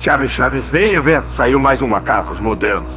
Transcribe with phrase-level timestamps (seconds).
[0.00, 1.22] Chaves, Chaves, venha ver.
[1.34, 2.88] Saiu mais um Macacos Modernos.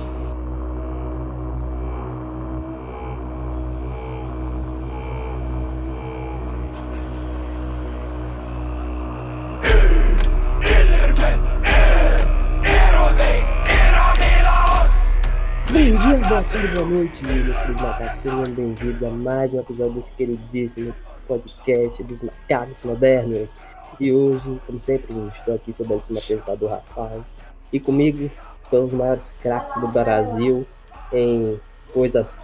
[15.72, 18.22] Bom dia, boa tarde, boa noite, meus queridos macacos.
[18.22, 20.94] Sejam bem-vindos a mais um episódio desse queridíssimo
[21.28, 23.58] podcast dos macacos modernos.
[24.00, 27.24] E hoje, como sempre, estou aqui sob esse apresentador Rafael.
[27.72, 28.30] E comigo
[28.64, 30.66] estão os maiores craques do Brasil
[31.12, 31.60] em
[31.94, 32.38] coisas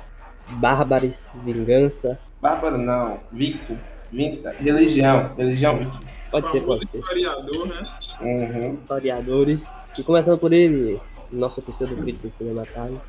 [0.49, 2.19] bárbaras, vingança.
[2.41, 3.77] Bárbaro não, Victor.
[4.11, 4.53] Victor.
[4.53, 5.99] Religião, religião Victor.
[6.31, 6.99] Pode ser, pode ser.
[6.99, 7.97] historiador, né?
[8.21, 8.73] Uhum.
[8.81, 9.71] Historiadores.
[9.97, 10.99] E começando por ele,
[11.31, 13.01] nosso pseudo crítico cinematário.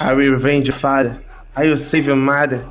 [0.00, 1.20] I will revenge your father.
[1.56, 2.64] I will save your mother.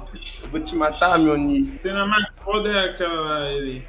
[0.43, 1.73] Eu vou te matar, meu Ni.
[1.75, 3.85] A cena mais foda é aquela ele.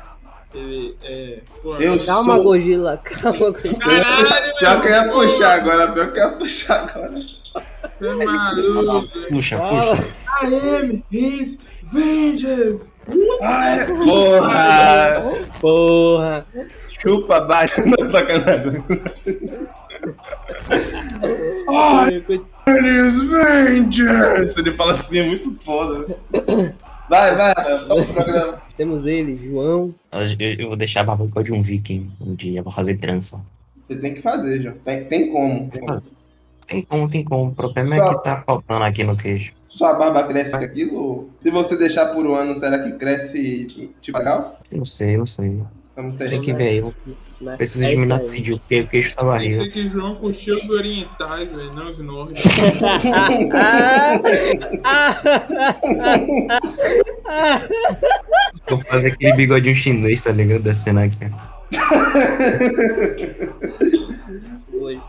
[0.54, 1.38] Ele é.
[1.62, 3.78] Pô, Eu Calma, sou- Gojila, calma, Gojila.
[3.78, 7.12] Caralho, Pior que eu ia puxar agora, pior que eu ia puxar agora.
[8.00, 9.08] Você é maluco.
[9.30, 10.14] Puxa, puxa.
[10.42, 11.58] Am his
[11.92, 12.84] vengeance.
[13.42, 15.24] Ai, porra!
[15.60, 16.46] Porra!
[17.02, 18.82] Chupa baixo, não sacanagem.
[21.68, 22.24] Ai,
[22.66, 24.58] vengeance!
[24.60, 26.06] Ele fala assim, é muito foda.
[27.08, 27.54] Vai, vai,
[27.88, 28.61] vamos pro programa.
[28.82, 29.94] Temos ele, João.
[30.10, 33.40] Eu, eu- vou deixar a barba igual de um viking um dia, vou fazer trança.
[33.86, 34.74] Você tem que fazer, João.
[34.84, 35.70] Tem, tem como.
[35.70, 36.02] Tem como.
[36.66, 37.50] Tem como, tem como.
[37.52, 39.52] O problema é que tá faltando aqui no queijo.
[39.68, 41.30] Sua barba cresce aquilo?
[41.40, 44.58] Se você deixar por um ano, será que cresce tipo legal?
[44.72, 45.62] Não sei, não sei.
[45.94, 46.92] Vamos Tem que ver aí.
[47.42, 47.56] Né?
[47.56, 48.24] preciso É de isso minar aí.
[48.24, 49.68] decidir o que o queijo tá barriga.
[49.68, 52.44] Que João puxou os orientais, velho, não os nórdicos.
[58.68, 60.62] Vou fazer aquele bigodinho chinês, tá ligado?
[60.62, 61.16] Descendo aqui.
[64.72, 65.00] Oi.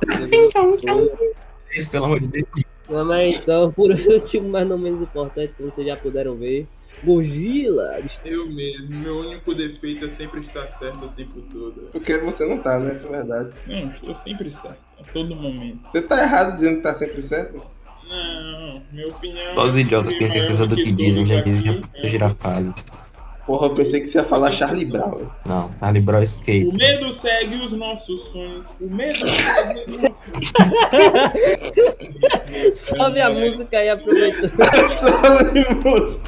[1.76, 2.72] Isso, pelo amor de Deus.
[2.90, 6.68] Não, mas então, por último, mas não menos importante, como vocês já puderam ver,
[7.04, 8.00] Gojila.
[8.26, 11.90] Eu mesmo, meu único defeito é sempre estar certo o tempo todo.
[11.92, 12.96] Porque você não tá, né?
[12.96, 13.50] Isso é verdade.
[13.68, 15.80] Não, estou sempre certo, a todo momento.
[15.92, 17.62] Você tá errado dizendo que tá sempre certo?
[18.08, 19.56] Não, minha opinião.
[19.56, 22.10] Só os é idiotas têm certeza do que todos dizem, já aqui, dizia é.
[22.10, 22.74] girafales.
[23.46, 25.12] Porra, eu pensei que você ia falar Charlie Brown.
[25.18, 25.32] velho.
[25.46, 26.78] Não, Charlie Brown O Skate.
[26.78, 28.66] medo segue os nossos sonhos.
[28.80, 30.13] O medo segue os nossos
[32.74, 34.50] Sobe a música aí, aproveitando.
[34.92, 36.24] Só de música.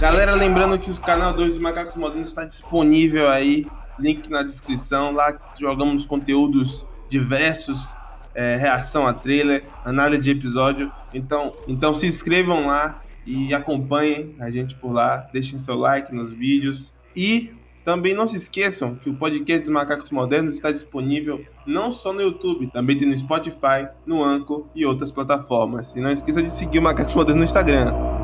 [0.00, 3.64] Galera, lembrando que o canal 2 dos Macacos Modernos está disponível aí,
[3.98, 5.12] link na descrição.
[5.12, 7.78] Lá jogamos conteúdos diversos,
[8.34, 10.90] é, reação a trailer, análise de episódio.
[11.14, 15.28] Então, então se inscrevam lá e acompanhem a gente por lá.
[15.32, 16.92] Deixem seu like nos vídeos.
[17.14, 17.52] E
[17.84, 22.22] também não se esqueçam que o podcast dos Macacos Modernos está disponível não só no
[22.22, 25.92] YouTube, também tem no Spotify, no Anchor e outras plataformas.
[25.94, 28.21] E não esqueça de seguir o Macacos Modernos no Instagram.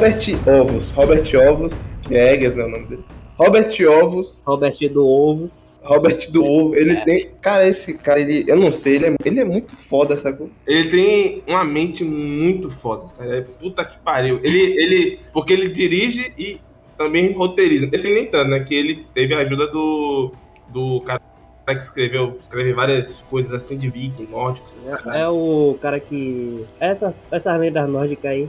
[0.00, 1.74] Robert Ovos, Robert Ovos,
[2.04, 3.04] que é Eggers, né, o nome dele.
[3.36, 5.50] Robert Ovos, Robert do Ovo.
[5.82, 7.28] Robert do Ovo, ele tem.
[7.42, 8.46] Cara, esse cara, ele.
[8.48, 10.48] Eu não sei, ele é, ele é muito foda, sacou?
[10.66, 13.40] Ele tem uma mente muito foda, cara.
[13.40, 14.40] É puta que pariu.
[14.42, 14.58] Ele.
[14.82, 16.58] ele porque ele dirige e
[16.96, 17.86] também roteiriza.
[17.92, 18.60] Esse nem tanto, né?
[18.60, 20.32] Que ele teve a ajuda do.
[20.70, 21.20] Do cara
[21.66, 22.38] que escreveu.
[22.40, 24.66] Escreve várias coisas assim de viking, nórdico.
[25.12, 26.64] É, é o cara que.
[26.80, 28.48] Essa, essas lendas nórdicas aí.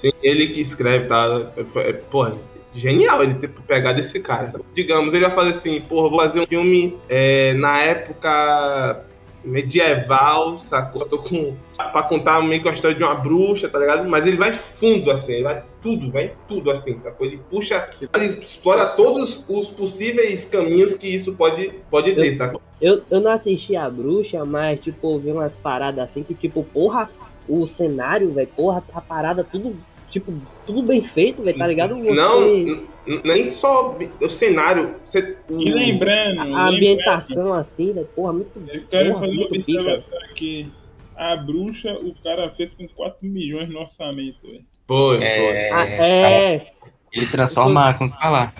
[0.00, 1.50] Sim, ele que escreve, tá?
[1.56, 2.34] É, é, Porra,
[2.74, 4.50] genial ele ter pegado esse cara.
[4.74, 9.04] Digamos, ele vai fazer assim, porra, vou fazer um filme é, na época
[9.44, 11.02] medieval, sacou?
[11.02, 11.54] Eu tô com.
[11.76, 14.08] Pra contar meio que a história de uma bruxa, tá ligado?
[14.08, 17.26] Mas ele vai fundo, assim, ele vai tudo, vai tudo assim, sacou?
[17.26, 22.60] Ele puxa, ele explora todos os possíveis caminhos que isso pode, pode ter, sacou?
[22.80, 26.64] Eu, eu não assisti a bruxa, mas, tipo, eu vi umas paradas assim que, tipo,
[26.64, 27.10] porra,
[27.48, 29.76] o cenário, velho, porra, tá parada tudo,
[30.10, 30.32] tipo,
[30.66, 31.96] tudo bem feito, velho, tá ligado?
[32.02, 34.96] Você, Não, nem só o cenário.
[35.04, 39.36] Você, E lembrando, a, a lembrando, ambientação assim, velho, porra, muito, eu quero porra, fazer
[39.36, 40.04] uma pica.
[40.30, 40.72] aqui.
[41.16, 44.64] A bruxa, o cara fez com 4 milhões no orçamento, velho.
[44.86, 46.66] Foi, É, Ah, é,
[47.12, 48.52] Ele transforma, como que fala?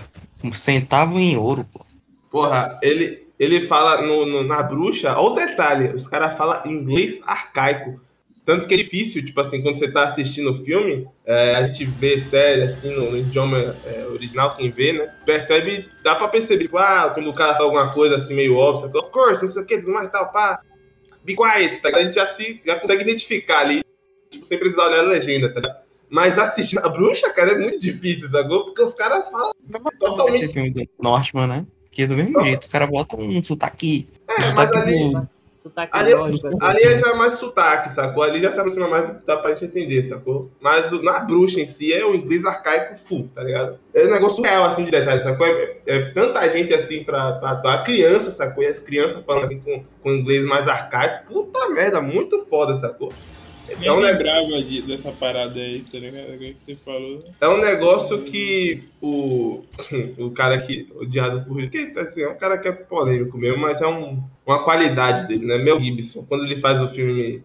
[0.43, 1.81] Um centavo em ouro, pô.
[2.29, 7.19] Porra, ele, ele fala no, no- na bruxa, olha o detalhe, os caras falam inglês
[7.25, 7.99] arcaico.
[8.51, 11.85] Tanto que é difícil, tipo assim, quando você tá assistindo o filme, é, a gente
[11.85, 15.09] vê série assim no, no idioma é, original, quem vê, né?
[15.25, 18.87] Percebe, dá pra perceber, tipo, ah, quando o cara fala alguma coisa assim meio óbvia,
[18.87, 18.99] sabe?
[18.99, 20.59] of course, não sei o que, tudo mais tal, pá.
[21.23, 21.95] Be quiet, tá?
[21.95, 23.85] A gente já, se, já consegue identificar ali,
[24.29, 25.83] tipo, sem precisar olhar a legenda, tá?
[26.09, 28.65] Mas assistir a bruxa, cara, é muito difícil, sacou?
[28.65, 29.53] Porque os caras falam
[29.97, 30.43] totalmente.
[30.43, 31.65] Esse filme do Northman, né?
[31.85, 34.09] Porque do mesmo jeito, os caras botam um sotaque.
[34.29, 35.29] um É, mas sotaque ali, do-
[35.61, 36.57] Sotaque Ali- nórdico, assim.
[36.59, 38.23] Ali é já mais sotaque, sacou?
[38.23, 40.49] Ali já se aproxima mais, dá pra gente entender, sacou?
[40.59, 43.77] Mas o- na bruxa em si é o inglês arcaico full, tá ligado?
[43.93, 45.45] É um negócio real, assim, de detalhe, sacou?
[45.45, 47.83] É, é tanta gente, assim, pra, pra atuar.
[47.83, 48.63] Criança, sacou?
[48.63, 51.31] E as crianças falando, assim, com, com inglês mais arcaico.
[51.31, 53.09] Puta merda, muito foda, sacou?
[53.81, 56.37] É um, ne- lembrava de, dessa parada aí, tá ligado?
[56.37, 57.23] Que você falou.
[57.39, 59.63] é um negócio que o,
[60.17, 63.81] o cara que, odiado por que assim, é um cara que é polêmico mesmo, mas
[63.81, 65.57] é um, uma qualidade dele, né?
[65.57, 67.43] Mel Gibson, quando ele faz o filme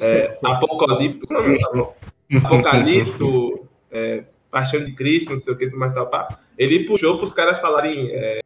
[0.00, 2.36] é, Apocalipto, é?
[2.38, 6.38] Apocalipto, é, Paixão de Cristo, não sei o que, mais tal, pá.
[6.58, 8.40] Ele puxou para os caras falarem é,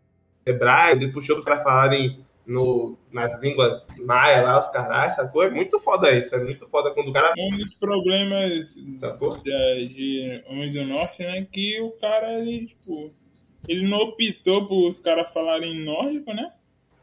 [0.46, 5.42] hebraico, ele puxou para os caras falarem no, nas línguas maia lá, os caras, sacou?
[5.44, 7.32] É muito foda isso, é muito foda quando o cara.
[7.38, 9.36] Um dos problemas Sacou?
[9.36, 11.46] da- de Homem do Norte, né?
[11.52, 13.12] Que o cara, ele, tipo,
[13.68, 16.50] ele não optou por os caras falarem nórdico, né?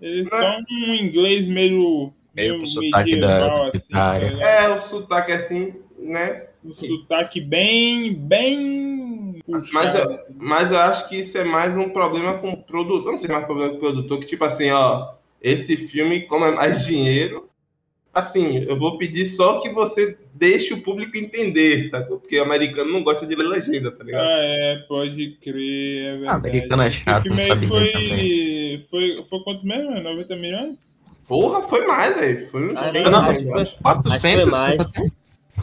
[0.01, 0.39] Eles Não.
[0.39, 2.11] são um inglês meio.
[2.35, 4.27] Meio com sotaque da- tá área.
[4.27, 4.41] ligado?
[4.41, 6.47] É, o sotaque assim, né?
[6.65, 8.13] Um sotaque bem.
[8.13, 9.41] bem.
[9.71, 13.11] Mas eu, mas eu acho que isso é mais um problema com o produtor.
[13.11, 16.21] Não sei se é mais problema com o produtor, que tipo assim, ó, esse filme,
[16.21, 17.49] como é mais dinheiro,
[18.13, 22.19] assim, eu vou pedir só que você deixe o público entender, sacou?
[22.19, 24.23] Porque o americano não gosta de ler legenda, tá ligado?
[24.25, 26.47] Ah, é, pode crer, é Ah, verdade.
[26.49, 28.87] americano é chato, o filme não aí sabe também.
[28.89, 29.25] foi, foi.
[29.29, 30.01] Foi quanto mesmo?
[30.01, 30.75] 90 milhões?
[31.27, 32.49] Porra, foi mais, velho.
[32.49, 34.47] Foi uns Ah, 100, não, Não, acho que foi- 400?
[34.51, 34.91] mais.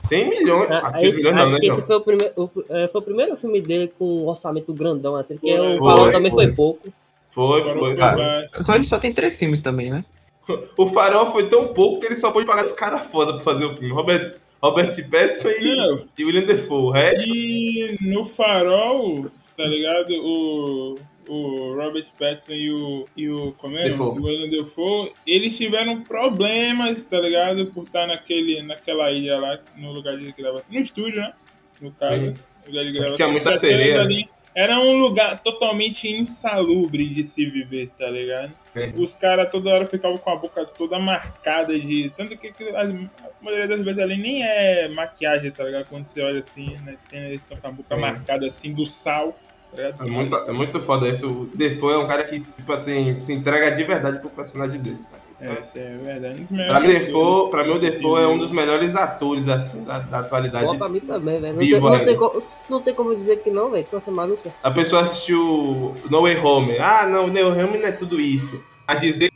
[0.09, 0.71] 100 milhões.
[0.71, 2.89] Ah, Ah, 100 esse- milhões não, acho né, que esse foi o, primeiro, o, é,
[2.89, 6.13] foi o primeiro filme dele com um orçamento grandão, assim, porque Foi, o foi, valor
[6.13, 6.47] também foi.
[6.47, 6.93] foi pouco.
[7.33, 7.75] Foi, foi.
[7.75, 8.47] foi Ah.
[8.61, 10.05] Só ele só tem três filmes também, né?
[10.77, 13.65] O Farol foi tão pouco que ele só pôde pagar os caras foda pra fazer
[13.65, 13.93] o filme.
[13.93, 16.83] Robert, Robert Pattinson e, e William Defoe.
[16.83, 20.11] O resto, E no farol, tá ligado?
[20.15, 20.95] O,
[21.29, 23.85] o Robert Pattinson e o, e o, como é?
[23.85, 24.19] Defoe.
[24.19, 27.67] o William Defoe, eles tiveram problemas, tá ligado?
[27.67, 30.67] Por estar naquele, naquela ilha lá, no lugar de gravação.
[30.71, 31.33] No estúdio, né?
[31.81, 32.15] No caso.
[32.21, 32.35] Sim.
[32.67, 33.17] Lugar de gravação.
[33.17, 34.01] tinha muita aquilo sereia.
[34.01, 38.53] ali Era um lugar totalmente insalubre de se viver, tá ligado?
[38.75, 38.93] É.
[38.97, 42.13] Os caras toda hora ficavam com a boca toda marcada de.
[42.17, 45.87] Tanto que que as- a maioria das vezes ali nem é maquiagem, tá ligado?
[45.89, 49.39] Quando você olha assim na cena, eles estão com a boca marcada assim do sal.
[49.71, 50.07] Tá ligado?
[50.07, 51.27] É muito, é muito foda isso.
[51.27, 54.99] O Defoe é um cara que, tipo assim, se entrega de verdade pro personagem dele.
[55.11, 55.22] cara.
[55.43, 56.47] É, é- isso é verdade.
[56.67, 60.65] Pra Defoe, pra mim, o Defoe é um dos melhores atores, assim, da, da atualidade.
[60.67, 61.55] Bom, pra mim também, velho.
[61.55, 63.87] Não, não, como, não tem como dizer que não, velho.
[63.93, 64.53] Nossa, maluca.
[64.63, 66.79] A pessoa assistiu No Way Home.
[66.79, 68.63] Ah, não, No Way Home não é tudo isso.
[68.87, 69.31] A dizer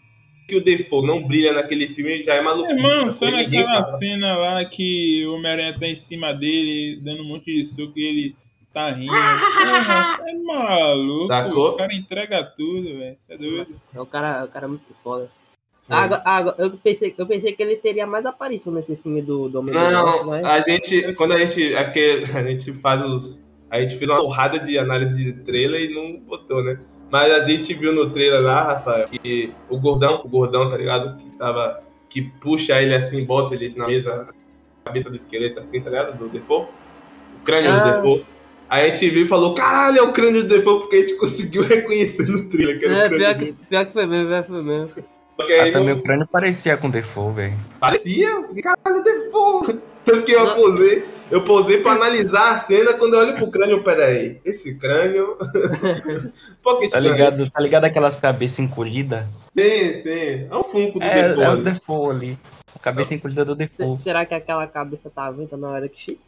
[0.48, 2.70] que o Defoe não brilha naquele filme já é maluco.
[2.70, 7.46] Irmão, só naquela cena lá que o Homem-Aranha tá em cima dele, dando um monte
[7.52, 8.36] de suco e ele
[8.72, 9.10] tá rindo.
[9.10, 11.26] Porra, é maluco.
[11.26, 11.70] Sacou?
[11.70, 13.16] O cara entrega tudo, velho.
[13.28, 13.74] É doido.
[13.94, 15.28] É um cara, um cara muito foda.
[15.88, 19.60] Agora, agora, eu, pensei, eu pensei que ele teria mais aparição nesse filme do, do
[19.60, 20.44] Homem do Norte, Não, mas...
[20.44, 23.40] a gente, quando a gente, é a gente faz os,
[23.70, 26.80] a gente fez uma porrada de análise de trailer e não botou, né?
[27.10, 31.16] Mas a gente viu no trailer lá, Rafael, que o gordão, o gordão, tá ligado?
[31.18, 34.26] Que tava, que puxa ele assim, bota ele na mesa,
[34.84, 36.18] cabeça do esqueleto assim, tá ligado?
[36.18, 36.66] Do Defoe,
[37.40, 37.78] o crânio Ah.
[37.78, 38.26] do Defoe.
[38.68, 41.14] Aí a gente viu e falou, caralho, é o crânio do Defoe, porque a gente
[41.14, 44.26] conseguiu reconhecer no trailer que era É, o crânio pior que, pior que foi mesmo,
[44.28, 45.04] pior que foi mesmo.
[45.36, 47.54] Só que aí Ah, também não- o crânio parecia com Defoe, velho.
[47.78, 48.30] Parecia,
[48.62, 49.78] caralho, Defoe.
[50.04, 53.82] Tanto que eu posei, eu posei pra analisar a cena quando eu olho pro crânio,
[53.82, 55.36] peraí, esse crânio.
[56.62, 57.12] Pocket Tá crânio.
[57.12, 59.24] ligado, tá ligado aquelas cabeças encolhidas?
[59.58, 60.46] Sim, sim.
[60.50, 61.44] É um funko do É, Defoe.
[61.44, 61.62] é o ali.
[61.62, 62.38] Defoe ali.
[62.74, 63.98] A cabeça encolhida do Defoe.
[63.98, 66.24] será que aquela cabeça tá venta na hora que X?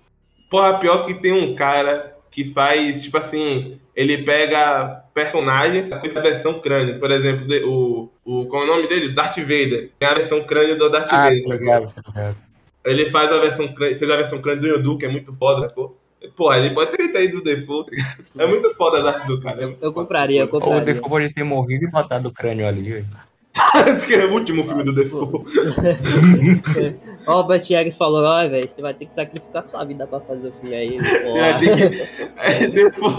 [0.50, 6.20] Porra, pior que tem um cara que faz, tipo assim, ele pega personagens com essa
[6.20, 6.99] versão crânio.
[7.00, 8.47] Por exemplo, o, o.
[8.47, 9.14] Qual é o nome dele?
[9.14, 9.90] Darth Vader.
[9.99, 11.44] Tem a versão crânio do Darth Ah, Vader.
[11.49, 12.37] ligado, tá ligado.
[12.85, 15.68] Ele faz a versão crânio, fez a versão crânio do Yodu, que é muito foda,
[15.68, 15.99] sacou?
[16.37, 17.90] Porra, ele pode ter feito aí do Default?
[18.38, 19.62] É muito foda as artes do cara.
[19.62, 20.85] Eu, eu compraria, eu Ou o compraria.
[20.85, 23.06] Defoe pode ter morrido e botado o crânio ali, velho.
[23.97, 25.44] Esse que é o último filme do Default.
[27.28, 30.52] Robert Eggers falou, ó, velho, você vai ter que sacrificar sua vida pra fazer o
[30.52, 30.99] filme aí.
[30.99, 33.14] É, que- aí depois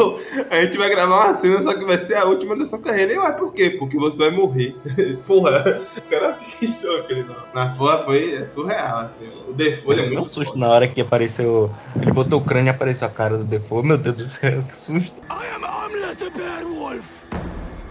[0.50, 3.13] a gente vai gravar uma cena, só que vai ser a última da sua carreira.
[3.13, 3.70] E ué, por quê?
[3.72, 4.75] Porque você vai morrer.
[5.28, 7.24] Porra, o cara fica em choque ali.
[7.24, 7.36] não.
[7.54, 9.28] Na porra foi é surreal, assim.
[9.48, 10.66] O Defolha é Deu um muito susto foda.
[10.66, 11.70] na hora que apareceu.
[12.01, 13.84] Ele botou o crânio e apareceu a cara do Defoe.
[13.86, 15.16] Meu Deus do céu, que susto.
[15.30, 17.06] I am Amlet the Beowulf,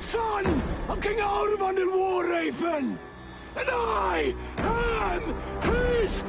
[0.00, 0.42] son
[0.88, 2.98] of King Aurvan and Warraven,
[3.58, 5.22] and I am
[5.62, 6.24] his!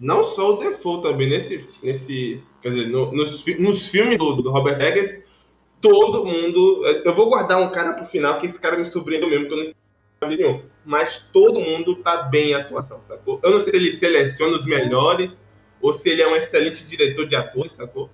[0.00, 1.64] Não só o Default também, nesse.
[1.82, 5.22] nesse quer dizer, no- nos, nos filmes do, do Robert Eggers,
[5.80, 6.84] todo mundo.
[7.04, 9.64] Eu vou guardar um cara pro final, que esse cara me surpreendeu mesmo, que eu
[9.64, 10.62] não nenhum.
[10.84, 13.40] Mas todo mundo tá bem em atuação, sacou?
[13.42, 15.44] Eu não sei se ele seleciona os melhores
[15.80, 18.08] ou se ele é um excelente diretor de atores, sacou?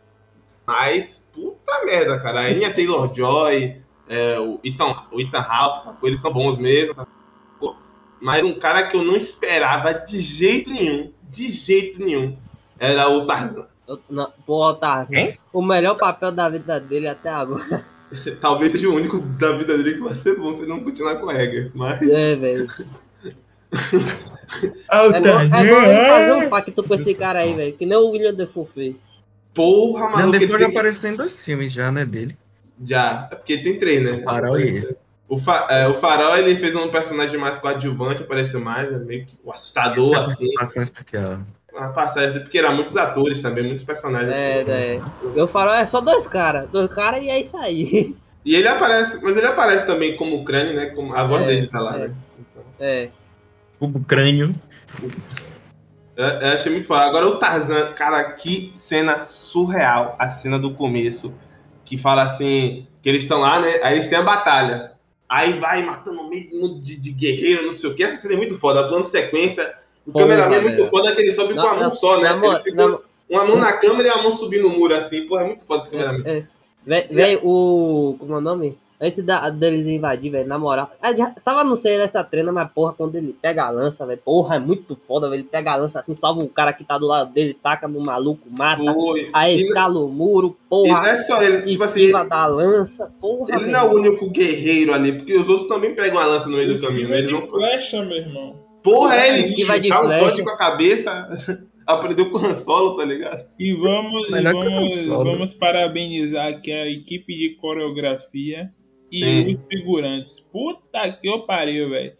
[0.66, 2.40] Mas, puta merda, cara.
[2.40, 3.76] A Anya Taylor-Joy,
[4.08, 6.08] é, o Ethan, o Ethan Hawke, sacou?
[6.08, 7.76] Eles são bons mesmo, sacou?
[8.20, 12.36] Mas um cara que eu não esperava de jeito nenhum, de jeito nenhum,
[12.78, 13.66] era o Tarzan.
[13.86, 15.06] Eu- não, Porra, tá.
[15.06, 15.38] Quem?
[15.52, 17.84] O melhor papel da vida dele até agora.
[18.40, 21.16] Talvez seja o único da vida dele que vai ser bom se ele não continuar
[21.16, 22.00] com o Eggers, mas...
[22.02, 22.66] É, velho.
[24.88, 27.72] Ah, É bom, é bom ele fazer um pacto com esse cara aí, velho.
[27.74, 28.96] Que nem o William Defoe fez.
[29.52, 32.34] Porra, Não, maluco, Defoe ele já tem- apareceu em dois filmes já, né, dele.
[32.84, 34.12] Já, é porque tem três, né?
[34.12, 34.96] O Farol e esse.
[35.28, 38.98] O, fa é, o Farol, ele fez um personagem mais coadjuvante, apareceu mais, né?
[38.98, 40.26] meio que o assustador, Essa é assim.
[40.34, 41.38] participação especial.
[41.72, 44.32] Uma passagem, porque eram muitos atores também, muitos personagens.
[44.32, 44.70] É, assim.
[44.70, 45.00] é.
[45.36, 46.68] Eu falo, é só dois caras.
[46.70, 48.16] Dois caras e é isso aí.
[48.44, 50.86] E ele aparece, mas ele aparece também como crânio, né?
[50.86, 51.98] Como a voz É, dele tá lá, é.
[52.08, 52.14] né?
[52.40, 53.08] Então, É.
[53.78, 54.52] Cubo crânio.
[56.16, 57.02] eu, eu achei muito foda.
[57.02, 60.16] Agora o Tarzan, cara, que cena surreal.
[60.18, 61.32] A cena do começo,
[61.88, 63.80] que fala assim, que eles estão lá, né?
[63.82, 64.92] Aí eles têm a batalha.
[65.28, 68.02] Aí vai matando um meio de, de guerreiro, não sei o que.
[68.02, 68.86] Essa cena é muito foda.
[68.88, 69.74] Plano de sequência.
[70.06, 72.30] O Pô, cameraman é muito foda que ele sobe com a mão só, né?
[72.74, 75.26] na- uma mão na câmera e a mão subindo o muro assim.
[75.26, 76.22] Porra, é muito foda esse cameraman.
[76.26, 76.44] É,
[76.88, 77.40] é.
[77.42, 78.16] O.
[78.18, 78.78] Como é o nome?
[79.00, 80.90] Antes da, deles invadir, velho, na moral.
[81.00, 84.20] ah, já tava no sei dessa trena, mas porra, quando ele pega a lança, velho,
[84.24, 85.42] porra, é muito foda, velho.
[85.42, 88.00] Ele pega a lança assim, salva o cara que tá do lado dele, taca no
[88.00, 88.82] maluco, mata.
[88.92, 89.30] Foi.
[89.32, 93.12] Aí escala o muro, E não porra, é só ele, tipo assim, esquiva da lança,
[93.20, 96.48] porra, ele não é o único guerreiro ali, porque os outros também pegam a lança
[96.48, 97.18] no meio do caminho, né?
[97.18, 98.56] Ele não flecha, meu irmão.
[98.82, 100.24] Porra, é ele Esquiva de um flecha.
[100.24, 101.28] código com a cabeça,
[101.86, 103.44] aprendeu com o Han Solo, tá ligado?
[103.58, 108.72] E vamos, vamos, vamos parabenizar aqui a equipe de coreografia
[109.10, 109.54] e Sim.
[109.54, 110.40] os figurantes.
[110.52, 112.12] Puta que eu pariu, velho.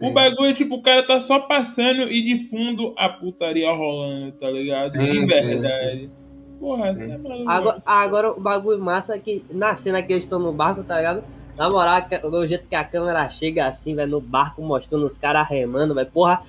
[0.00, 0.12] O Sim.
[0.14, 4.90] bagulho, tipo, o cara tá só passando e de fundo a putaria rolando, tá ligado?
[4.90, 6.10] Sim, de sim, verdade.
[6.58, 7.18] Porra, você é.
[7.46, 10.96] Agora, agora o bagulho massa é que na cena que eles estão no barco, tá
[10.96, 11.22] ligado?
[11.56, 15.18] Na moral, que- do jeito que a câmera chega assim, velho, no barco, mostrando os
[15.18, 16.42] caras remando, velho, porra,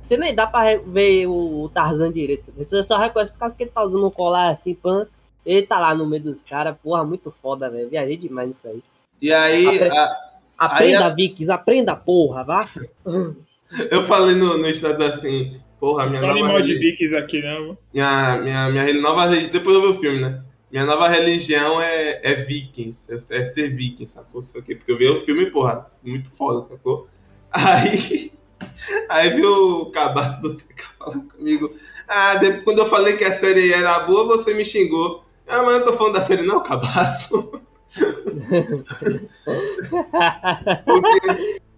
[0.00, 2.52] você nem dá pra ver o, o Tarzan direito.
[2.56, 5.06] Você só reconhece por causa que ele tá usando um colar assim, pan.
[5.46, 7.88] Ele tá lá no meio dos caras, porra, muito foda, velho.
[7.88, 8.82] Viajei demais nisso aí.
[9.20, 12.68] E aí, Apre- a- Aprenda, Aí Vikings, aprenda, porra, vá.
[13.90, 17.78] eu falei no, no status assim, porra, minha Fala nova, mal de Vikings aqui, não.
[17.92, 20.42] minha, minha, minha nova reli- depois eu vi o filme, né?
[20.70, 24.42] Minha nova religião é, é vikings, é, é ser viking, sacou?
[24.42, 27.08] Só que, porque eu vi o filme, porra, muito foda, sacou?
[27.50, 28.30] Aí,
[29.08, 31.74] aí viu o cabaço do TK falando comigo,
[32.06, 35.24] ah, depois, quando eu falei que a série era boa, você me xingou.
[35.46, 37.60] Ah, mas eu não tô falando da série não, cabaço.
[40.84, 41.58] Porque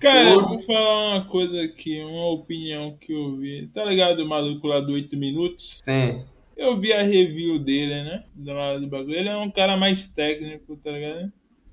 [0.00, 3.68] Cara, eu vou falar uma coisa aqui, uma opinião que eu vi.
[3.68, 5.80] Tá ligado o maluco lá do 8 minutos?
[5.82, 6.22] Sim.
[6.56, 8.24] Eu vi a review dele, né?
[8.34, 9.16] Do lado do bagulho.
[9.16, 11.32] Ele é um cara mais técnico, tá ligado?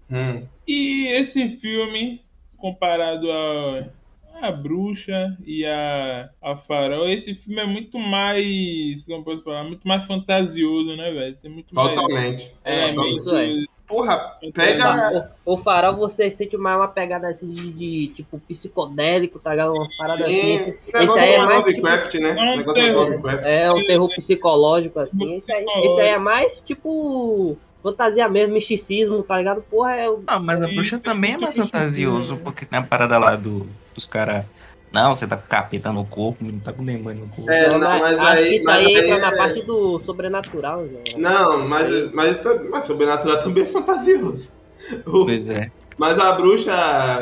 [0.09, 0.47] Hum.
[0.67, 2.21] E esse filme,
[2.57, 3.89] comparado a,
[4.41, 9.87] a Bruxa e a, a Farol, esse filme é muito mais, como posso falar, muito
[9.87, 11.37] mais fantasioso, né, velho?
[11.41, 11.95] Tem muito mais...
[11.95, 12.51] Totalmente.
[12.63, 13.65] É, É, meio isso é.
[13.91, 15.29] Porra, pega.
[15.43, 19.73] O, o farol você sente mais uma pegada assim de, de, tipo psicodélico, tá ligado?
[19.73, 20.55] Umas paradas assim.
[20.55, 22.35] Esse, esse aí é mais tipo, né?
[22.77, 23.29] É um.
[23.45, 25.35] É um terror psicológico, assim.
[25.35, 29.61] Esse aí, esse aí é mais, tipo, fantasia mesmo, misticismo, tá ligado?
[29.61, 30.23] Porra, é o.
[30.25, 33.67] Ah, mas a bruxa também é mais e- fantasioso, porque tem a parada lá do,
[33.93, 34.45] dos caras.
[34.91, 37.49] Não, você tá com capeta no corpo, não tá com demônio no corpo.
[37.49, 39.37] É, Não, não, mas mas acho aí- que isso mas aí aí entra na é-
[39.37, 41.17] parte do sobrenatural, já.
[41.17, 44.51] Não, mas, mas, tá- mas sobrenatural também é fantasioso.
[45.05, 45.71] Pois é.
[45.97, 46.71] Mas a bruxa,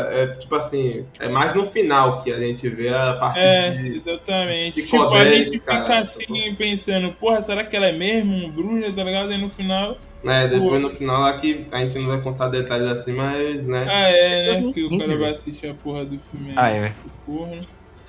[0.09, 3.97] é, tipo assim, é mais no final que a gente vê a parte É, de.
[3.97, 4.71] exatamente.
[4.71, 5.99] Tipo, psicodélicos, a gente fica cara.
[5.99, 9.31] assim pensando, porra, será que ela é mesmo um bruxa, tá ligado?
[9.33, 9.97] E no final.
[10.21, 13.85] Né, depois no final lá que a gente não vai contar detalhes assim, mas, né.
[13.88, 14.71] Ah, é, né?
[14.73, 16.53] Que o 2015, cara vai assistir a porra do filme.
[16.57, 16.95] Ah, é, velho.
[17.25, 17.59] Porra,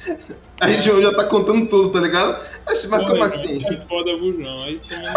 [0.60, 2.42] A gente já tá contando tudo, tá ligado?
[2.66, 3.64] Acho, mas como porra, assim?
[3.64, 4.62] É foda, Bujão.
[4.62, 5.12] Aí também.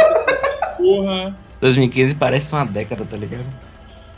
[0.77, 1.37] Porra.
[1.61, 3.45] 2015 parece uma década, tá ligado?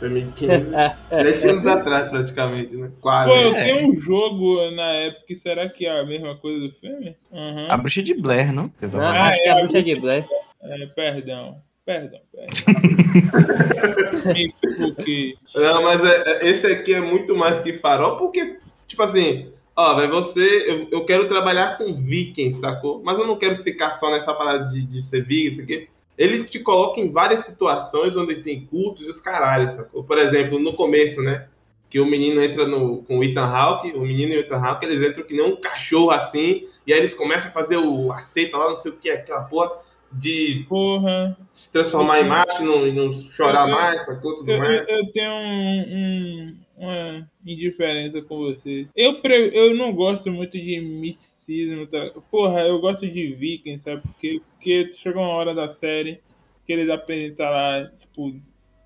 [0.00, 0.66] 2015.
[1.08, 2.90] Sete anos atrás, praticamente, né?
[3.00, 3.28] Quase.
[3.30, 3.64] Pô, eu É.
[3.64, 7.16] tenho um jogo na época, será que é a mesma coisa do filme?
[7.32, 7.66] Aham.
[7.70, 8.70] A bruxa de Blair, não?
[8.80, 9.00] Não?
[9.00, 10.26] Ah, acho é, que é a a bruxa de Blair.
[10.62, 11.56] É, perdão.
[11.86, 12.66] Perdão, perdão.
[15.54, 19.94] Não, mas é- é- esse aqui é muito mais que farol, porque, tipo assim, ó,
[19.94, 20.64] velho, você.
[20.68, 23.02] Eu, eu quero trabalhar com vikings, sacou?
[23.04, 25.88] Mas eu não quero ficar só nessa parada de, de ser viking, isso aqui.
[26.18, 30.02] Ele te coloca em várias situações onde tem cultos e os caralhos, sacou?
[30.02, 31.46] Por exemplo, no começo, né?
[31.88, 34.86] Que o menino entra no, com o Ethan Hawke, o menino e o Ethan Hawke,
[34.86, 38.56] eles entram que nem um cachorro assim, e aí eles começam a fazer o aceita
[38.56, 39.70] lá, não sei o que, aquela porra
[40.18, 41.36] de Porra.
[41.52, 44.36] se transformar em macho e não, não chorar mais, sacou?
[44.38, 44.88] Tudo Eu, mais.
[44.88, 48.86] eu- eu tenho um, um- uma indiferença com você.
[48.94, 51.86] Eu, pre- eu não gosto muito de misticismo.
[51.86, 52.10] Tá?
[52.30, 54.02] Porra, eu gosto de Vikings, sabe?
[54.02, 56.20] Porque, porque chega uma hora da série
[56.66, 58.34] que eles apresentam lá, tipo,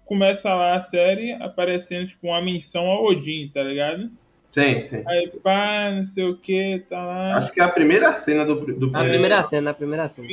[0.05, 4.11] começa lá a série aparecendo, tipo, uma menção ao Odin, tá ligado?
[4.51, 5.05] Sim, sim.
[5.07, 7.37] Aí, pá, não sei o que, tá lá.
[7.39, 10.29] Acho que é a primeira cena do, do Na primeira cena, na primeira cena.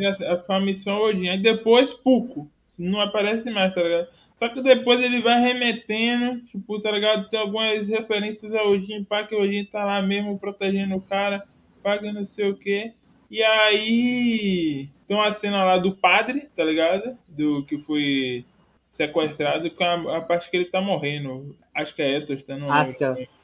[0.49, 1.29] a, a missão Odin.
[1.29, 2.49] Aí depois, Puco.
[2.77, 4.07] Não aparece mais, tá ligado?
[4.35, 7.27] Só que depois ele vai remetendo, tipo, tá ligado?
[7.29, 11.43] Tem algumas referências ao Odin, pá, que o Odin tá lá mesmo protegendo o cara,
[11.81, 12.93] pá, que não sei o que.
[13.31, 17.17] E aí tem uma cena lá do padre, tá ligado?
[17.27, 18.45] Do que foi
[18.91, 21.55] sequestrado, com a, a parte que ele tá morrendo.
[21.73, 22.55] Acho que é Ethos, tá?
[22.55, 22.69] Não
[23.15, 23.36] lembro.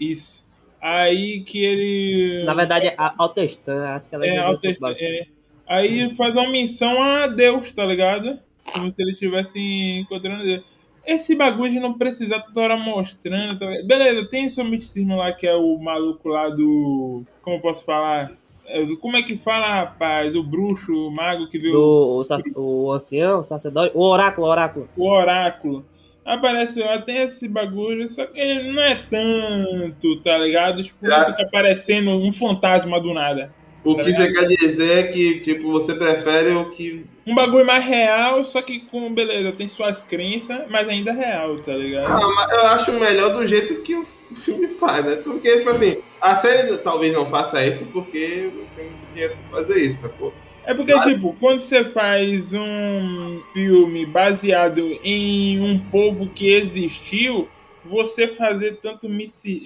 [0.00, 0.40] Isso.
[0.80, 2.44] Aí que ele.
[2.44, 3.88] Na verdade, é Altestan.
[3.90, 5.26] Acho que ela É, alter- é.
[5.68, 8.38] Aí faz uma menção a Deus, tá ligado?
[8.72, 10.64] Como se ele estivesse encontrando Deus.
[11.06, 13.58] Esse bagulho de não precisar toda hora mostrando.
[13.58, 13.66] Tá?
[13.84, 17.24] Beleza, tem seu misticismo lá que é o maluco lá do.
[17.42, 18.32] Como eu posso falar?
[18.66, 20.34] É, Como é que fala, rapaz?
[20.34, 22.22] O bruxo, o mago que viu O,
[22.56, 24.88] o, o ancião, o sacerdote, o oráculo, o oráculo.
[24.96, 25.84] o oráculo.
[26.24, 30.82] Aparece lá, tem esse bagulho, só que ele não é tanto, tá ligado?
[30.82, 33.52] Tipo, Já- fica aparecendo um fantasma do nada.
[33.82, 37.06] O Tá que você quer dizer é que, tipo, você prefere o que.
[37.26, 41.72] Um bagulho mais real, só que com, beleza, tem suas crenças, mas ainda real, tá
[41.72, 42.06] ligado?
[42.06, 45.16] Ah, mas eu acho melhor do jeito que o o filme faz, né?
[45.16, 49.80] Porque, tipo assim, a série talvez não faça isso porque não tem dinheiro pra fazer
[49.84, 50.32] isso, sacou?
[50.64, 57.48] É porque, tipo, quando você faz um filme baseado em um povo que existiu,
[57.84, 59.62] você fazer tanto missi...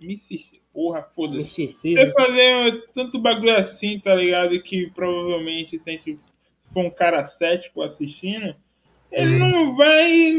[0.00, 1.68] missi porra, foda-se.
[1.68, 4.60] Você fazer tanto bagulho assim, tá ligado?
[4.60, 6.18] Que provavelmente, se a gente
[6.72, 8.56] for um cara cético assistindo,
[9.12, 10.32] ele não vai,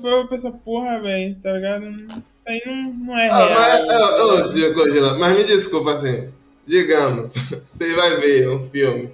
[0.00, 1.84] vai pensar, porra, velho, tá ligado?
[1.86, 3.54] Isso aí não, não é Ah, real.
[3.54, 4.52] mas, ligado?
[4.54, 6.30] Diego, Diego, mas me desculpa, assim,
[6.66, 7.32] digamos,
[7.70, 9.10] você vai ver um filme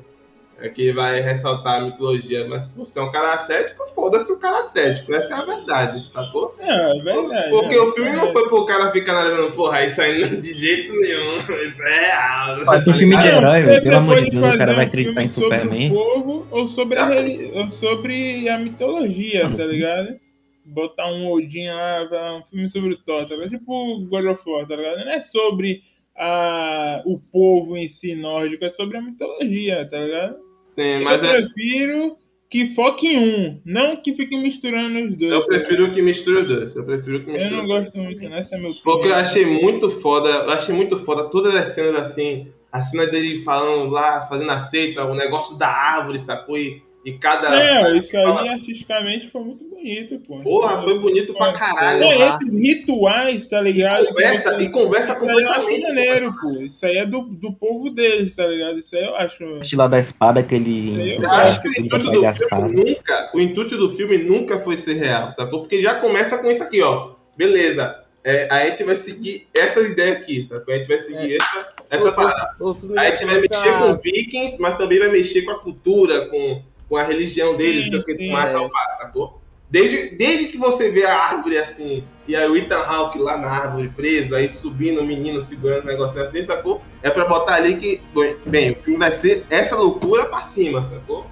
[0.59, 4.37] é, que vai ressaltar a mitologia, mas se você é um cara cético, foda-se o
[4.38, 6.55] cara cético, essa é a verdade, sacou?
[6.61, 7.51] É, é verdade.
[7.51, 8.33] Porque é, o filme não é.
[8.33, 11.37] foi pro cara ficar analisando, porra, isso aí não de jeito nenhum,
[11.69, 12.65] isso é real.
[12.69, 13.83] Ah, tem filme de herói, velho.
[13.83, 15.91] Pelo amor de Deus, o cara vai um acreditar filme em sobre Superman.
[15.91, 20.21] o povo ou sobre a, reli- ou sobre a mitologia, tá ligado?
[20.65, 23.51] Botar um Odin lá, um filme sobre o Thor, tá ligado?
[23.51, 25.05] Tipo God of War, tá ligado?
[25.05, 25.83] Não é sobre
[26.16, 30.37] a, o povo em si nórdico, é sobre a mitologia, tá ligado?
[30.64, 32.16] Sim, mas eu é, prefiro
[32.48, 35.33] que foque em um, não que fique misturando os dois.
[35.33, 37.85] eu prefiro que misture os dois, eu prefiro que Eu misture não os dois.
[37.85, 38.40] gosto muito, né?
[38.40, 42.09] Essa é meu Porque eu achei muito foda, eu achei muito foda todas as cenas
[42.09, 46.59] assim, a cena dele falando lá, fazendo a seita, o negócio da árvore, sacou?
[46.59, 47.55] E, e cada.
[47.55, 50.38] É, isso aí artisticamente foi muito bonito, pô.
[50.38, 52.05] Porra, foi bonito pra caralho.
[52.05, 52.38] É, Porra.
[52.42, 54.05] esses rituais, tá ligado?
[54.05, 55.83] E conversa, e conversa eu acho completamente.
[55.88, 56.51] maneiro, pô.
[56.62, 58.79] Isso aí é do, do povo deles, tá ligado?
[58.79, 59.45] Isso aí eu acho.
[59.45, 61.16] O estilo da espada que ele.
[61.16, 62.68] Eu acho que o intuito a do filme espada.
[62.68, 65.61] nunca, o intuito do filme nunca foi ser real, sacou?
[65.61, 67.11] Porque já começa com isso aqui, ó.
[67.37, 67.99] Beleza.
[68.25, 70.73] É, a gente vai seguir essa ideia aqui, sacou?
[70.73, 72.55] A gente vai seguir essa, essa O- parada.
[72.61, 75.59] O, o A gente vai começa- mexer com vikings, mas também vai mexer com a
[75.59, 78.53] cultura, com, com a religião deles, Sim, sei o que sim, mais é.
[78.53, 79.42] tal, sacou?
[79.73, 83.49] Desde, desde que você vê a árvore assim, e aí o Ethan Hawke lá na
[83.49, 86.83] árvore preso, aí subindo o menino segurando o negócio assim, sacou?
[87.03, 88.03] É pra botar ali que,
[88.45, 91.27] bem, o filme vai ser essa loucura pra cima, sacou?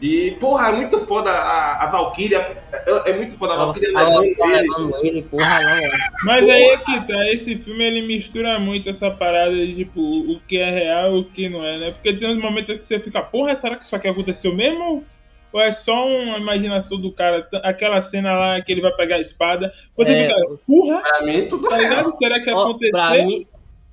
[0.00, 2.38] E, porra, é muito foda a, a Valkyria.
[2.72, 5.22] É, é muito foda a Valkyria Tava levando ele.
[5.22, 6.04] porra, não, mano.
[6.22, 10.40] Mas aí é que tá, esse filme ele mistura muito essa parada de tipo, o
[10.46, 11.90] que é real e o que não é, né?
[11.90, 15.04] Porque tem uns momentos que você fica, porra, será que isso aqui aconteceu mesmo?
[15.52, 17.46] Ou é só uma imaginação do cara?
[17.64, 19.72] Aquela cena lá que ele vai pegar a espada.
[19.96, 22.12] Você É, fica, porra, Pra mim, tudo tá ligado?
[22.16, 22.90] Será que Ó, aconteceu?
[22.92, 23.46] pra mim,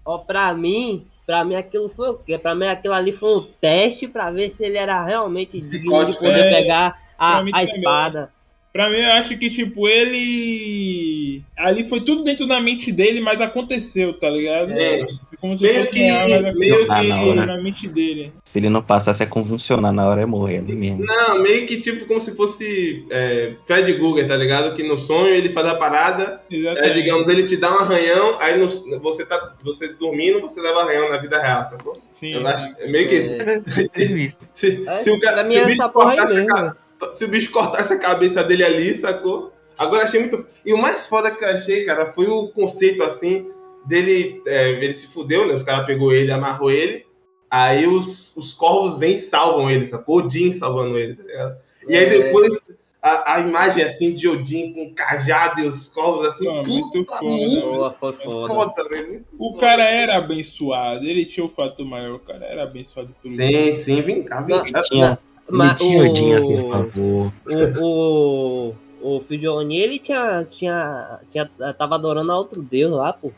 [0.06, 2.38] ó, pra mim, pra mim aquilo foi o quê?
[2.38, 6.17] Pra mim aquilo ali foi um teste pra ver se ele era realmente digno de
[6.17, 6.50] poder é.
[6.52, 7.63] pegar a, a também.
[7.63, 8.32] espada.
[8.78, 11.42] Pra mim, eu acho que, tipo, ele.
[11.58, 14.72] Ali foi tudo dentro da mente dele, mas aconteceu, tá ligado?
[14.72, 15.04] É.
[15.42, 18.32] Como se Meio fosse que- real, meio que- na hora, na mente dele.
[18.44, 21.04] Se ele não passasse a convulsionar na hora, é morrer ali mesmo.
[21.06, 24.76] Não, meio que tipo como se fosse é, Fred Guger, tá ligado?
[24.76, 28.60] Que no sonho ele faz a parada, é, digamos, ele te dá um arranhão, aí
[28.60, 31.94] no- você tá você dormindo, você leva arranhão na vida real, sacou?
[32.20, 32.34] Sim.
[32.34, 33.30] Eu acho, é meio que isso.
[33.32, 33.60] É,
[34.54, 36.48] Se, É, se o cara, pra mim se é essa porra aí mesmo.
[36.48, 36.78] ca-
[37.14, 39.52] se o bicho cortasse a cabeça dele ali, sacou?
[39.78, 40.46] Agora achei muito.
[40.66, 43.50] E o mais foda que eu achei, cara, foi o conceito assim
[43.86, 44.42] dele.
[44.46, 45.54] é, ele se fudeu, né?
[45.54, 47.06] Os caras pegou ele, amarrou ele.
[47.50, 50.18] Aí os, os corvos vêm e salvam ele, sacou?
[50.18, 51.58] Odin salvando ele, tá ligado?
[51.88, 52.10] E aí É.
[52.10, 52.60] depois
[53.02, 56.44] a, a imagem assim de Odin com o cajado e os corvos assim.
[56.46, 58.54] Pô, muito foda, muito Boa, foi foda.
[58.54, 59.24] foda, velho.
[59.40, 63.42] O cara era abençoado, ele tinha o fato maior, o cara era abençoado por isso.
[63.42, 65.18] Sim, sim, vem cá, vem cá.
[65.50, 67.34] Mas tinha o- assim, por favor.
[67.82, 72.92] O, o, o filho de Oni, ele tinha, tinha, tinha, tava adorando a outro deus
[72.92, 73.32] lá, pô.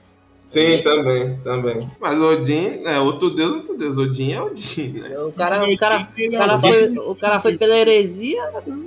[0.47, 1.87] Sim, também, também.
[1.99, 3.95] Mas Odin, é outro deus, outro deus.
[3.95, 5.19] Odin é Odin, né?
[5.19, 8.41] O cara, o cara, o cara, é foi, o cara foi pela heresia,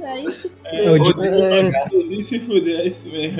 [0.04, 0.90] aí se É.
[0.90, 3.38] Odin- É, Odin se fuder, é isso mesmo.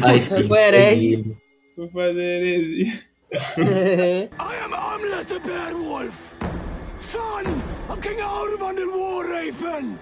[0.00, 1.36] Ai, foi herege.
[1.76, 3.00] Vou fazer heresia.
[3.58, 4.28] I
[4.64, 6.32] am Hamlet the Beowulf,
[7.12, 7.44] son
[7.88, 9.98] of King Arvan the War Raven,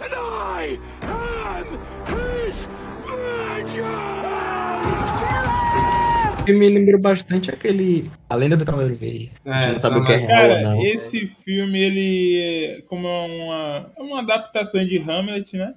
[0.00, 1.66] and I am
[2.10, 2.68] his
[3.06, 4.30] vengeance!
[6.50, 8.10] me lembrou bastante aquele.
[8.28, 9.30] A Lenda do Cavaleiro Verde.
[9.44, 10.26] É, A gente não sabe o que é também.
[10.34, 10.82] real Cara, não.
[10.84, 15.74] esse filme, ele é como é uma, é uma adaptação de Hamlet, né?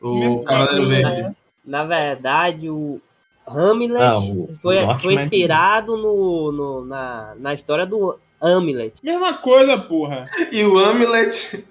[0.00, 1.22] O Cavaleiro Verde.
[1.22, 1.34] né?
[1.64, 3.00] Na verdade, o
[3.48, 8.94] Hamlet Ah, o- foi, foi inspirado no, no- na, na história do Hamlet.
[9.02, 10.28] Mesma coisa, porra.
[10.52, 11.64] E o Amulet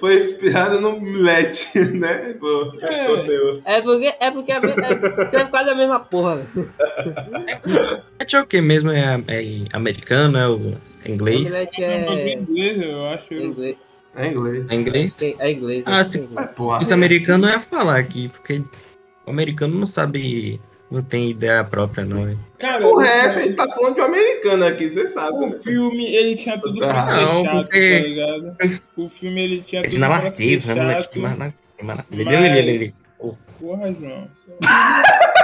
[0.00, 2.34] foi inspirado no Millet, né?
[2.38, 3.06] Pô, É.
[3.06, 3.62] conteúdo.
[3.64, 4.56] É porque, é porque é,
[5.06, 6.36] escreve quase a mesma porra.
[6.36, 6.72] velho.
[8.18, 8.90] É o que mesmo?
[8.90, 10.38] É, é americano?
[10.38, 11.50] É o é inglês?
[11.52, 12.04] Hamlet É...
[12.04, 13.34] é, inglês, eu acho.
[13.34, 13.76] é inglês.
[14.14, 14.66] É inglês.
[14.68, 15.16] É inglês?
[15.38, 15.84] É inglês.
[15.86, 16.28] Ah, é sim.
[16.80, 18.60] Os americanos é falar aqui, porque
[19.26, 20.60] o americano não sabe.
[20.92, 22.28] Não tem ideia própria, não.
[22.28, 22.38] hein?
[22.58, 23.30] Cara, Porra, é o-?
[23.30, 25.36] A gente tá falando de um americano aqui, você sabe.
[25.36, 25.58] O né?
[25.64, 28.56] filme, ele tinha tudo pra ser Não, chato, porque- tá ligado?
[28.96, 31.12] O filme, ele tinha É tudo pra dinamarquês, ser vamos lá, chato.
[31.14, 31.54] dinamarquês.
[31.82, 32.94] Mas- Ele, ele, ele, ele.
[33.58, 34.28] Porra, João.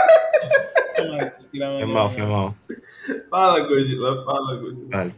[1.51, 2.55] Foi mal, foi mal.
[3.31, 5.11] Fala, Godila, fala, Godila.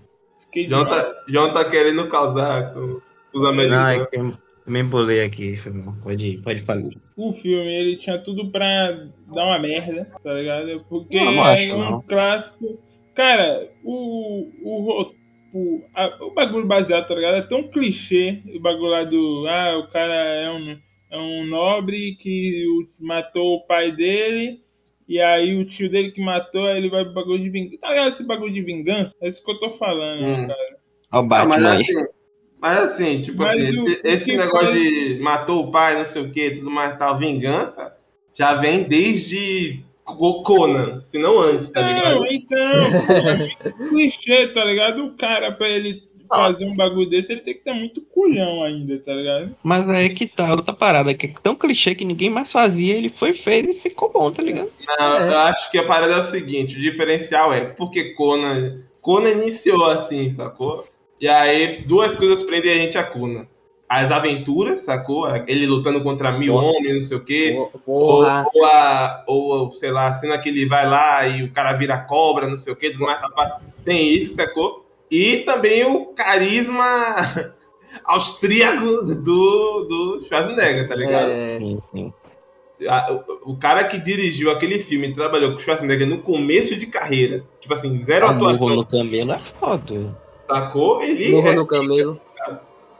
[0.46, 3.00] Fiquei João tá, João tá querendo causar com
[3.34, 4.08] os Não, é americanos.
[4.36, 5.56] que me embolei aqui.
[5.56, 5.94] foi mal.
[6.02, 6.82] Pode, pode falar.
[7.16, 8.92] O filme, ele tinha tudo pra
[9.34, 10.84] dar uma merda, tá ligado?
[10.88, 12.02] Porque Não, não acho, é um não.
[12.02, 12.78] clássico.
[13.14, 15.12] Cara, o, o,
[15.52, 17.36] o, a- o bagulho baseado, tá ligado?
[17.36, 18.40] É tão clichê.
[18.54, 19.46] O bagulho lá do.
[19.48, 20.78] Ah, o cara é um,
[21.10, 24.60] é um nobre que o- matou o pai dele.
[25.08, 27.78] E aí o tio dele que matou, aí ele vai pro bagulho de vingança.
[27.80, 29.12] Tá ligado esse bagulho de vingança?
[29.20, 30.46] É isso que eu tô falando, Hum.
[30.46, 30.76] cara.
[31.12, 31.82] Ó o Batman mas aí.
[31.82, 32.06] assim,
[32.60, 34.80] mas assim, tipo Mas assim, o- esse, o esse negócio foi-
[35.14, 37.92] de matou o pai, não sei o que, tudo mais tal, vingança,
[38.34, 42.16] já vem desde Co- Conan, se não antes, tá ligado?
[42.16, 43.48] Não, então, é
[43.88, 45.04] clichê, tá ligado?
[45.04, 48.98] O cara, pra ele fazer um bagulho desse, ele tem que ter muito culhão ainda,
[49.00, 49.54] tá ligado?
[49.64, 53.08] Mas aí que tá outra parada, que é tão clichê que ninguém mais fazia, ele
[53.08, 54.70] foi, fez e ficou bom, tá ligado?
[54.86, 55.28] Não, É.
[55.28, 59.84] eu acho que a parada é o seguinte, o diferencial é porque Conan, Conan iniciou
[59.86, 60.84] assim, sacou?
[61.20, 63.46] E aí duas coisas prendem a gente a Conan.
[63.88, 65.26] As aventuras, sacou?
[65.48, 66.66] Ele lutando contra mil Porra.
[66.66, 67.56] homens, não sei o quê.
[67.84, 68.24] Ou, ou,
[68.64, 72.46] a, ou, sei lá, a cena que ele vai lá e o cara vira cobra,
[72.46, 73.54] não sei o que, tudo mais, rapaz.
[73.84, 74.86] Tem isso, sacou?
[75.10, 77.52] E também o carisma
[78.04, 81.30] austríaco do, do Schwarzenegger, tá ligado?
[81.30, 82.12] É, Sim, sim.
[82.88, 83.12] A-
[83.44, 86.86] o, o cara que dirigiu aquele filme e trabalhou com o Schwarzenegger no começo de
[86.86, 90.16] carreira, tipo assim, zero A atuação, no camelo é foda.
[90.50, 91.02] Sacou?
[91.02, 91.30] Ele.
[91.32, 92.20] morro é- no camelo.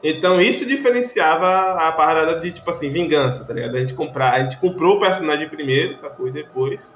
[0.03, 3.77] Então isso diferenciava a parada de, tipo assim, vingança, tá ligado?
[3.77, 6.27] A gente comprar, a gente comprou o personagem primeiro, sacou?
[6.27, 6.95] E depois,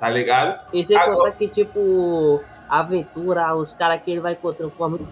[0.00, 0.58] tá ligado?
[0.72, 5.06] E sem Agora- contar que, tipo, aventura, os caras que ele vai encontrando com muito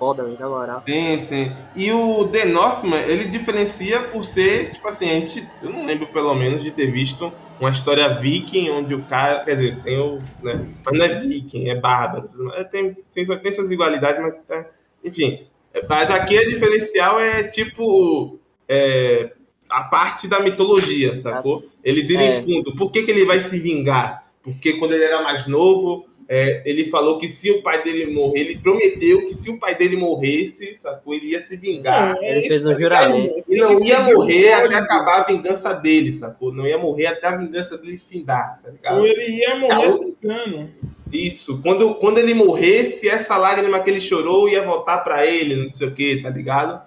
[0.00, 0.82] foda, velho, na moral.
[0.86, 1.52] Sim, sim.
[1.76, 6.06] E o The Northman, ele diferencia por ser, tipo assim, a gente, eu não lembro
[6.06, 10.18] pelo menos de ter visto uma história viking onde o cara, quer dizer, tem o,
[10.42, 12.30] né, mas não é viking, é bárbaro.
[12.54, 14.66] É, tem, tem, tem suas igualdades, mas, é,
[15.04, 15.46] enfim.
[15.88, 19.32] Mas aqui a diferencial é, tipo, é,
[19.68, 21.64] a parte da mitologia, sacou?
[21.84, 22.42] Eles irem É.
[22.42, 22.74] fundo.
[22.74, 24.26] Por que, que ele vai se vingar?
[24.42, 28.42] Porque quando ele era mais novo, é, ele falou que se o pai dele morrer,
[28.42, 31.12] ele prometeu que se o pai dele morresse, sacou?
[31.12, 32.16] Ele ia se vingar.
[32.22, 33.44] Ele fez um juramento.
[33.48, 36.54] E não ia morrer até acabar a vingança dele, sacou?
[36.54, 38.98] Não ia morrer até a vingança dele findar, tá ligado?
[38.98, 39.98] Ou ele ia morrer Calma.
[39.98, 40.70] tentando.
[41.12, 41.60] Isso.
[41.62, 45.88] Quando, quando ele morresse, essa lágrima que ele chorou ia voltar pra ele, não sei
[45.88, 46.80] o que, tá ligado?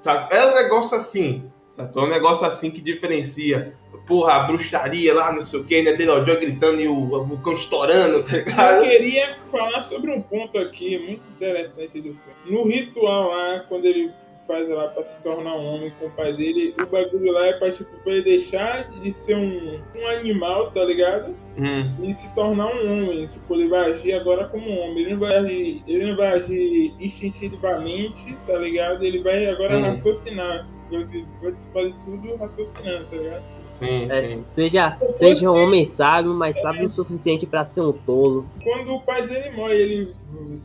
[0.00, 0.32] Sabe?
[0.32, 1.42] É um negócio assim,
[1.80, 2.02] sacou?
[2.02, 3.74] É um negócio assim que diferencia.
[4.06, 5.92] Porra, a bruxaria lá, não sei o que, né?
[5.92, 8.82] Dele Joy gritando e o, vulcão estourando, tá Eu ligado?
[8.82, 12.18] queria falar sobre um ponto aqui muito interessante do filme.
[12.46, 14.10] No ritual lá, quando ele
[14.48, 17.52] faz lá pra se tornar um homem com o pai dele, o bagulho lá é
[17.52, 21.36] pra, tipo, pra ele deixar de ser um, um animal, tá ligado?
[21.56, 21.88] Hum.
[22.02, 23.28] E se tornar um homem.
[23.28, 25.04] Tipo, ele vai agir agora como um homem.
[25.04, 29.04] Ele não vai agir, ele não vai agir instintivamente, tá ligado?
[29.04, 29.82] Ele vai agora Sim.
[29.82, 30.66] raciocinar.
[30.90, 33.42] Tudo raciocinando, tá ligado?
[33.78, 34.44] Sim, É, sim.
[34.48, 38.46] seja, seja um homem sábio, mas sábio o suficiente pra ser um tolo.
[38.62, 40.14] Quando o pai dele morre, ele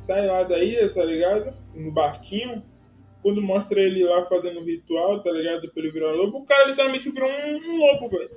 [0.06, 1.54] sai lá da ilha, tá ligado?
[1.74, 2.62] No barquinho.
[3.22, 5.62] Quando mostra ele lá fazendo o ritual, tá ligado?
[5.72, 8.30] Pra ele virar lobo, o cara literalmente virou um, um lobo, velho.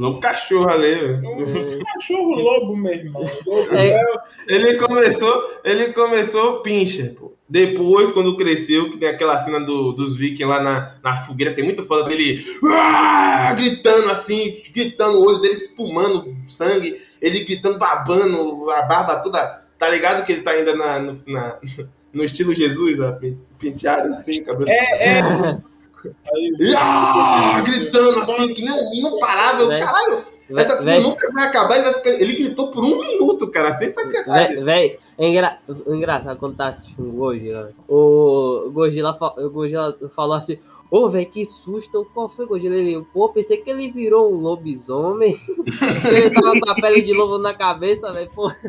[0.00, 1.20] Lobo cachorro ali, velho.
[1.28, 3.22] Um cachorro lobo, meu irmão.
[3.46, 3.90] Lobo, É.
[3.90, 4.04] é,
[4.48, 7.34] Ele começou, ele começou pincher, pô.
[7.46, 11.60] Depois, quando cresceu, que tem aquela cena do- dos vikings lá na, na fogueira, que
[11.60, 17.76] é muito foda dele "Ah!" gritando assim, gritando, o olho dele espumando sangue, ele gritando,
[17.78, 19.64] babando, a barba toda.
[19.78, 21.58] Tá ligado que ele tá ainda na, no, na-
[22.14, 24.70] no estilo Jesus, ó, pen- penteado assim, cabelo.
[24.70, 25.22] é, é.
[26.08, 29.62] Aí, E, ah, gritando assim, que não, não parava.
[29.62, 30.24] Eu, Véi, Caralho,
[30.56, 31.74] essa cena nunca vai acabar.
[31.76, 34.56] Ele, vai ficar- ele gritou por um minuto, cara, sem sacanagem.
[34.56, 35.58] véi, véi, é engra...
[35.86, 37.62] engraçado quando tá assistindo o Gojira.
[37.64, 37.74] velho.
[37.88, 40.58] O Gojira, fa- o Gojira falou assim:
[40.90, 42.04] Ô, velho, que susto.
[42.12, 42.74] Qual foi, Gojira?
[42.74, 45.36] Ele, pô, pensei que ele virou um lobisomem.
[46.10, 48.28] ele tava com a pele de lobo na cabeça, velho.
[48.34, 48.50] Pô,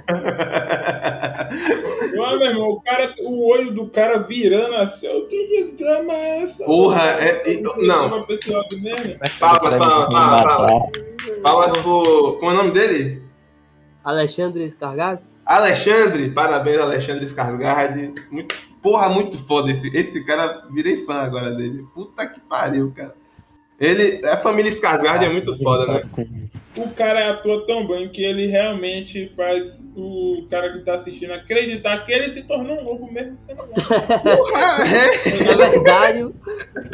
[2.13, 5.07] meu irmão, o, cara, o olho do cara virando assim.
[5.07, 6.63] "Oh, Que desgrama é essa?
[6.63, 8.25] Porra, é- e- não.
[9.29, 10.89] Fala, fala, fala,
[11.41, 11.69] fala.
[11.81, 12.37] pro.
[12.39, 13.21] Como é o nome dele?
[14.03, 15.21] Alexandre Escargado?
[15.45, 16.29] Alexandre.
[16.31, 18.13] Parabéns, Alexandre Skarsgård.
[18.31, 19.87] Muito, porra, muito foda esse.
[19.95, 21.85] Esse cara, virei fã agora dele.
[21.93, 23.15] Puta que pariu, cara.
[23.79, 24.23] Ele.
[24.27, 26.01] A família Skarsgård é muito foda, né?
[26.77, 32.05] O cara atua tão bem que ele realmente faz o cara que tá assistindo acreditar
[32.05, 33.73] que ele se tornou um lobo mesmo sendo lobo.
[34.21, 35.43] Porra, é.
[35.43, 36.33] Na verdade,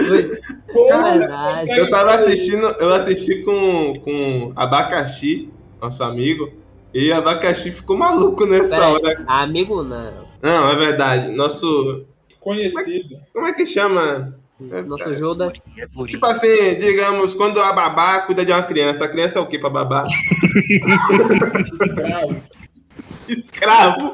[0.07, 1.77] foi- na Porra, verdade.
[1.77, 5.49] Eu tava assistindo, eu assisti com, com Abacaxi,
[5.81, 6.51] nosso amigo,
[6.93, 9.23] e Abacaxi ficou maluco nessa Pera hora.
[9.27, 10.25] amigo não.
[10.41, 11.31] Não, é verdade.
[11.31, 12.05] Nosso.
[12.39, 13.17] conhecido.
[13.33, 14.35] Como é que chama?
[14.59, 15.53] Nosso Judas.
[16.07, 19.59] Tipo assim, digamos, quando a babá cuida de uma criança, a criança é o quê
[19.59, 20.05] pra babá?
[23.29, 24.11] Escravo.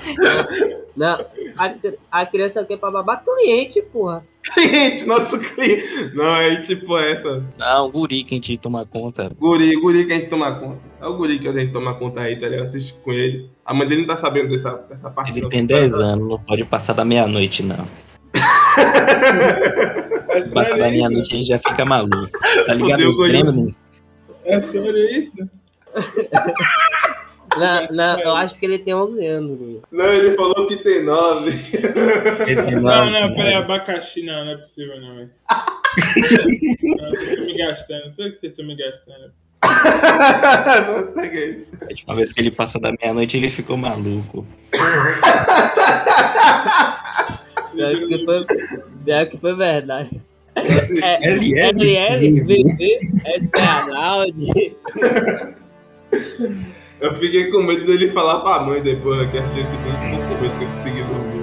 [0.95, 1.25] Não,
[1.57, 2.77] a, a criança o quê?
[2.77, 4.23] Pra babar cliente, porra.
[4.53, 6.11] Cliente, nosso cliente.
[6.13, 7.43] Não, é tipo essa.
[7.57, 9.31] Não, guri que a gente toma conta.
[9.39, 10.79] Guri, guri que a gente toma conta.
[11.01, 12.67] É o guri que a gente toma conta aí, tá ligado?
[12.67, 13.49] Assiste com ele.
[13.65, 15.31] A mãe dele não tá sabendo dessa, dessa parte.
[15.31, 15.49] Ele não.
[15.49, 17.87] tem 10 anos, não pode passar da meia-noite, não.
[20.53, 22.29] Passar da meia-noite a gente já fica maluco.
[22.65, 23.19] Tá ligado Fudeu, os.
[23.19, 23.75] Gremlins?
[24.45, 25.31] É sério isso?
[27.57, 29.81] Não, não, eu acho que ele tem 11 anos, Luiz.
[29.91, 31.51] Não, ele falou que tem nove.
[32.47, 33.33] Ele tem Não, nove, não, né?
[33.35, 35.31] peraí, abacaxi não, não é possível não, velho.
[36.97, 39.31] Não, vocês estão me gastando, sei que vocês estão me gastando.
[40.87, 41.69] não o que é isso.
[41.79, 44.45] A última vez que ele passou da meia-noite, ele ficou maluco.
[47.71, 48.45] Pior que foi,
[49.05, 50.21] pior que foi verdade.
[50.55, 54.75] É, LL, LL, VV, SP Arnaldi.
[57.03, 59.91] Eu fiquei com medo dele falar pra mãe depois que assistiu esse filme.
[60.09, 61.42] Ficou com medo de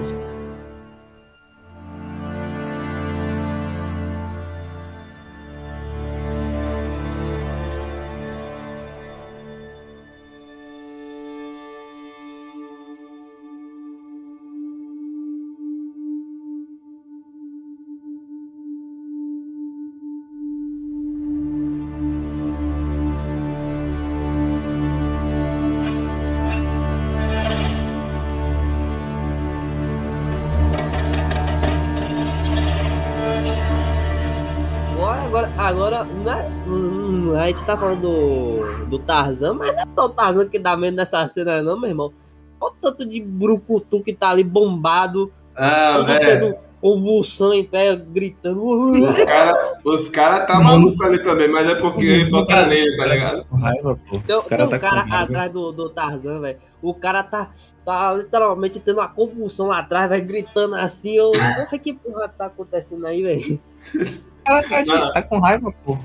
[37.51, 40.97] gente tá falando do, do Tarzan, mas não é só o Tarzan que dá medo
[40.97, 42.11] nessa cena, não, meu irmão.
[42.59, 46.25] Olha o tanto de brucutu que tá ali bombado, Ah, todo velho.
[46.25, 48.63] tendo convulsão em pé, gritando.
[48.63, 53.05] Os caras os cara tá maluco ali também, mas é porque ele toca nele, tá
[53.05, 53.45] ligado?
[53.45, 54.19] Com raiva, pô.
[54.19, 56.57] Tem, O cara tem um tá cara atrás do, do Tarzan, velho.
[56.81, 57.51] O cara tá,
[57.85, 61.13] tá literalmente tendo uma convulsão lá atrás, vai gritando assim.
[61.15, 63.59] Eu, porra, que porra tá acontecendo aí, velho?
[63.95, 65.97] O cara tá, tá com raiva, pô.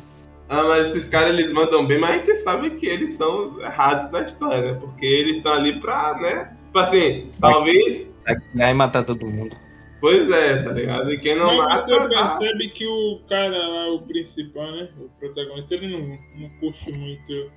[0.48, 4.10] Ah, mas esses caras eles mandam bem, mas a gente sabe que eles são errados
[4.10, 4.78] na história, né?
[4.80, 6.56] Porque eles estão ali pra, né?
[6.66, 8.08] Tipo assim, talvez.
[8.24, 9.56] Tá Vai matar todo mundo.
[10.00, 11.10] Pois é, tá ligado?
[11.12, 11.82] E quem não Mas mata.
[11.84, 14.88] você tá- percebe que o cara lá, o principal, né?
[15.00, 17.50] O protagonista, ele não, não curte muito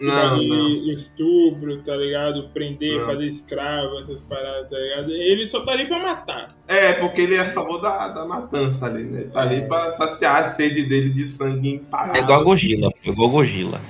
[0.00, 0.92] Não, de não.
[0.94, 2.48] estupro, tá ligado?
[2.54, 3.06] Prender, Não.
[3.06, 5.10] fazer escravo, essas paradas, tá ligado?
[5.10, 6.56] Ele só tá ali pra matar.
[6.66, 9.20] É, porque ele é a favor da, da matança ali, né?
[9.20, 12.14] Ele tá ali pra saciar a sede dele de sangue imparável.
[12.20, 13.10] É igual a Gogila, pô.
[13.10, 13.80] Igual a Gogila.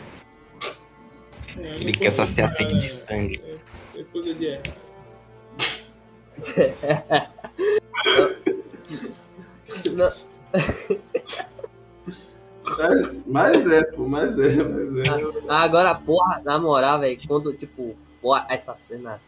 [1.58, 2.80] É, Ele quer saciar a sede de né?
[2.80, 3.40] sangue.
[3.96, 4.80] É coisa de errado.
[9.92, 10.12] Não,
[13.26, 15.12] Mas é, pô, mas é, mas é.
[15.48, 19.20] Agora, porra, na moral, velho, quando, tipo, porra, essa cena.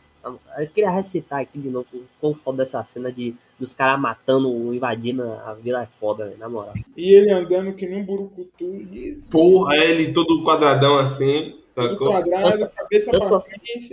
[0.57, 1.87] Eu queria recitar aqui de novo
[2.21, 6.49] quão foda essa cena de, dos caras matando, invadindo a vila é foda, velho, na
[6.49, 6.75] moral.
[6.97, 9.29] E ele andando que nem um burucutu, isso.
[9.29, 12.07] Porra, ele todo quadradão assim, Todo sacou?
[12.07, 13.45] quadrado, Eu só- cabeça eu só-.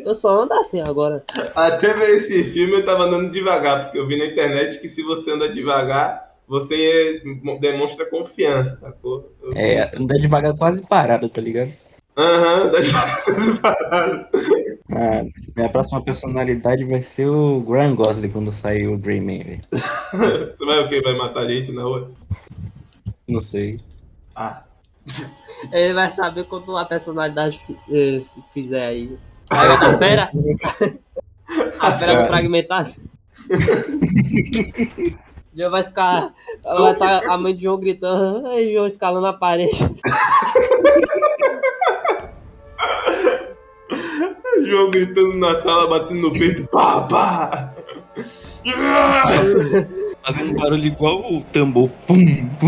[0.05, 1.23] Eu só ando assim agora.
[1.55, 5.01] Até ver esse filme eu tava andando devagar, porque eu vi na internet que se
[5.01, 7.21] você anda devagar, você
[7.61, 9.31] demonstra confiança, sacou?
[9.41, 11.71] Eu- É, andar devagar quase parado, tá ligado?
[12.17, 14.29] Aham, anda devagar.
[14.91, 15.23] Ah,
[15.55, 19.61] minha próxima personalidade vai ser o Graham Gosling quando sair o velho.
[20.57, 20.99] Você vai o quê?
[20.99, 22.09] Vai matar gente na rua?
[23.27, 23.79] Não sei.
[24.35, 24.63] Ah.
[25.71, 27.59] Ele vai saber quando a personalidade
[27.91, 29.15] eh, se fizer aí.
[29.51, 30.31] Aí a fera.
[31.79, 32.89] A fera do fragmentado.
[35.55, 36.33] Já vai escalar.
[36.63, 38.47] Vai estar a mãe de João gritando.
[38.47, 39.77] Ai, João escalando a parede.
[44.65, 47.73] João gritando na sala, batendo no peito, pá, pá.
[50.23, 51.89] Fazendo barulho igual o tambor.
[52.05, 52.25] Pum,
[52.59, 52.67] pum.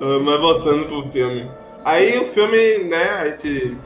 [0.00, 1.50] Ah, Mas voltando pro filme.
[1.84, 3.76] Aí o filme, né, a gente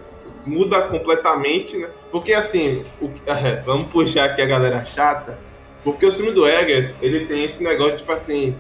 [0.45, 1.89] muda completamente, né?
[2.11, 5.39] Porque assim, o, é, vamos puxar aqui a galera chata,
[5.85, 8.55] porque o filme do Eggers, ele tem esse negócio, tipo assim,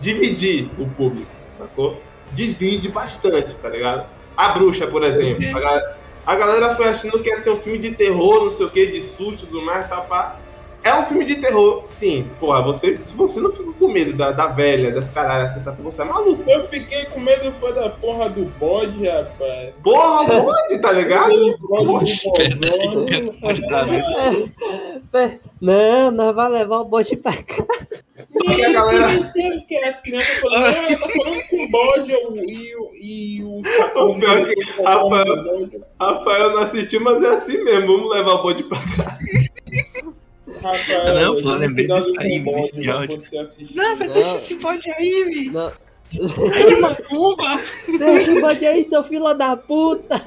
[0.00, 2.00] dividir o público, sacou?
[2.32, 4.06] Divide bastante, tá ligado?
[4.36, 5.44] A Bruxa, por exemplo.
[5.56, 8.66] A galera, a galera foi achando que ia ser um filme de terror, não sei
[8.66, 10.38] o que, de susto, tudo mais, tá, pá.
[10.88, 12.26] É um filme de terror, sim.
[12.40, 15.76] Porra, você, se você não fica com medo da, da velha, das caralhas, você sabe
[15.76, 16.42] que você é maluco.
[16.50, 19.74] Eu fiquei com medo foi da porra do bode, rapaz.
[19.82, 21.58] Porra, pode, tá ligado?
[21.60, 22.30] Bode Poxa,
[25.60, 27.64] Não, nós vamos levar o bote pra cá.
[28.14, 29.32] Só que a galera.
[29.68, 32.94] que as crianças falando, ah, tá falando com o bode e o.
[33.00, 33.58] E o.
[33.60, 35.68] O pior é que Rafael-
[36.00, 37.92] Rafael não assistiu, mas é assim mesmo.
[37.92, 39.18] Vamos levar o bode pra cá.
[40.62, 42.86] Rafael, Não, pô, lembrei disso aí, bode.
[43.74, 45.52] Não, mas deixa esse bode aí, velho.
[45.52, 45.72] Não.
[46.10, 47.60] É de uma.
[47.98, 50.18] Deixa o bote aí, seu filho da puta.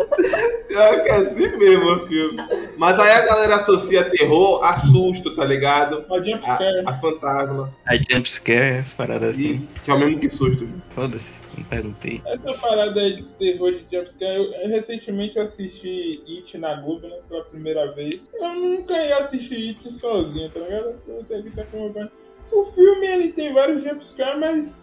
[0.68, 2.38] Pior que é assim mesmo o filme.
[2.78, 6.06] Mas aí a galera associa terror a susto, tá ligado?
[6.12, 6.86] A jumpscare.
[6.86, 7.74] A, a fantasma.
[7.88, 9.54] A jumpscare, parada assim.
[9.54, 10.68] Isso, que é o mesmo que susto.
[10.94, 12.22] Foda-se, não perguntei.
[12.26, 17.44] Essa parada de terror de jumpscare, eu, eu recentemente assisti It na Globo, né, pela
[17.46, 18.22] primeira vez.
[18.34, 20.96] Eu nunca ia assistir It sozinho, tá ligado?
[21.08, 22.10] Eu tenho que estar com meu pai.
[22.52, 24.74] O filme, ele tem vários jumpscare, mas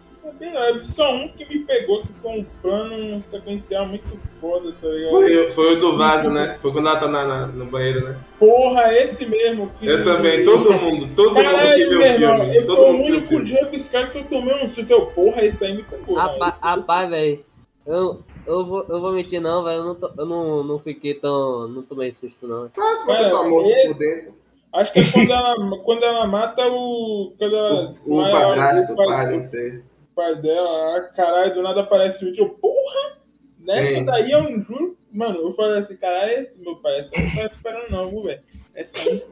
[0.41, 0.83] é.
[0.83, 4.05] Só um que me pegou, que foi um plano sequencial muito
[4.41, 5.11] foda, tá ligado?
[5.11, 6.57] Foi, foi o do vaso, né?
[6.61, 8.17] Foi quando ela tá na, na- no banheiro, né?
[8.37, 9.71] Porra, esse mesmo.
[9.79, 12.55] Que Eu também, todo mundo, todo mundo que Caralho, viu o filme.
[12.57, 14.91] eu Todo sou o mundo o único jumpscare que eu tomei um susto.
[14.91, 16.15] Eu, porra, esse aí me pegou.
[16.15, 17.43] Rapaz, velho.
[17.87, 19.77] Eu, eu, vou, eu vou mentir, não, velho.
[19.77, 21.67] Eu, não, tô- eu não, não fiquei tão.
[21.67, 22.65] Não tomei susto, não.
[22.77, 24.39] Ah, se você Cara, tá morto esse- por dentro.
[24.71, 27.33] Acho que é quando ela, quando ela mata o.
[27.39, 27.95] Quando ela.
[28.05, 29.81] O, o padrasto, o pai, não sei.
[30.19, 33.19] Pai dela, ah, caralho, do nada aparece o vídeo, eu, porra!
[33.59, 34.05] Nessa Sim.
[34.05, 37.47] daí eu não juro, mano, eu falei assim, caralho, meu pai, essa eu não tava
[37.47, 38.41] esperando não, viu, velho?
[38.75, 39.23] Essa aí.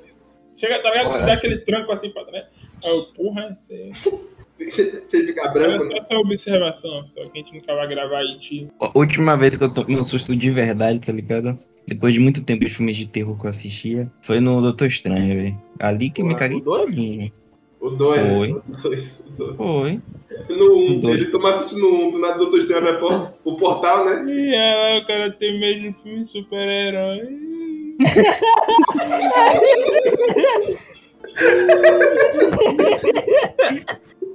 [0.56, 1.26] Chega, tá ligado?
[1.26, 2.45] Dá aquele tranco assim pra trás.
[2.84, 4.22] Aí eu, porra, esse
[4.57, 5.91] Você fica branco, é né?
[5.91, 8.70] só essa observação, só que a gente nunca vai gravar IT.
[8.80, 11.57] A última vez que eu tomei um susto de verdade, tá ligado?
[11.86, 15.36] Depois de muito tempo de filmes de terror que eu assistia, foi no Doutor Estranho,
[15.36, 15.61] velho.
[15.80, 16.95] Ali que eu me caguei dois?
[16.95, 17.32] todinho.
[17.80, 18.21] O 2.
[18.21, 18.51] Foi.
[18.51, 19.19] O 2.
[19.19, 19.55] O dois.
[19.55, 20.01] Foi.
[20.49, 21.17] No 1, O dois.
[21.17, 24.23] ele toma assistindo no 1, do nada o Doutor Estranho vai pôr o portal, né?
[24.32, 27.21] E aí, o cara tem medo de filme de super-herói.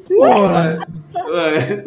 [0.09, 0.79] Porra.
[1.15, 1.83] É.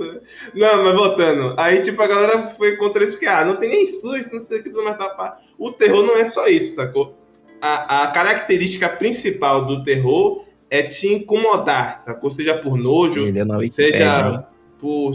[0.54, 1.54] Não, mas voltando.
[1.58, 4.60] Aí, tipo, a galera foi contra isso, porque, ah, não tem nem susto, não sei
[4.60, 5.42] o que, mais tapar.
[5.58, 7.16] O terror não é só isso, sacou?
[7.62, 12.30] A, a característica principal do terror é te incomodar, sacou?
[12.32, 14.48] Seja por nojo, é seja
[14.80, 15.14] por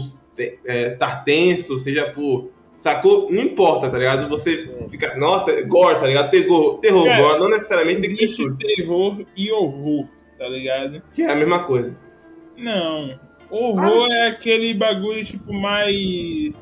[0.65, 2.49] é, estar tenso, seja por.
[2.77, 3.31] Sacou?
[3.31, 4.27] Não importa, tá ligado?
[4.29, 5.15] Você fica.
[5.15, 6.31] Nossa, gore, tá ligado?
[6.31, 8.27] Terror, terror Cara, gore, não necessariamente tem que
[8.57, 10.07] ter terror e horror,
[10.39, 11.01] tá ligado?
[11.13, 11.95] que é a mesma coisa.
[12.57, 13.19] Não.
[13.51, 16.53] Horror é aquele bagulho, tipo, mais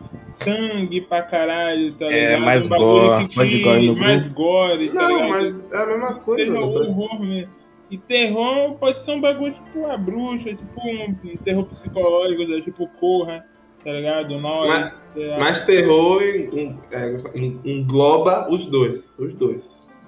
[0.43, 2.41] sangue pra caralho, tá É, ligado?
[2.45, 5.29] mais Um bagulho gore, mais gore no mais gore, tá Não, ligado?
[5.29, 6.45] mas é a mesma coisa.
[6.45, 6.87] Seja doutor.
[6.87, 7.58] horror mesmo.
[7.89, 12.61] E terror pode ser um bagulho tipo a bruxa, tipo um, um terror psicológico, né?
[12.61, 13.43] tipo Corra,
[13.83, 14.37] tá ligado?
[14.39, 15.37] Nós, Mas- lá.
[15.39, 19.03] Mas terror é, en- engloba os dois.
[19.17, 19.63] Os dois.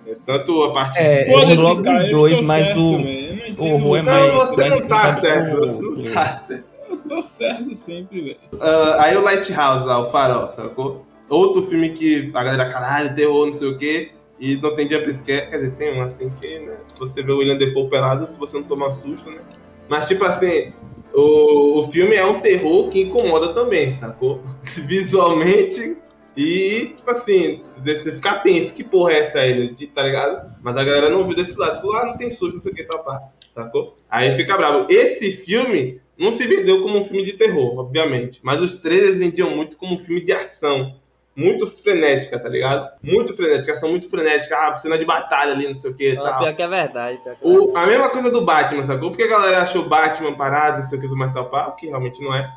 [0.05, 0.97] É, Tanto a parte.
[0.99, 4.39] É, Foda-se, engloba cara, os dois, mas certo, o- entendo o horror é mais- Não,
[4.45, 5.59] você não tá certo.
[5.59, 6.63] Você não tá certo.
[6.89, 8.38] Eu tô certo sempre, velho.
[8.59, 11.05] Ah, aí o Lighthouse lá, o Farol, sacou?
[11.29, 14.11] Outro filme que a galera, caralho, terror, não sei o quê.
[14.42, 15.50] E não tem jumpscare.
[15.50, 16.78] Quer dizer, tem um assim que, né?
[16.89, 19.39] Se você vê o William Defoe pelado, se você não tomar susto, né?
[19.88, 20.74] Mas, tipo assim,
[21.14, 24.42] o, o filme é um terror que incomoda também, sacou?
[24.88, 25.96] Visualmente
[26.36, 28.74] e, tipo assim, você ficar tenso.
[28.74, 30.56] Que porra é essa aí, de- tá ligado?
[30.62, 31.82] Mas a galera não viu desse lado.
[31.82, 33.22] Falou, ah, não tem susto, não sei o que, papá.
[33.54, 33.98] Sacou?
[34.10, 34.88] Aí fica bravo.
[34.89, 38.39] Esse filme não se vendeu como um filme de terror, obviamente.
[38.42, 40.96] Mas os trailers vendiam muito como um filme de ação.
[41.36, 42.89] Muito frenética, tá ligado?
[43.01, 44.55] Muito frenética, ação muito frenética.
[44.57, 46.39] Ah, cena de batalha ali, não sei o que e Ah, tal.
[46.39, 47.17] pior que é verdade.
[47.23, 49.09] Que é O, a mesma coisa do Batman, sacou?
[49.11, 51.88] Porque a galera achou Batman parado, não sei o que, mais tal, pá, o que
[51.88, 52.51] realmente não é.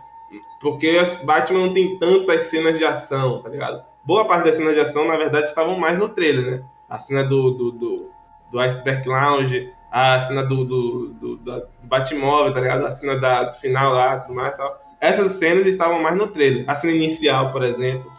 [0.61, 3.83] Porque Batman não tem tantas cenas de ação, tá ligado?
[4.05, 6.65] Boa parte das cenas de ação, na verdade, estavam mais no trailer, né?
[6.91, 8.11] A cena do, do, do,
[8.51, 12.87] do Iceberg Lounge, a cena do, do, do, do Batmóvel, tá ligado?
[12.87, 14.83] A cena da, do final lá, tudo mais e tal.
[15.01, 16.65] Essas cenas estavam mais no trailer.
[16.67, 18.11] A cena inicial, por exemplo?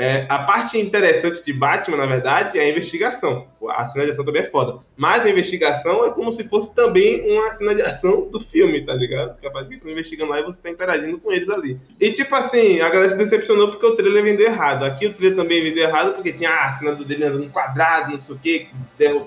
[0.00, 3.48] É, a parte interessante de Batman, na verdade, é a investigação.
[3.68, 4.78] A cena de ação também é foda.
[4.96, 8.94] Mas a investigação é como se fosse também uma cena de ação do filme, tá
[8.94, 9.32] ligado?
[9.32, 11.80] Porque a parte que eles estão investigando lá e você tá interagindo com eles ali.
[11.98, 14.84] E tipo assim, a galera se decepcionou porque o trailer vendeu errado.
[14.84, 18.12] Aqui o trailer também vendeu errado porque tinha ah, a cena do dele andando quadrado,
[18.12, 18.68] não sei o quê,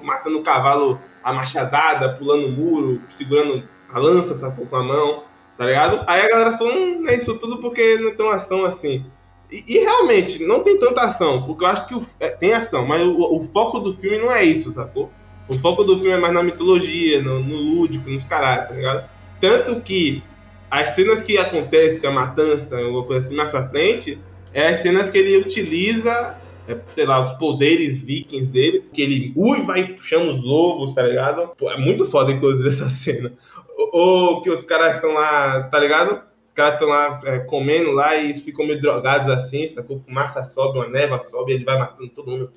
[0.02, 5.26] matando o cavalo a machadada, pulando o muro, segurando a lança, sacou, com a mão,
[5.58, 6.06] tá ligado?
[6.08, 9.06] Aí a galera falou, hum, é isso tudo porque não tem uma ação assim.
[9.52, 12.86] E, e realmente, não tem tanta ação, porque eu acho que o- é, tem ação,
[12.86, 15.12] mas o, o foco do filme não é isso, sacou?
[15.48, 19.10] O foco do filme é mais na mitologia, no, no lúdico, nos caras, tá ligado?
[19.40, 20.24] Tanto que
[20.70, 24.18] as cenas que acontecem, a matança, alguma coisa assim mais pra frente,
[24.54, 26.38] é as cenas que ele utiliza,
[26.68, 31.04] é, sei lá, os poderes vikings dele, que ele uiva e chama os lobos, tá
[31.04, 31.50] ligado?
[31.58, 33.34] Pô, é muito foda, inclusive, essa cena.
[33.78, 36.22] Ou ou que os caras estão lá, tá ligado?
[36.62, 40.00] Os caras estão lá é, comendo lá e ficam meio drogados assim, sacou?
[40.00, 42.52] Fumaça sobe, uma neva sobe, ele vai matando todo mundo.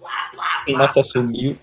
[0.66, 1.56] Fumaça subiu.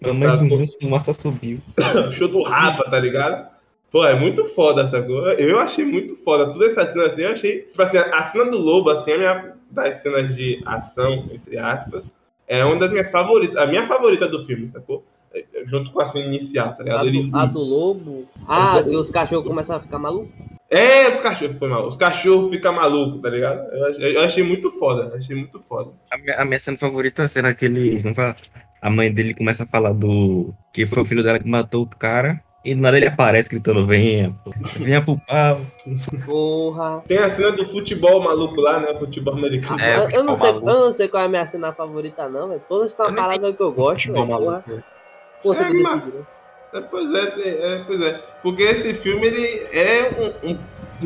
[0.00, 1.60] Mamãe Tá, dormiu, fumaça subiu.
[2.12, 3.48] Show do rapa, tá ligado?
[3.90, 5.30] Pô, é muito foda, sacou?
[5.32, 6.52] Eu achei muito foda.
[6.52, 7.62] Toda essa cena assim, eu achei.
[7.62, 11.58] Tipo assim, a cena do lobo, assim, é a minha, das cenas de ação, entre
[11.58, 12.04] aspas,
[12.46, 13.56] é uma das minhas favoritas.
[13.56, 15.04] A minha favorita do filme, sacou?
[15.34, 17.00] É, é, Junto com a cena inicial, tá ligado?
[17.00, 18.26] A Ele- do, a do lobo.
[18.46, 20.30] Ah, que os cachorros começam a ficar malucos.
[20.70, 21.88] É, os cachorros, foi mal.
[21.88, 23.60] Os cachorros ficam malucos, tá ligado?
[23.72, 25.90] Eu achei, eu achei muito foda, achei muito foda.
[26.12, 28.02] A minha, a minha cena favorita é a cena que ele.
[28.80, 30.54] A mãe dele começa a falar do.
[30.72, 32.40] que foi o filho dela que matou o cara.
[32.64, 34.52] E do nada ele aparece gritando: venha, pô.
[34.78, 35.60] venha pro pau.
[36.24, 37.02] Porra.
[37.06, 38.96] Tem a cena do futebol maluco lá, né?
[38.98, 39.80] Futebol americano.
[39.80, 40.70] É, eu, eu não futebol sei, maluco.
[40.70, 42.62] eu não sei qual é a minha cena favorita, não, velho.
[42.68, 44.26] Todas estão falando que eu gosto, velho.
[44.26, 44.82] Maluco.
[45.42, 46.24] Você É, que mas- decide, né?
[46.72, 48.12] É, pois é, é, pois é.
[48.42, 50.58] Porque esse filme, ele é um, um-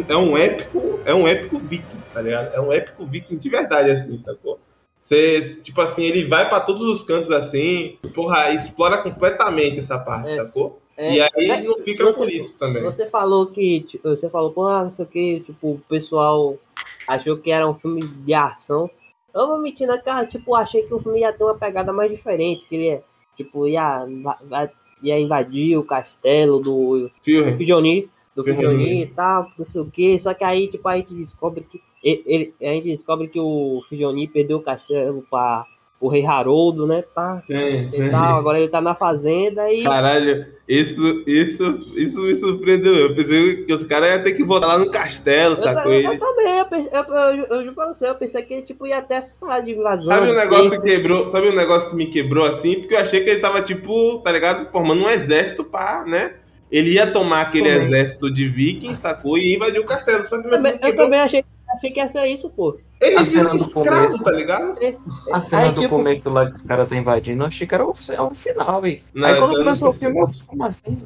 [0.08, 2.52] é um épico, é um épico viking, tá ligado?
[2.54, 4.58] É um épico viking de verdade, assim, sacou?
[5.00, 10.30] Você, tipo assim, ele vai pra todos os cantos assim, porra, explora completamente essa parte,
[10.32, 10.36] É.
[10.36, 10.80] sacou?
[10.96, 12.82] É, e aí é, não fica você- por isso também.
[12.82, 16.56] Você falou que, tipo, você falou, ah, isso aqui, tipo, o pessoal
[17.06, 18.88] achou que era um filme de ação.
[19.34, 20.24] Eu vou mentir, né, cara?
[20.26, 23.02] Tipo, achei que o filme ia ter uma pegada mais diferente, que ele ia,
[23.36, 24.70] tipo, ia, va- va-
[25.05, 27.11] ia invadir o castelo do.
[27.57, 28.44] Fijoni, do.
[28.44, 30.18] Fijoni e tal, não sei o que.
[30.18, 34.28] Só que aí, tipo, a gente descobre que ele, a gente descobre que o Fijoni
[34.28, 35.66] perdeu o castelo para
[36.05, 37.02] o rei Haroldo, né?
[37.14, 37.90] Pá, Sim.
[37.92, 38.38] e tal.
[38.38, 39.84] Agora ele tá na fazenda e.
[39.84, 41.62] Caralho, isso, isso,
[41.96, 42.94] isso me surpreendeu.
[42.96, 45.92] Eu pensei que os caras iam ter que voltar lá no castelo, Eu, sacou?
[45.92, 48.86] eu Ele- também, eu, pensei- eu, eu, eu, juro pra você, eu pensei que tipo,
[48.86, 50.07] ia ter essas paradas de invasão.
[50.07, 50.84] Sabe um de negócio cerco.
[50.84, 51.28] que quebrou?
[51.28, 52.80] Sabe um negócio que me quebrou assim?
[52.80, 54.70] Porque eu achei que ele tava, tipo, tá ligado?
[54.70, 56.34] Formando um exército pra, né?
[56.70, 57.84] Ele ia tomar aquele Também.
[57.86, 59.38] exército de vikings, sacou?
[59.38, 60.26] E invadir o castelo.
[60.26, 61.44] Só que Eu também, eu também achei,
[61.75, 62.79] achei que ia ser isso, pô.
[63.01, 64.22] Ele A cena do escravo, começo.
[64.22, 64.75] tá ligado?
[65.33, 67.75] A cena Aí, do tipo- começo lá que os caras tá invadindo, eu achei que
[67.75, 69.01] era o, era o final, velho.
[69.16, 71.03] Aí isso quando começou o filme, eu como assim?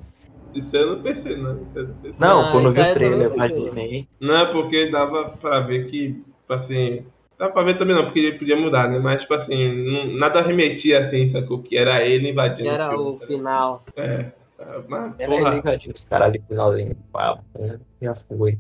[0.55, 1.63] Isso eu não pensei, não.
[1.63, 2.15] Isso eu não pensei.
[2.19, 4.09] Não, Ah, quando eu vi aí o trailer, eu imaginei.
[4.21, 7.05] Não é porque dava pra ver que, tipo assim.
[7.39, 8.99] Dá pra ver também não, porque ele podia mudar, né?
[8.99, 11.63] Mas, tipo assim, não- nada remetia assim, sacou?
[11.63, 12.69] Que era ele invadindo.
[12.69, 13.85] Que era filme, o tá final.
[13.97, 14.23] É.
[14.57, 15.51] tá, Mas, Era porra.
[15.51, 16.97] ele invadindo os caras ali no finalzinho.
[17.13, 17.79] Pá, né?
[18.03, 18.59] Já foi.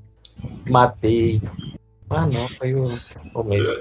[0.68, 1.42] Matei.
[2.10, 2.84] Ah não, foi o
[3.32, 3.80] começo.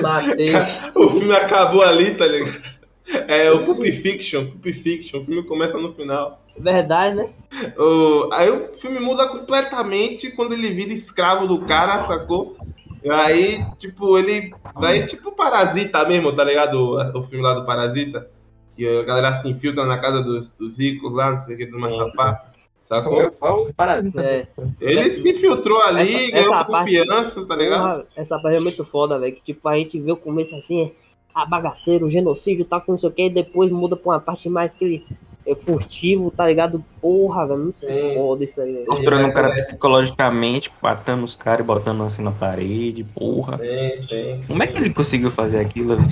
[0.00, 0.52] Matei.
[0.94, 2.62] O filme acabou ali, tá ligado?
[3.26, 6.42] É o Pulp Fiction, Pulp Fiction, o filme começa no final.
[6.58, 7.30] Verdade, né?
[7.78, 12.56] O- aí o filme muda completamente quando ele vira escravo do cara, sacou?
[13.02, 16.74] E aí, tipo, ele vai tipo Parasita mesmo, tá ligado?
[16.74, 18.28] O, o filme lá do Parasita.
[18.76, 21.66] Que a galera se infiltra na casa dos, dos ricos lá, não sei o que,
[21.66, 22.34] do Macapá.
[22.34, 22.57] Como
[22.88, 23.20] Sacou?
[23.20, 24.22] eu falo, parasita.
[24.22, 24.46] É.
[24.80, 27.80] Ele se infiltrou ali, Essa- ganhou essa parte- confiança, tá ligado?
[27.80, 29.34] Porra, essa parte é muito foda, velho.
[29.34, 30.90] Que tipo, a gente vê o começo assim, é,
[31.34, 34.20] a bagaceira, o genocídio, tal, com não sei o que, e depois muda pra uma
[34.20, 35.04] parte mais que
[35.46, 36.82] é furtivo, tá ligado?
[37.00, 38.14] Porra, velho, muito Sim.
[38.14, 38.86] foda isso aí, velho.
[38.86, 43.58] Torturando o cara psicologicamente, matando os caras e botando assim na parede, porra.
[43.58, 44.40] Sim, sim.
[44.46, 46.08] Como é que ele conseguiu fazer aquilo, velho?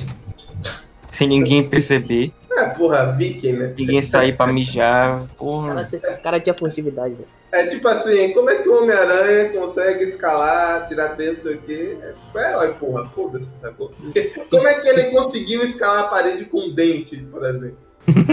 [1.10, 3.74] Sem ninguém perceber, É, porra, Viking, né?
[3.76, 5.88] ninguém sair pra mijar, porra.
[6.00, 7.28] cara, cara tinha furtividade, velho.
[7.52, 11.58] É tipo assim, como é que o Homem-Aranha consegue escalar, tirar tempo, não sei o
[11.58, 11.96] quê?
[12.02, 13.92] É super-herói, porra, foda-se, sacou?
[14.50, 17.78] Como é que ele conseguiu escalar a parede com um dente, por exemplo?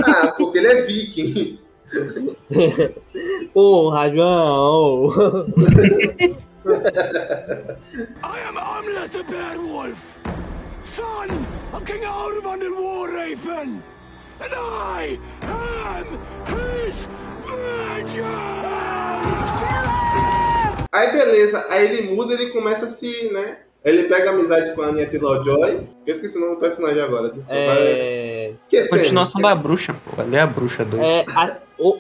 [0.04, 1.60] Ah, porque ele é viking.
[3.54, 5.10] Porra, João!
[6.66, 10.18] I am Amlet the Beowulf,
[10.84, 11.30] son
[11.74, 13.84] of King Arvan the War Raven,
[14.42, 16.08] and I am
[16.48, 17.08] his
[17.46, 18.44] vengeance!
[20.92, 23.58] Aí beleza, aí ele muda, ele começa a se, né?
[23.84, 25.88] Ele pega amizade com a Anya Taylor-Joy.
[26.06, 27.28] Eu esqueci o nome do personagem agora.
[27.30, 27.52] desculpa.
[27.54, 28.54] É.
[28.64, 28.90] Esquecendo.
[28.98, 30.22] Continuação da bruxa, pô.
[30.22, 31.04] Ali é a bruxa 2.
[31.04, 31.26] É.
[31.36, 32.00] A, o,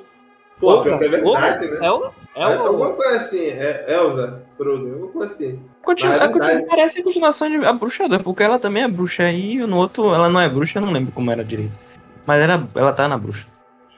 [0.59, 1.79] Pô, que é verdade, Olga, né?
[1.81, 2.05] É o.
[2.36, 2.93] É É, alguma o.
[2.93, 5.59] coisa assim, é Elsa, Frodo, alguma coisa assim.
[5.81, 6.69] Continua, Mas é continua- verdade.
[6.69, 9.75] parece a continuação de A Bruxa 2, porque ela também é bruxa aí, e no
[9.77, 11.73] outro ela não é bruxa, eu não lembro como era direito.
[12.26, 13.45] Mas ela, ela tá na bruxa.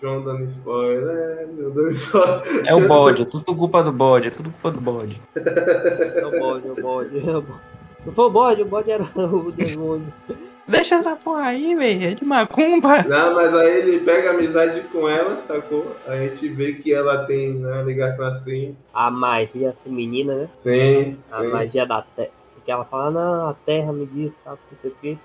[0.02, 2.42] João dando spoiler, meu Deus do céu.
[2.66, 5.22] É o bode, é tudo culpa do bode, é tudo culpa do bode.
[5.36, 7.30] É o bode, é o bode.
[7.30, 7.62] é o bode.
[8.06, 10.14] Não foi o bode, o bode era o demônio.
[10.68, 13.04] Deixa essa porra aí, velho, é de macumba.
[13.04, 15.96] Não, mas aí ele pega amizade com ela, sacou?
[16.08, 18.76] A gente vê que ela tem né, uma ligação assim.
[18.94, 20.50] A magia feminina, né?
[20.62, 21.48] Sim, A sim.
[21.50, 22.30] magia da terra.
[22.64, 25.18] Que ela fala, não, a terra me disse, tal, não sei o quê.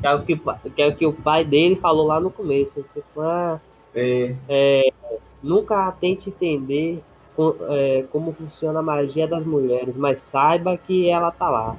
[0.00, 0.36] Que é o que,
[0.74, 2.84] que é o que o pai dele falou lá no começo.
[2.94, 3.60] Tipo, ah,
[3.94, 4.36] sim.
[5.42, 7.02] nunca tente entender
[7.70, 11.76] é, como funciona a magia das mulheres, mas saiba que ela tá lá.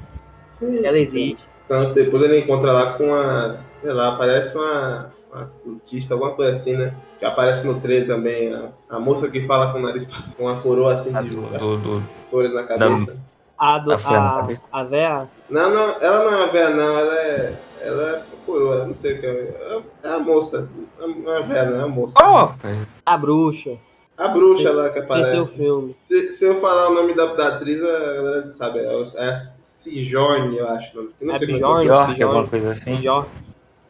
[0.59, 0.85] sim.
[0.85, 1.47] Ela existe.
[1.65, 3.57] Então depois ele encontra lá com a.
[3.81, 5.11] Sei lá, parece uma.
[5.33, 6.93] Uma cultista, alguma coisa assim, né?
[7.17, 8.53] Que aparece no trailer também.
[8.53, 11.29] A, a moça que fala com o nariz passado, com uma coroa assim A de
[11.29, 13.17] do, do, do- flores na cabeça.
[13.57, 16.99] A, do, A a, a véia, Não, não, ela não é uma véia, não.
[16.99, 17.53] Ela é.
[17.83, 19.81] Ela é coroa, não sei o que é.
[20.03, 20.67] É a moça.
[20.99, 22.13] Não é a véia, não, é a moça.
[22.19, 22.87] Rapaz?
[23.05, 23.77] a bruxa,
[24.17, 25.31] A bruxa lá que aparece.
[25.31, 25.95] seu filme.
[26.05, 28.79] Se, se eu falar o nome da, da atriz, a galera sabe.
[28.79, 29.41] É, o- é a
[29.81, 30.95] Sijorne, eu acho.
[30.95, 31.83] Não, não É sei como Bjorn?
[31.85, 32.23] Bjork, Bjorn.
[32.23, 32.95] alguma coisa assim.
[32.95, 33.29] Bjork.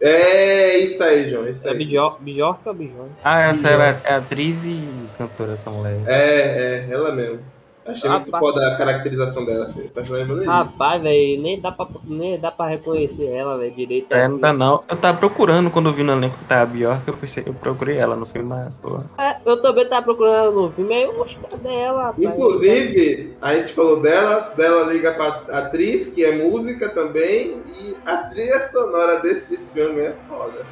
[0.02, 1.48] É isso aí, João.
[1.48, 1.78] Isso É aí.
[1.78, 3.10] Bjork, Bjork ou Bjorn?
[3.24, 4.84] Ah, essa ela é atriz e
[5.18, 5.98] cantora, essa mulher.
[6.08, 7.40] É, é, ela mesmo.
[7.86, 8.44] Achei muito Rapaz.
[8.44, 9.74] foda a caracterização dela.
[10.08, 10.46] maneiro.
[10.46, 14.14] Rapaz, velho, nem dá pra, nem dá pra reconhecer ela, velho, direito.
[14.14, 14.34] É, assim.
[14.34, 14.84] não dá não.
[14.90, 17.54] Eu tava procurando quando eu vi no elenco que tava a Bjork, eu pensei, eu
[17.54, 19.04] procurei ela no filme, mas, porra.
[19.18, 22.24] É, eu também tava procurando ela no filme, aí eu gostei dela, rapaz.
[22.24, 28.18] Inclusive, a gente falou dela, dela liga pra atriz, que é música também, e a
[28.18, 30.66] trilha sonora desse filme é foda.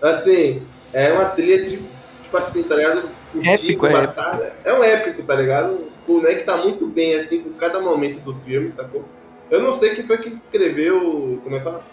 [0.00, 0.62] Assim,
[0.92, 1.78] é uma trilha de,
[2.22, 3.15] tipo assim, tá ligado?
[3.44, 4.52] Épico, é batalha.
[4.64, 5.86] É um épico, tá ligado?
[6.06, 9.04] O Neck tá muito bem, assim, com cada momento do filme, sacou?
[9.50, 11.40] Eu não sei quem foi que escreveu.
[11.42, 11.84] Como é que fala?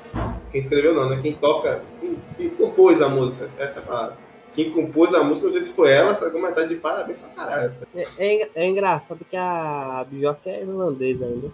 [0.51, 1.19] Quem escreveu não, né?
[1.21, 1.81] Quem toca.
[1.99, 4.17] Quem, quem compôs a música, essa é palavra.
[4.55, 6.39] Quem compôs a música, não sei se foi ela, sacou?
[6.39, 7.73] Mas tá de parabéns pra caralho.
[7.95, 11.51] É, é, é engraçado que a Bjork é irlandesa ainda.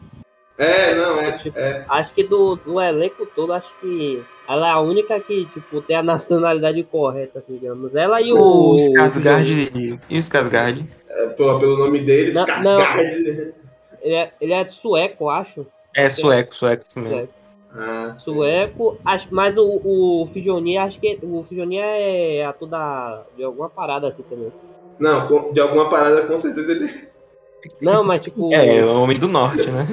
[0.58, 1.38] É, não, é.
[1.38, 1.86] Tipo, é.
[1.88, 5.96] Acho que do, do elenco todo, acho que ela é a única que, tipo, tem
[5.96, 7.96] a nacionalidade correta, assim, digamos.
[7.96, 8.76] Ela e o.
[8.76, 10.84] Os o Casgard e os Casgard.
[11.08, 13.54] É, pô, pelo nome dele, Não, Skarsgård.
[14.02, 15.68] Ele é, ele é de sueco, acho.
[15.96, 17.10] É sueco, sueco mesmo.
[17.10, 17.34] Sueco.
[17.72, 23.44] Ah, Sueco, acho, mas o, o Fijoni, acho que o Fijoni é ator da, de
[23.44, 24.52] alguma parada assim também.
[24.98, 27.08] não, de alguma parada, com certeza ele,
[27.82, 28.54] Não, mas tipo.
[28.54, 29.86] É, o Homem do Norte, né?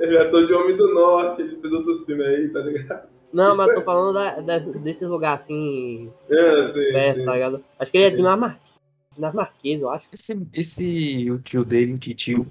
[0.00, 3.08] ele é ator de Homem do Norte, ele fez outros filmes aí, tá ligado?
[3.32, 7.24] Não, mas eu tô falando da, desse, desse lugar assim, É, sim, perto, sim.
[7.24, 7.64] tá ligado?
[7.80, 8.78] Acho que ele é dinamarquês,
[9.12, 10.06] dinamarquês, eu acho.
[10.12, 12.46] Esse, esse o tio dele, o titio,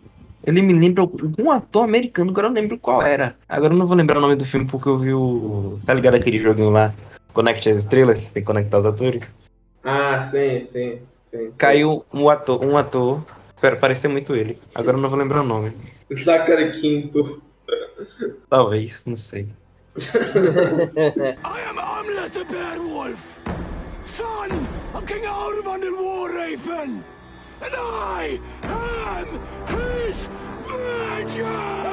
[0.46, 1.08] ele me lembra
[1.40, 3.36] um ator americano, agora eu não lembro qual era.
[3.48, 5.80] Agora eu não vou lembrar o nome do filme porque eu vi o.
[5.86, 6.94] Tá ligado aquele joguinho lá?
[7.34, 9.24] Conecte as estrelas, tem que conectar os atores.
[9.86, 10.68] Ah, sim, sim.
[10.72, 11.00] sim,
[11.32, 11.52] sim.
[11.58, 13.22] Caiu um ator, um ator,
[13.80, 14.60] parecia muito ele.
[14.76, 15.72] Agora eu não vou lembrar o nome.
[16.14, 17.42] Zachary Quinto.
[18.50, 19.48] Talvez, não sei.
[19.96, 23.38] I am Amlet the Beowulf,
[24.06, 24.50] son
[24.96, 27.04] of King Arvan the War Raven,
[27.62, 29.28] and I am
[29.68, 30.30] his
[30.66, 31.84] vengeance!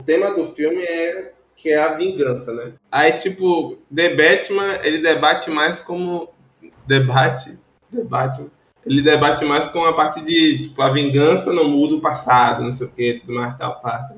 [0.00, 2.72] O tema do filme é que é a vingança, né?
[2.90, 6.30] Aí, tipo, The Batman, ele debate mais como.
[6.86, 7.58] Debate?
[7.90, 8.46] Debate.
[8.86, 12.72] Ele debate mais com a parte de, tipo, a vingança não muda o passado, não
[12.72, 14.14] sei o que, tudo mais, tal, parte.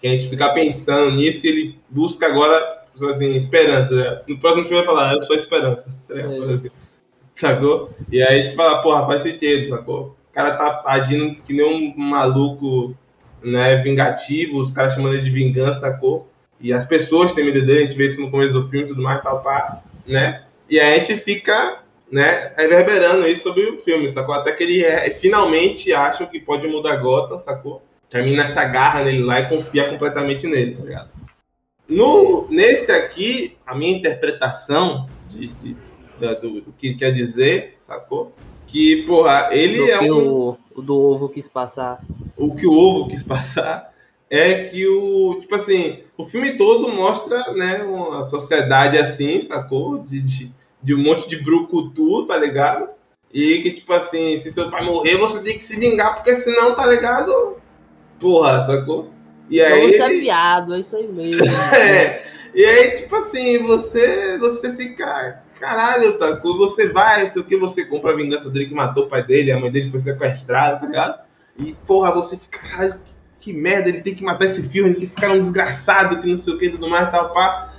[0.00, 2.60] Que a gente fica pensando nisso e ele busca agora,
[2.92, 3.94] tipo assim, esperança.
[3.94, 4.22] né?
[4.26, 5.86] No próximo filme vai falar, eu sou a esperança.
[6.08, 6.70] tá ligado?
[7.36, 7.90] Sacou?
[8.10, 10.16] E aí a gente fala, porra, faz sentido, sacou?
[10.30, 12.96] O cara tá agindo que nem um maluco,
[13.42, 16.28] né, vingativo, os caras chamando ele de vingança, sacou?
[16.60, 18.88] E as pessoas têm medo dele, a gente vê isso no começo do filme e
[18.88, 20.42] tudo mais, tal, pá, né?
[20.68, 21.78] E aí a gente fica,
[22.10, 24.34] né, reverberando isso sobre o filme, sacou?
[24.34, 27.82] Até que ele é, finalmente acham que pode mudar Gotham, sacou?
[28.10, 31.10] Termina essa garra nele lá e confia completamente nele, tá ligado?
[31.88, 35.76] No, nesse aqui, a minha interpretação de, de-
[36.20, 38.32] da- do, do que quer dizer, sacou?
[38.66, 42.00] Que, porra, ele do é um o, o do ovo quis passar.
[42.36, 43.92] o que o ovo quis passar
[44.30, 50.20] é que o tipo assim o filme todo mostra né uma sociedade assim sacou de,
[50.20, 50.52] de,
[50.82, 52.88] de um monte de brucutu tá ligado
[53.32, 56.74] e que tipo assim se seu pai morrer você tem que se vingar porque senão
[56.74, 57.56] tá ligado
[58.18, 59.18] porra sacou
[59.50, 61.44] e Então aí você é viado, é isso aí mesmo.
[61.74, 62.22] é.
[62.54, 65.42] E aí, tipo assim, você, você fica.
[65.58, 69.08] Caralho, Taku, você vai, sei o que, você compra a vingança dele que matou o
[69.08, 71.20] pai dele, a mãe dele foi sequestrada, tá ligado?
[71.58, 73.00] E, porra, você fica, caralho,
[73.40, 76.28] que, merda, ele tem que matar esse filme, que esse cara é um desgraçado, que
[76.28, 77.74] não sei o que e tudo mais, tal, pá.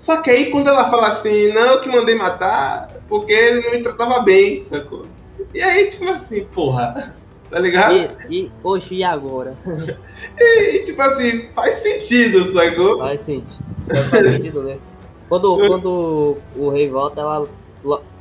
[0.00, 3.70] Só que aí, quando ela fala assim, não, eu que mandei matar, porque ele não
[3.72, 5.04] me tratava bem, sacou?
[5.52, 7.14] E aí, tipo assim, porra,
[7.50, 7.94] tá ligado?
[8.30, 9.54] E, e, oxe, e agora?
[10.38, 12.98] E, tipo assim, faz sentido, sacou?
[12.98, 13.64] Faz sentido.
[14.10, 14.82] Faz sentido mesmo.
[15.28, 17.48] Quando, quando o rei volta, ela.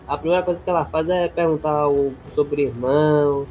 [0.08, 3.46] A primeira coisa que ela faz é perguntar o, sobre irmão.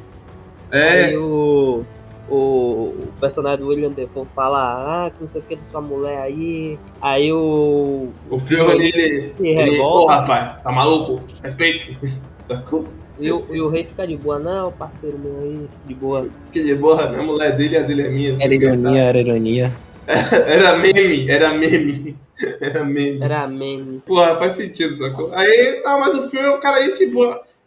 [0.71, 1.05] É.
[1.05, 1.83] Aí o,
[2.29, 6.21] o, personagem do William Defoe fala, ah, que não sei o que de sua mulher
[6.21, 6.77] aí.
[7.01, 8.09] Aí o.
[8.29, 9.83] O filme ele, ele, se revolta.
[9.83, 11.21] Ô, rapaz, tá maluco?
[11.43, 11.97] Respeite-se.
[12.47, 12.85] Sacou?
[13.19, 16.27] E o, e o rei fica de boa, não, parceiro meu aí, de boa.
[16.53, 18.37] Que de boa, a mulher dele e a dele é minha.
[18.39, 19.71] Era ironia, era ironia.
[20.09, 22.15] Era meme, era meme.
[22.59, 23.21] Era meme.
[23.21, 24.01] Era meme.
[24.07, 25.29] Porra, faz sentido, sacou?
[25.33, 27.21] Aí, tá, mas o filme, o cara aí, tipo.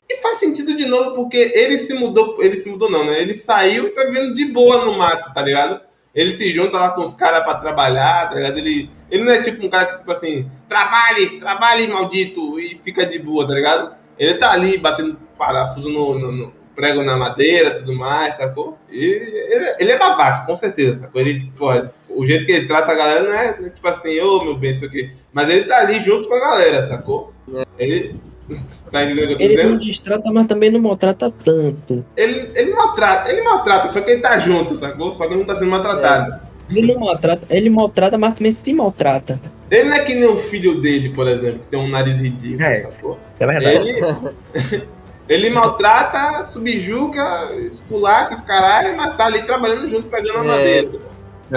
[0.09, 2.43] E faz sentido de novo, porque ele se mudou.
[2.43, 3.21] Ele se mudou, não, né?
[3.21, 5.81] Ele saiu e tá vivendo de boa no mato, tá ligado?
[6.15, 8.59] Ele se junta lá com os caras pra trabalhar, tá ligado?
[8.59, 13.07] Ele, ele não é tipo um cara que, tipo assim, trabalhe, trabalhe, maldito, e fica
[13.07, 13.95] de boa, tá ligado?
[14.19, 18.79] Ele tá ali batendo parafuso no, no- no prego na madeira tudo mais, sacou?
[18.91, 21.21] E ele, ele é babaca, com certeza, sacou?
[21.21, 21.69] Ele, pô,
[22.11, 24.85] o jeito que ele trata a galera não é, tipo assim, ô meu bem, isso
[24.85, 25.11] aqui.
[25.33, 27.33] Mas ele tá ali junto com a galera, sacou?
[27.79, 28.15] Ele.
[28.90, 32.05] Tá entendendo o que eu tô Ele não destrata, mas também não maltrata tanto.
[32.16, 35.14] Ele, ele maltrata, ele maltrata, só que ele tá junto, sacou?
[35.14, 36.40] Só que ele não tá sendo maltratado.
[36.70, 39.40] Ele não maltrata, ele maltrata, mas também se maltrata.
[39.70, 42.62] Ele não é que nem o filho dele, por exemplo, que tem um nariz ridículo,
[42.62, 42.82] É.
[42.82, 43.18] sacou?
[43.40, 43.88] É verdade.
[43.88, 44.82] Ele,
[45.28, 50.47] ele maltrata, subjuga, esculacha, os caralho, mas tá ali trabalhando junto, pegando a É.
[50.47, 51.12] madeira.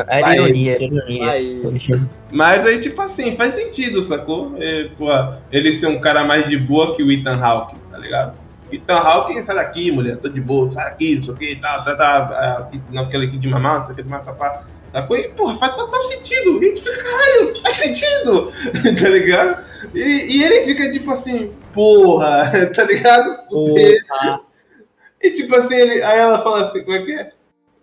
[0.08, 0.36] Era Vai.
[0.38, 2.04] ironia, ironia.
[2.32, 4.56] Mas aí, tipo assim, faz sentido, sacou?
[4.58, 5.08] É, pô,
[5.52, 8.34] ele ser um cara mais de boa que o Ethan Hawke, tá ligado?
[8.72, 11.82] Ethan Hawke, sai daqui, mulher, tô de boa, sai daqui, não sei o que, tá,
[11.82, 14.64] tá, tá, aqui, naquele aqui de mamar, não sei o que, de papá.
[14.92, 15.18] Sacou?
[15.18, 16.64] E, porra, faz total sentido.
[16.64, 18.52] E fica, caralho, faz sentido,
[18.98, 19.64] tá ligado?
[19.94, 23.38] E, e ele fica tipo assim, porra, tá ligado?
[23.50, 23.98] Fudeu.
[24.08, 24.42] Porra.
[25.22, 27.32] E tipo assim, ele, aí ela fala assim, como é que é?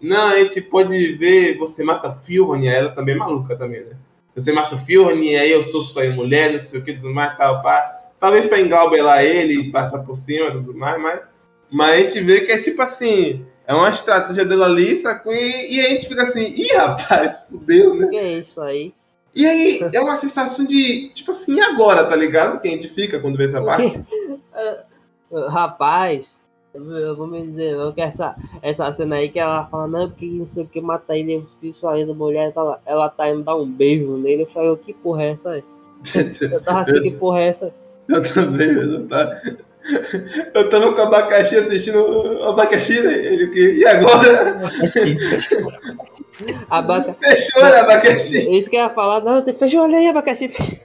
[0.03, 3.97] Não, a gente pode ver, você mata Fiorne, ela também é maluca também, né?
[4.35, 7.63] Você mata Fiorne, aí eu sou sua mulher, não sei o que, tudo mais, tal,
[7.63, 8.01] pá.
[8.19, 11.21] Talvez pra engaubelar ele e passar por cima e tudo mais, mas,
[11.71, 15.33] mas a gente vê que é tipo assim, é uma estratégia dela ali, sacou?
[15.33, 18.09] E, e a gente fica assim, ih, rapaz, fudeu, né?
[18.09, 18.93] Que é isso aí?
[19.33, 22.61] E aí é uma sensação de, tipo assim, agora, tá ligado?
[22.61, 24.03] Que a gente fica quando vê essa parte.
[25.51, 26.37] Rapaz,
[26.75, 30.47] vou me dizer, não que essa, essa cena aí que ela fala, não, que não
[30.47, 33.57] sei o que mata ele, eu sua a mulher, tá lá, ela tá indo dar
[33.57, 35.65] um beijo nele, eu falei, que porra é essa aí?
[36.41, 37.75] Eu tava assim, que porra é essa?
[38.09, 39.43] Eu também, eu tava,
[40.55, 43.13] eu tava com o abacaxi assistindo o abacaxi, né?
[43.15, 44.61] Ele, que- e agora?
[46.71, 47.15] Abaca...
[47.21, 48.57] Fechou, né, abacaxi?
[48.57, 50.49] Isso que eu ia falar, não, fechou, olha aí, abacaxi.
[50.49, 50.79] fechou.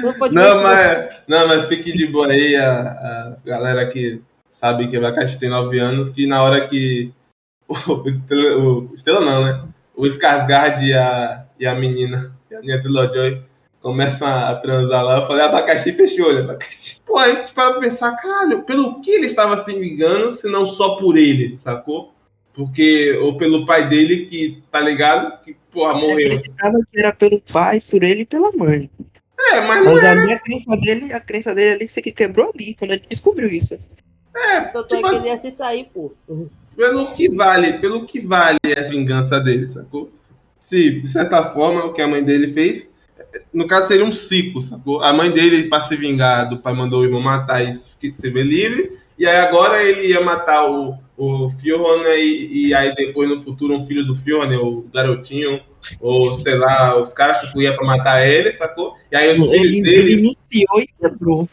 [0.00, 4.20] Não Não, mas, não, mas fique de boa aí, a, a galera que
[4.62, 7.12] sabe que o abacaxi tem 9 anos, que na hora que
[7.66, 7.74] o
[8.08, 9.64] Estrela, o Estrela não, né?
[9.96, 13.42] O Skarsgård e a, e a menina, e a minha Joy,
[13.80, 17.00] começam a transar lá, eu falei, abacaxi fechou, olha, abacaxi.
[17.04, 20.94] Pô, a gente para pensar, caralho, pelo que ele estava se vingando, se não só
[20.94, 22.14] por ele, sacou?
[22.54, 25.42] Porque, ou pelo pai dele, que, tá ligado?
[25.42, 26.26] Que, porra, Eu morreu.
[26.26, 28.88] acreditava que era pelo pai, por ele e pela mãe.
[29.50, 32.52] É, mas não Mas é, a crença dele, a crença dele ali, você que quebrou
[32.54, 33.76] ali, quando ele descobriu isso.
[34.34, 36.12] É Tanto é tipo que ele ia se sair, pô.
[36.76, 40.10] pelo que vale, pelo que vale essa vingança dele, sacou?
[40.60, 42.88] Se, de certa forma, o que a mãe dele fez,
[43.52, 45.02] no caso seria um ciclo, sacou?
[45.02, 48.44] A mãe dele, para se vingar do pai, mandou o irmão matar e se ver
[48.44, 53.42] livre, e aí agora ele ia matar o, o Fiona e, e aí depois no
[53.42, 55.60] futuro um filho do Fiona, o garotinho,
[56.00, 58.94] ou sei lá, os caras que iam pra matar ele, sacou?
[59.10, 60.12] E aí os filhos Ele, ele dele.
[60.20, 61.48] iniciou e quebrou.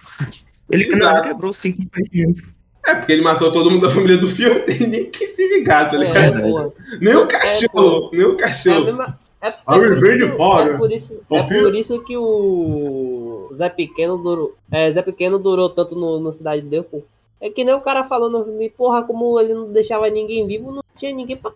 [0.71, 1.27] Ele Exato.
[1.27, 2.43] quebrou cinco vezes.
[2.85, 5.89] É, porque ele matou todo mundo da família do Fiona, tem nem que se vingar,
[5.91, 6.39] tá ligado?
[6.39, 6.71] É, porra.
[6.99, 8.85] Nem o cachorro, nem o É, cachorro.
[8.85, 13.49] mesma- é- é A por isso que- é por isso- é por isso que o
[13.53, 14.55] Zé Pequeno durou.
[14.71, 17.01] É, Zé Pequeno durou tanto no, no Cidade de Deus, pô.
[17.41, 20.71] É que nem o cara falou no filme, porra, como ele não deixava ninguém vivo,
[20.73, 21.51] não tinha ninguém pra,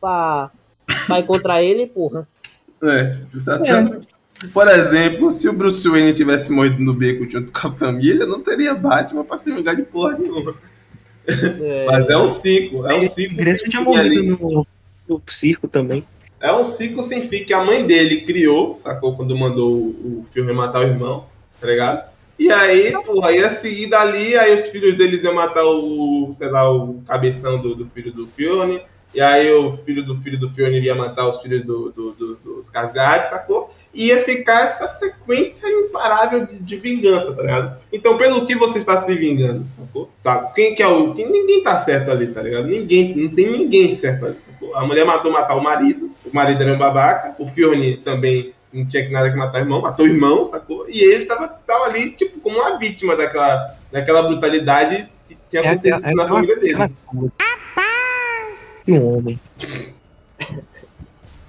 [0.00, 0.50] pra,
[1.06, 2.28] pra encontrar ele, porra.
[2.82, 4.06] É, exatamente.
[4.52, 8.40] Por exemplo, se o Bruce Wayne tivesse morrido no beco junto com a família, não
[8.40, 10.54] teria Batman pra se vingar de porra nenhuma.
[11.26, 13.42] É, Mas é um ciclo, é um A ciclo.
[13.42, 14.66] sem tinha morrido no,
[15.08, 16.04] no circo também.
[16.40, 19.16] É um ciclo sem fim que a mãe dele criou, sacou?
[19.16, 21.24] Quando mandou o, o filme matar o irmão,
[21.60, 22.04] tá ligado?
[22.38, 26.70] E aí, porra, ia seguir dali, aí os filhos deles iam matar o, sei lá,
[26.70, 28.82] o cabeção do, do filho do Fione.
[29.14, 32.34] E aí o filho do filho do Fione ia matar os filhos do, do, do-
[32.56, 33.72] dos Casgard, sacou?
[33.94, 37.78] Ia ficar essa sequência imparável de, de vingança, tá ligado?
[37.92, 40.10] Então, pelo que você está se vingando, sacou?
[40.18, 40.52] Sabe?
[40.52, 41.14] Quem que é o.
[41.14, 42.66] Quem, ninguém tá certo ali, tá ligado?
[42.66, 44.36] Ninguém, não tem ninguém certo ali.
[44.50, 44.76] sacou?
[44.76, 48.84] A mulher matou matar o marido, o marido era um babaca, o Fione também não
[48.84, 50.86] tinha que nada que matar o irmão, matou o irmão, sacou?
[50.88, 55.68] E ele tava, tava ali, tipo, como uma vítima daquela, daquela brutalidade que tinha É,
[55.68, 56.74] acontecido é, é na aquela- família dele.
[57.06, 57.34] coisa.
[58.84, 59.38] Que homem.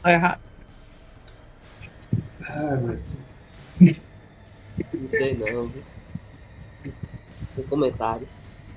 [0.03, 0.44] Tá errado.
[2.55, 4.01] Ai, meu Deus.
[4.93, 5.83] Não sei não, viu?
[7.53, 8.29] Sem comentários.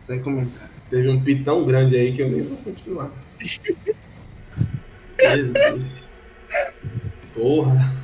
[0.07, 0.69] Sem comentário.
[0.91, 3.11] Teve um pi tão grande aí que eu nem vou continuar.
[5.21, 6.09] Jesus.
[7.35, 7.97] Porra.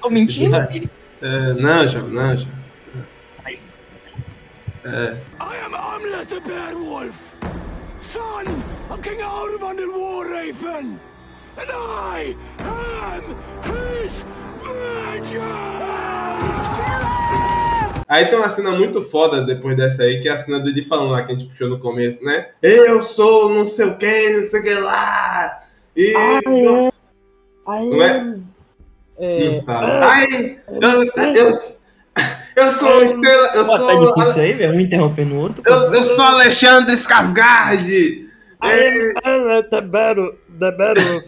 [0.00, 0.56] Tô mentindo?
[0.56, 2.58] É, não, João, não, João.
[4.84, 7.34] É, I am Amlet the Beowulf,
[8.00, 8.46] son
[8.88, 10.98] of King Arvan the Warraven,
[11.58, 14.24] and I am his!
[18.08, 21.10] Aí tem uma cena muito foda depois dessa aí, que é a cena dele falando
[21.10, 22.48] lá que a gente puxou no começo, né?
[22.62, 25.60] Eu sou não sei o que, não sei o que lá.
[25.94, 26.14] E.
[26.16, 26.90] Ah, é.
[27.70, 28.34] Aí, Não é?
[29.18, 29.86] é, Não sabe.
[29.90, 31.02] Ai, eu,
[31.34, 31.52] eu,
[32.56, 33.48] eu sou estrela.
[33.54, 34.14] Eu Pô, tá sou.
[34.14, 34.72] difícil aí, velho.
[34.74, 35.62] Um interrompendo o outro.
[35.66, 38.26] Eu, eu sou Alexandre Skarsgård.
[38.60, 41.24] I am at the battle, the battle of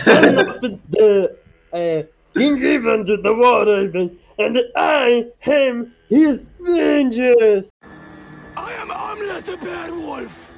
[0.00, 0.58] son of
[0.90, 1.36] the
[1.72, 2.06] uh,
[2.36, 7.70] King Ivan to the Warraven, and I am his vengeance.
[8.56, 10.52] I am Amlet the Beowulf,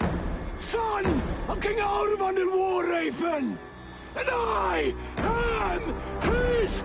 [0.58, 1.06] son
[1.48, 3.58] of King Arvan the War Raven,
[4.16, 5.82] and I am
[6.22, 6.84] his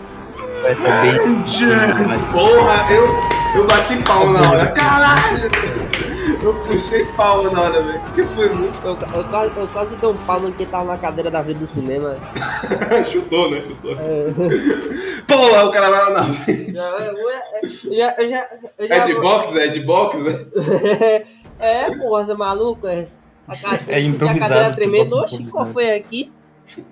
[0.61, 3.07] Vai tá porra, eu,
[3.55, 4.67] eu bati palma na hora.
[4.71, 6.04] Caralho!
[6.45, 8.01] Eu puxei palma na hora, velho.
[8.13, 8.79] Que foi muito.
[8.85, 11.57] Eu, eu, quase- eu quase dei um pau no que tava na cadeira da frente
[11.57, 12.15] do cinema.
[13.11, 13.63] Chutou, né?
[13.67, 13.95] Chutou.
[15.27, 16.71] Porra, o cara vai lá na frente.
[16.75, 17.15] Já, eu
[17.97, 21.25] já, eu já, eu já É de boxe, é de boxe, né?
[21.57, 22.85] É, porra, você é maluco?
[22.85, 23.07] É.
[23.47, 23.79] A, ca...
[23.87, 25.15] É a cadeira tremendo.
[25.17, 26.31] Oxi, qual foi aqui?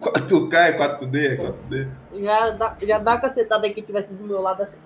[0.01, 1.87] 4K é 4D, é 4D.
[2.23, 4.79] Já dá, já dá a cacetada aqui que tivesse do meu lado assim.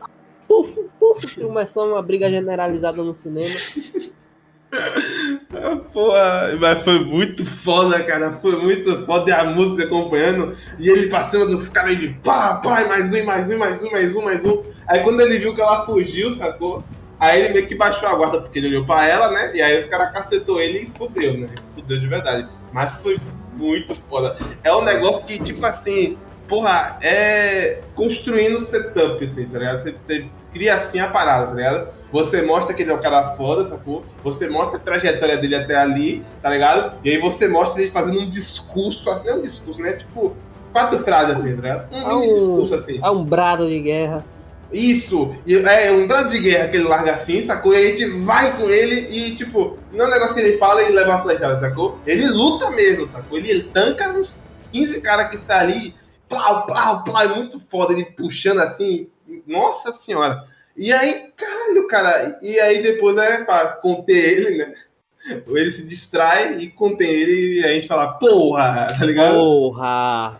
[0.47, 3.55] Puf, puf, começou uma briga generalizada no cinema.
[5.93, 8.33] Porra, mas foi muito foda, cara.
[8.41, 9.29] Foi muito foda.
[9.29, 10.55] E a música acompanhando.
[10.79, 13.57] E ele cima dos caras, ele pá, pá, e mais um, e mais um, e
[13.57, 14.63] mais um, mais um, mais um.
[14.87, 16.83] Aí quando ele viu que ela fugiu, sacou?
[17.19, 19.51] Aí ele meio que baixou a guarda porque ele olhou pra ela, né?
[19.53, 21.47] E aí os caras cacetou ele e fudeu, né?
[21.73, 22.47] Fudeu de verdade.
[22.71, 23.17] Mas foi
[23.53, 24.37] muito foda.
[24.63, 26.17] É um negócio que, tipo assim,
[26.47, 29.83] porra, é construindo setup, assim, tá ligado?
[29.83, 31.87] Você, você cria assim a parada, tá ligado?
[32.11, 34.03] Você mostra que ele é um cara foda, sacou?
[34.23, 36.97] Você mostra a trajetória dele até ali, tá ligado?
[37.03, 39.93] E aí você mostra ele fazendo um discurso, assim, não é um discurso, né?
[39.93, 40.33] Tipo,
[40.71, 41.93] quatro frases assim, tá ligado?
[41.93, 42.99] Um É um- discurso assim.
[43.03, 44.23] É um brado de guerra.
[44.71, 47.73] Isso, é um grande de guerra que ele larga assim, sacou?
[47.73, 50.83] E a gente vai com ele e, tipo, não é um negócio que ele fala
[50.83, 51.97] e leva uma flechada, sacou?
[52.05, 53.37] Ele luta mesmo, sacou?
[53.37, 54.35] Ele, ele tanca uns
[54.71, 55.95] 15 caras que saem ali,
[56.27, 59.07] plau, plau, plau, é muito foda, ele puxando assim,
[59.45, 60.43] nossa senhora.
[60.75, 64.73] E aí, caralho, cara, e aí depois é pra conter ele, né?
[65.47, 69.33] Ele se distrai e contém ele e a gente fala, porra, tá ligado?
[69.33, 70.39] Porra!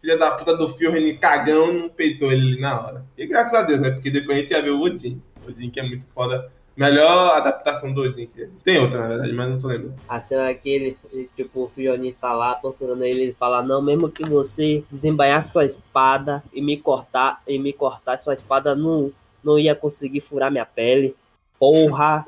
[0.00, 3.04] filha da puta do Fiorni cagão não peitou ele ali na hora.
[3.16, 3.90] E graças a Deus, né?
[3.90, 5.20] Porque depois a gente ia ver o Odin.
[5.44, 6.50] O Odin que é muito foda.
[6.78, 8.26] Melhor adaptação do Odin.
[8.26, 9.94] que- Tem outra, na verdade, mas não tô lembrando.
[10.08, 10.96] A cena que ele,
[11.34, 15.64] tipo, o Fioni tá lá torturando ele, ele fala, não, mesmo que você desembainhar sua
[15.64, 19.10] espada e me cortar, e me cortar sua espada, não,
[19.42, 21.16] não ia conseguir furar minha pele.
[21.58, 22.24] Porra!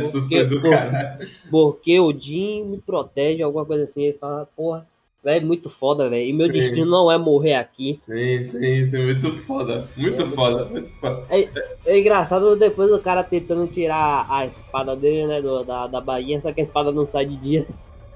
[0.00, 0.08] Pô,
[0.38, 1.28] é Por-.
[1.50, 4.04] Porque o Jim me protege, alguma coisa assim.
[4.04, 4.86] Ele fala, porra,
[5.24, 6.24] velho, muito foda, velho.
[6.26, 6.52] E meu Sim.
[6.52, 8.00] destino não é morrer aqui.
[8.06, 9.04] Sim, sim, sim.
[9.04, 9.88] Muito foda.
[9.96, 11.24] Muito foda, muito foda.
[11.30, 16.40] É engraçado depois o cara tentando tirar a espada dele, né, do- da, da bainha,
[16.40, 17.66] só que a espada não sai de dia.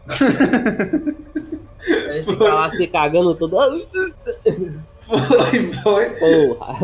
[1.87, 3.57] Ele fica lá se cagando todo.
[5.27, 6.11] Foi, foi.
[6.11, 6.75] Porra.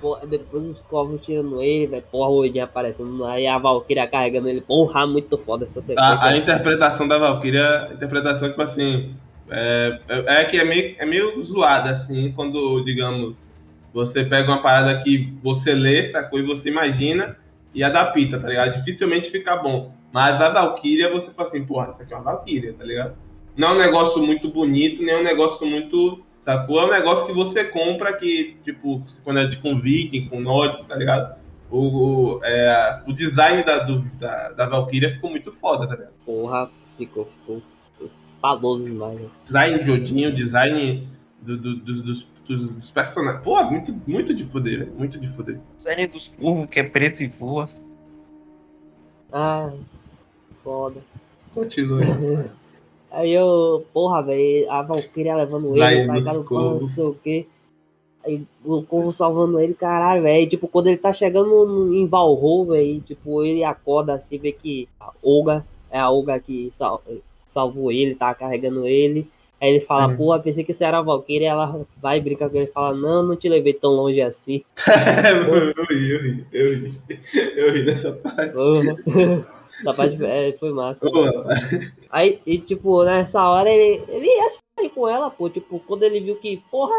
[0.00, 2.04] Porra, Depois os corvos tirando ele, velho.
[2.10, 4.60] Porra, o Odin aparecendo lá e a Valkyria carregando ele.
[4.60, 6.02] Porra, muito foda essa sequência.
[6.02, 9.14] A, a interpretação da Valkyria, a interpretação, tipo assim,
[9.48, 13.36] é, é, é que é meio, é meio zoada, assim, quando, digamos,
[13.92, 17.36] você pega uma parada que você lê, sacou, e você imagina
[17.72, 18.76] e adapta, tá ligado?
[18.76, 19.92] Dificilmente fica bom.
[20.12, 23.14] Mas a Valkyria, você fala assim, porra, isso aqui é uma Valkyria, tá ligado?
[23.56, 26.80] Não é um negócio muito bonito, nem é um negócio muito, sacou?
[26.80, 30.84] É um negócio que você compra que, tipo, quando é de com viking, com nórdico,
[30.84, 31.36] tá ligado?
[31.70, 36.12] O, o, é, o design da, do, da, da Valkyria ficou muito foda, tá ligado?
[36.24, 37.60] Porra, ficou, ficou
[38.40, 39.28] paloso demais, né?
[39.44, 41.08] design de Odin, o design
[41.42, 43.42] do- do- do- dos, dos- dos personagens.
[43.42, 44.92] Pô, muito, muito de fuder, velho.
[44.96, 45.58] Muito de fuder.
[45.76, 47.68] Série dos curvos que é preto e voa.
[49.32, 49.72] Ah,
[50.62, 51.00] foda.
[51.52, 51.98] Continua.
[53.16, 57.46] Aí eu, porra, velho, a Valkyria levando ele, nos pagando pano, não sei o quê.
[58.24, 60.46] Aí o corvo salvando ele, caralho, velho.
[60.48, 64.86] Tipo, quando ele tá chegando no- em Valhall, velho, tipo, ele acorda assim, vê que
[65.00, 67.02] a Olga, é a Olga que sal-
[67.44, 69.26] salvou ele, tá carregando ele.
[69.58, 70.16] Aí ele fala, Uhum.
[70.18, 71.48] porra, pensei que você era a Valkyria.
[71.48, 74.62] Ela vai brincar com ele e fala, não, não te levei tão longe assim.
[74.86, 77.00] eu ri, eu ri, eu ri.
[77.56, 78.52] Eu ri dessa parte.
[79.96, 81.08] Parte é, foi massa.
[81.10, 81.24] Pô,
[82.10, 85.50] Aí, e tipo, nessa hora ele, ele ia sair com ela, pô.
[85.50, 86.96] Tipo, quando ele viu que, porra,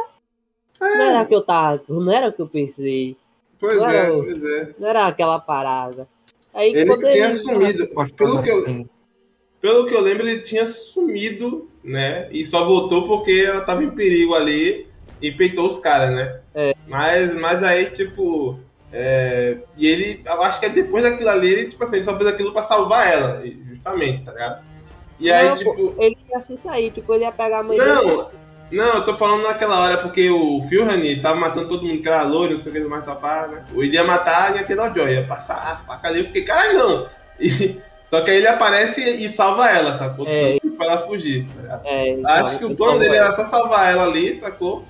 [0.79, 1.81] não era o que eu tava.
[1.89, 3.17] Não era o que eu pensei.
[3.59, 4.75] pois Não, é, pois é.
[4.79, 6.07] Não era aquela parada.
[6.53, 7.39] Aí Ele quando tinha ele.
[7.39, 7.87] sumido.
[8.15, 8.89] Pelo que, eu,
[9.61, 12.27] pelo que eu lembro, ele tinha sumido, né?
[12.31, 14.87] E só voltou porque ela tava em perigo ali
[15.21, 16.41] e peitou os caras, né?
[16.53, 16.73] É.
[16.87, 18.59] Mas, mas aí, tipo.
[18.91, 22.15] É, e ele, eu acho que é depois daquilo ali, ele, tipo assim, ele só
[22.15, 24.63] fez aquilo pra salvar ela, justamente, tá ligado?
[25.19, 25.95] E aí, Não, pô, tipo.
[26.01, 27.77] ele ia se sair, tipo, ele ia pegar a mãe.
[27.77, 28.29] Não,
[28.71, 32.21] não, eu tô falando naquela hora porque o Philhane tava matando todo mundo que era
[32.23, 33.65] loiro, não sei o que mais tapar, né?
[33.73, 36.77] Ele ia matar e ia ter Joy, ia passar a faca ali, eu fiquei, caralho,
[36.77, 37.07] não!
[37.39, 37.79] E-
[38.09, 40.25] só que aí ele aparece e salva ela, sacou?
[40.27, 40.57] É.
[40.77, 41.81] Pra ela fugir, tá ligado?
[41.85, 43.25] É, Acho salva- que o plano dele ela.
[43.27, 44.85] era só salvar ela ali, sacou?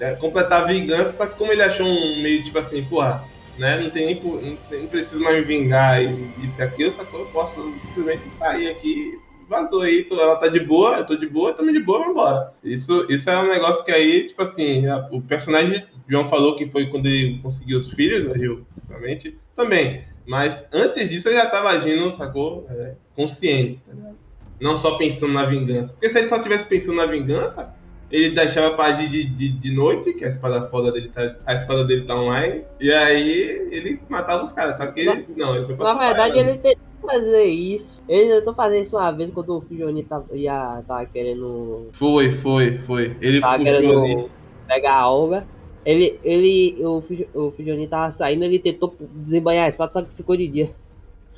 [0.00, 3.22] É, completar a vingança, só que como ele achou um meio tipo assim, porra,
[3.58, 3.80] né?
[3.80, 7.20] Não tem nem, não, preciso mais vingar isso e aquilo, sacou?
[7.20, 7.54] Eu posso
[7.86, 11.70] simplesmente sair aqui vazou aí, tô- ela tá de boa, eu tô de boa, tamo
[11.72, 12.54] de boa, vamos embora.
[12.64, 16.66] Isso, isso é um negócio que aí, tipo assim, a- o personagem, João falou que
[16.70, 18.66] foi quando ele conseguiu os filhos, né, Gil?
[18.88, 20.04] Realmente, também.
[20.26, 22.66] Mas antes disso ele já tava agindo, sacou?
[22.70, 24.16] É, consciente, tá ligado?
[24.58, 25.92] Não só pensando na vingança.
[25.92, 27.74] Porque se ele só tivesse pensando na vingança,
[28.12, 31.34] ele deixava pra agir de, de, de noite, que a espada foda dele tá.
[31.46, 32.62] A espada dele tá online.
[32.78, 34.76] E aí ele matava os caras.
[34.76, 35.26] Só que ele.
[35.36, 36.50] não, ele foi pra Na verdade, ela.
[36.50, 38.00] ele, te- fazer isso.
[38.08, 41.88] Eles tentou fazer isso uma vez quando o Fijoni tava, ia, tava querendo.
[41.92, 43.16] Foi, foi, foi.
[43.20, 43.64] Ele Tava ali.
[43.64, 44.30] querendo
[44.68, 45.44] pegar a Olga.
[45.84, 50.14] Ele, ele, o, Fij- o Fijoni tava saindo, ele tentou desembanhar a espada, só que
[50.14, 50.70] ficou de dia.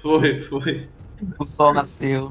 [0.02, 0.86] Foi, foi.
[1.40, 2.30] O sol nasceu,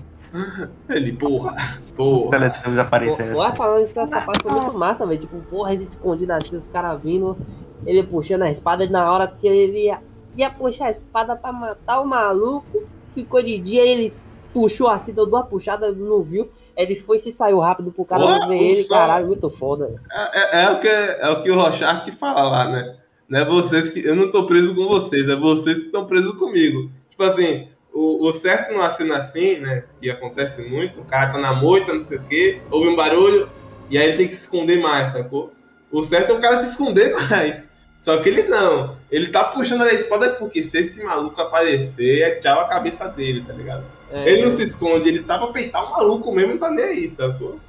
[0.90, 2.30] Ele, porra, os porra.
[2.32, 3.34] teletubbies apareceram.
[3.34, 5.20] Porra, falando isso, essa parte foi muito massa, velho.
[5.20, 7.38] Tipo, porra, ele escondido assim, os caras vindo,
[7.86, 10.00] ele puxando a espada na hora que ele ia,
[10.36, 12.84] ia puxar a espada pra matar o maluco.
[13.14, 14.12] Ficou de dia, ele
[14.52, 16.50] puxou assim, deu duas puxadas, não viu.
[16.76, 20.02] Ele foi e se saiu rápido pro cara não ver ele, só- caralho, muito foda.
[20.12, 22.96] É, é- é o que, é o que o Rochard que fala lá, né?
[23.30, 24.00] Não é vocês que.
[24.00, 26.90] Eu não tô preso com vocês, é vocês que estão presos comigo.
[27.12, 29.84] Tipo assim, o, o certo numa cena assim, né?
[30.02, 33.50] Que acontece muito, o cara tá na moita, não sei o quê, ouve um barulho,
[33.90, 35.54] e aí ele tem que se esconder mais, sacou?
[35.92, 37.70] O certo é o cara se esconder mais.
[38.02, 38.98] Só que ele não.
[39.10, 43.44] Ele tá puxando a espada porque se esse maluco aparecer, é tchau a cabeça dele,
[43.48, 43.86] tá ligado?
[44.12, 46.84] É, Ele não se esconde, ele tá pra peitar o maluco mesmo, não tá nem
[46.84, 47.60] aí, sacou?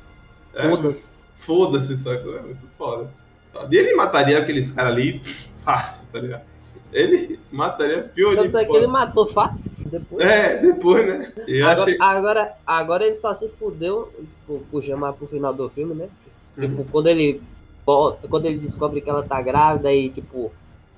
[0.54, 0.68] É.
[0.68, 1.12] Foda-se.
[1.40, 2.36] Foda-se, sacou?
[2.36, 3.08] É muito foda.
[3.70, 5.22] E ele mataria aqueles caras ali
[5.64, 6.42] fácil, tá ligado?
[6.92, 9.70] Ele mataria pior Tanto é que ele matou fácil.
[9.86, 10.28] Depois.
[10.28, 11.32] É, depois, né?
[11.48, 11.96] Eu Agora, achei.
[12.00, 14.12] agora, agora ele só se fudeu,
[14.46, 16.08] por, por chamar pro final do filme, né?
[16.56, 16.68] Uhum.
[16.68, 17.42] Tipo, quando ele
[17.84, 20.52] volta, quando ele descobre que ela tá grávida e, tipo,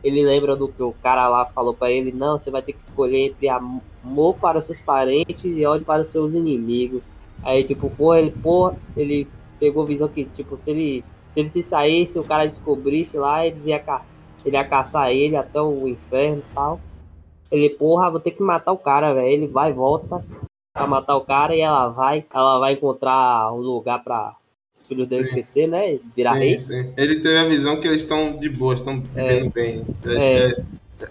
[0.05, 2.83] ele lembra do que o cara lá falou pra ele, não, você vai ter que
[2.83, 7.09] escolher entre amor para seus parentes e ódio para seus inimigos.
[7.43, 9.27] Aí, tipo, pô, ele, pô, ele
[9.59, 13.65] pegou visão que, tipo, se ele se, ele se saísse, o cara descobrisse lá, eles
[13.67, 14.03] ia, ca-
[14.47, 16.81] ele ia caçar ele até o inferno e tal.
[17.51, 19.27] Ele, porra, vou ter que matar o cara, velho.
[19.27, 20.25] Ele vai e volta
[20.73, 24.35] pra matar o cara e ela vai, ela vai encontrar um lugar pra
[24.81, 25.31] os filhos dele Sim.
[25.33, 25.99] crescer, né?
[26.15, 26.61] Virar rei.
[26.61, 26.93] Sim, sim.
[26.97, 29.85] Ele teve a visão que eles estão de boa, estão vivendo bem.
[30.07, 30.49] É.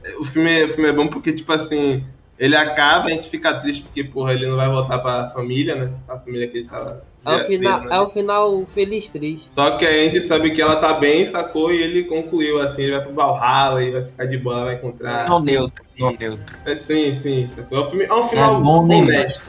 [0.03, 2.03] É, O, filme, o filme é bom porque, tipo assim,
[2.37, 5.91] ele acaba, a gente fica triste porque, porra, ele não vai voltar pra família, né?
[6.05, 7.03] Pra família que ele tava.
[7.25, 7.95] É o final, ser, né?
[7.95, 9.49] é o final feliz triste.
[9.51, 11.71] Só que a gente sabe que ela tá bem, sacou?
[11.71, 15.27] E ele concluiu assim, ele vai pro Valhalla e vai ficar de boa, vai encontrar.
[15.27, 16.43] Não neutro, não neutro.
[16.65, 17.79] É, sim, sim, sacou?
[17.79, 18.95] É um, filme, é um final É bom, né?
[18.97, 19.41] honesto.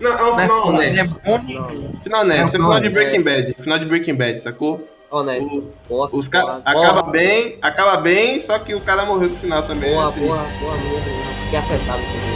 [0.00, 1.20] Não, é um é final é honesto.
[1.24, 3.54] bom, Não, Final honesto, é É um o final de Breaking Bad.
[3.60, 4.88] Final de Breaking Bad, sacou?
[5.10, 5.72] honesto.
[5.88, 9.62] Porra, Os caras porra, acaba bem, acaba bem, só que o cara morreu no final
[9.64, 9.92] também.
[9.92, 10.28] Porra, é triste.
[10.28, 10.96] porra, porra, mesmo.
[10.96, 12.29] eu Fiquei afetado com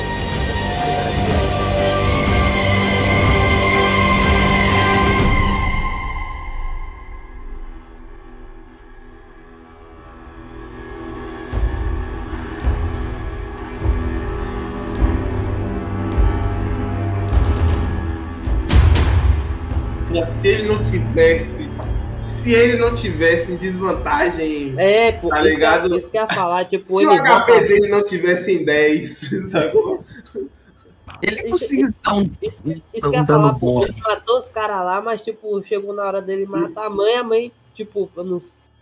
[21.14, 21.70] tivesse.
[22.42, 24.74] Se ele não tivesse em desvantagem.
[24.76, 25.96] É, pô, Tá isso, que, ligado?
[25.96, 27.60] isso que eu ia falar, tipo, se o ele HP volta.
[27.66, 30.04] dele não tivesse em 10, sacou?
[31.22, 32.30] Ele Isso- conseguiu dar um.
[32.42, 32.62] Isso,
[32.92, 33.78] isso que eu ia falar, bom.
[33.78, 37.14] porque ele matou os caras lá, mas, tipo, chegou na hora dele matar a mãe,
[37.16, 38.10] a mãe, tipo,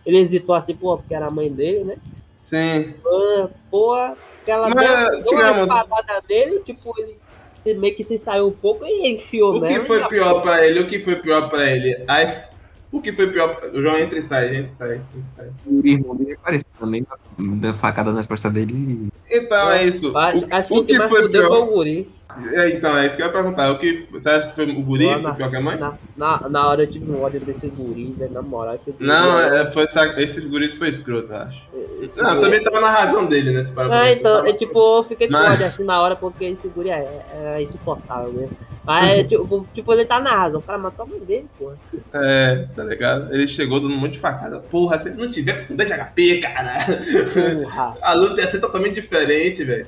[0.05, 1.95] ele hesitou assim, pô, porque era a mãe dele, né?
[2.49, 2.93] Sim.
[3.05, 7.15] Ah, porra, que ela Mas, deu, deu uma espadada nele, tipo, ele
[7.65, 9.83] meio que se saiu um pouco e enfiou O que nela.
[9.83, 10.79] e foi pior pra ele?
[10.81, 12.03] O que foi pior pra ele?
[12.07, 12.51] As...
[12.91, 13.59] O que foi pior?
[13.73, 15.49] O João entra e sai, entra e sai, entra e sai.
[15.65, 17.05] O irmão dele apareceu também,
[17.37, 19.35] deu facada nas costas dele e.
[19.37, 20.15] Então é isso.
[20.17, 22.09] Acho, o, acho que o o que mais fudeu foi o guri.
[22.53, 23.71] É, então, é isso que eu ia perguntar.
[23.71, 25.77] O que, você acha que foi o guri que foi pior que a mãe?
[25.77, 29.05] Na, na, na hora eu tive um ódio desse guri, velho, na moral, esse guri.
[29.05, 31.61] Não, velho, é, foi, esse guri foi escroto, eu acho.
[32.01, 33.63] esse Não, guri- também tava na razão dele, né?
[33.91, 37.23] Ah, então, é, tipo, eu fiquei com ódio assim na hora, porque esse guri é,
[37.55, 38.57] é insuportável mesmo.
[38.85, 41.77] Mas, tipo, tipo, ele tá na razão, o cara matou a mãe dele, porra.
[42.13, 43.33] É, tá ligado?
[43.33, 44.59] Ele chegou dando um monte de facada.
[44.59, 46.62] Porra, se ele não tivesse com 10 de HP, cara,
[47.63, 47.97] Porra.
[48.01, 49.87] a luta ia ser totalmente diferente, velho.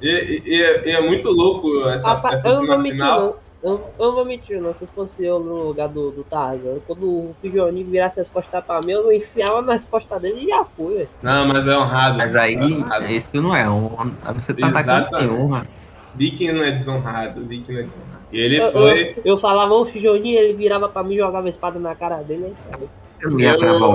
[0.00, 2.98] E, e- e é, e é muito louco essa, Rapaz, essa eu não vou mentir,
[2.98, 3.20] final.
[3.20, 3.44] não.
[3.62, 4.74] Eu, eu não vou mentir, não.
[4.74, 8.80] Se fosse eu no lugar do, do Tarzan, quando o Fijoninho virasse as costas pra
[8.84, 11.08] mim, eu enfiava nas costas dele e já fui, velho.
[11.22, 12.18] Não, mas é honrado.
[12.18, 13.04] Mas aí, é honrado.
[13.06, 14.12] esse não é honra.
[14.34, 15.66] Você tá atacando sem honra.
[16.14, 18.14] Viking não é desonrado, Viking não é desonrado.
[18.30, 19.10] E ele Eu, foi.
[19.16, 22.18] eu, eu falava, ô Fijoninho, ele virava pra mim e jogava a espada na cara
[22.22, 22.84] dele, aí sabe?
[23.22, 23.88] Eu não ia Eu- travar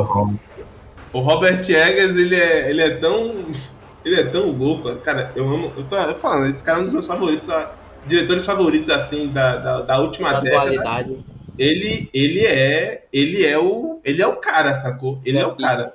[1.13, 3.45] o Robert Eggers, ele é, ele é tão.
[4.05, 5.31] Ele é tão louco, cara.
[5.35, 5.73] Eu amo.
[5.75, 7.71] Eu tô eu falando, esse cara é um dos meus favoritos, ó,
[8.07, 10.61] diretores favoritos, assim, da, da, da última Da década.
[10.61, 11.17] atualidade.
[11.57, 13.05] Ele, ele é.
[13.11, 13.99] Ele é o.
[14.03, 15.19] Ele é o cara, sacou?
[15.25, 15.93] Ele é o cara.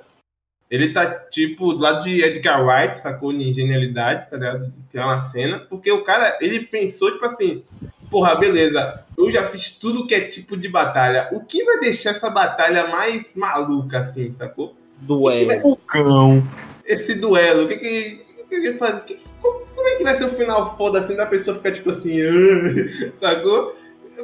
[0.69, 3.31] Ele tá, tipo, do lado de Edgar Wright, sacou?
[3.31, 4.65] De genialidade, tá ligado?
[4.67, 5.59] De criar uma cena.
[5.59, 7.63] Porque o cara, ele pensou, tipo assim,
[8.09, 11.29] porra, beleza, eu já fiz tudo que é tipo de batalha.
[11.31, 14.75] O que vai deixar essa batalha mais maluca, assim, sacou?
[15.01, 15.51] Duelo.
[15.63, 16.43] O cão.
[16.85, 18.25] Esse duelo, o que que.
[18.43, 19.03] O que que ele faz?
[19.03, 21.71] Que- como, como é é que vai ser um final foda assim da pessoa ficar
[21.71, 23.75] tipo assim, "Ah", sacou?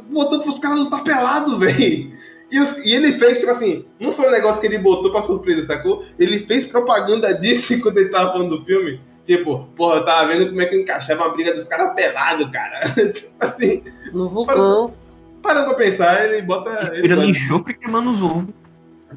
[0.09, 2.11] Botou pros caras lutar pelado, velho.
[2.51, 5.63] E, e ele fez, tipo assim, não foi um negócio que ele botou pra surpresa,
[5.63, 6.03] sacou?
[6.19, 8.99] Ele fez propaganda disso quando ele tava falando do filme.
[9.25, 12.89] Tipo, porra, eu tava vendo como é que encaixava a briga dos caras pelado, cara.
[13.13, 14.93] tipo assim, No vulcão.
[15.41, 16.89] parando pra pensar, ele bota.
[16.93, 18.53] ele bota- em chope e queimando os ovos.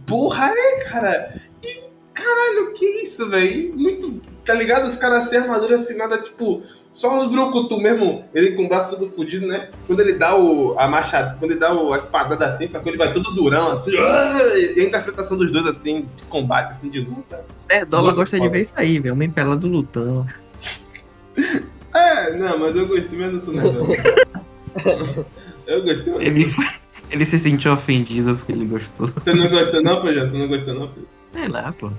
[0.07, 1.41] Porra, é, cara.
[1.63, 1.83] E,
[2.13, 3.75] caralho, que isso, velho?
[3.77, 4.21] Muito.
[4.45, 4.87] Tá ligado?
[4.87, 6.63] Os caras sem armadura assim, nada tipo.
[6.95, 9.69] Só os brucutu mesmo, ele com o braço todo fudido, né?
[9.85, 10.79] Quando ele dá o.
[10.79, 12.89] a machada, quando ele dá o, a espadada assim, sacou?
[12.89, 13.91] Ele vai todo durão, assim.
[13.91, 17.45] E a interpretação dos dois, assim, de combate, assim, de luta.
[17.69, 19.15] É, Dola gosta de ver isso aí, velho.
[19.15, 20.25] Homem pelado lutando.
[21.93, 25.25] É, não, mas eu gostei mesmo negócio.
[25.67, 26.47] Eu gostei, Ele,
[27.15, 29.07] ele se sentiu ofendido porque ele gostou.
[29.07, 30.31] Você não gostou, não, Projota?
[30.31, 31.09] Você não gostou, não, filho?
[31.33, 31.91] Sei lá, pô.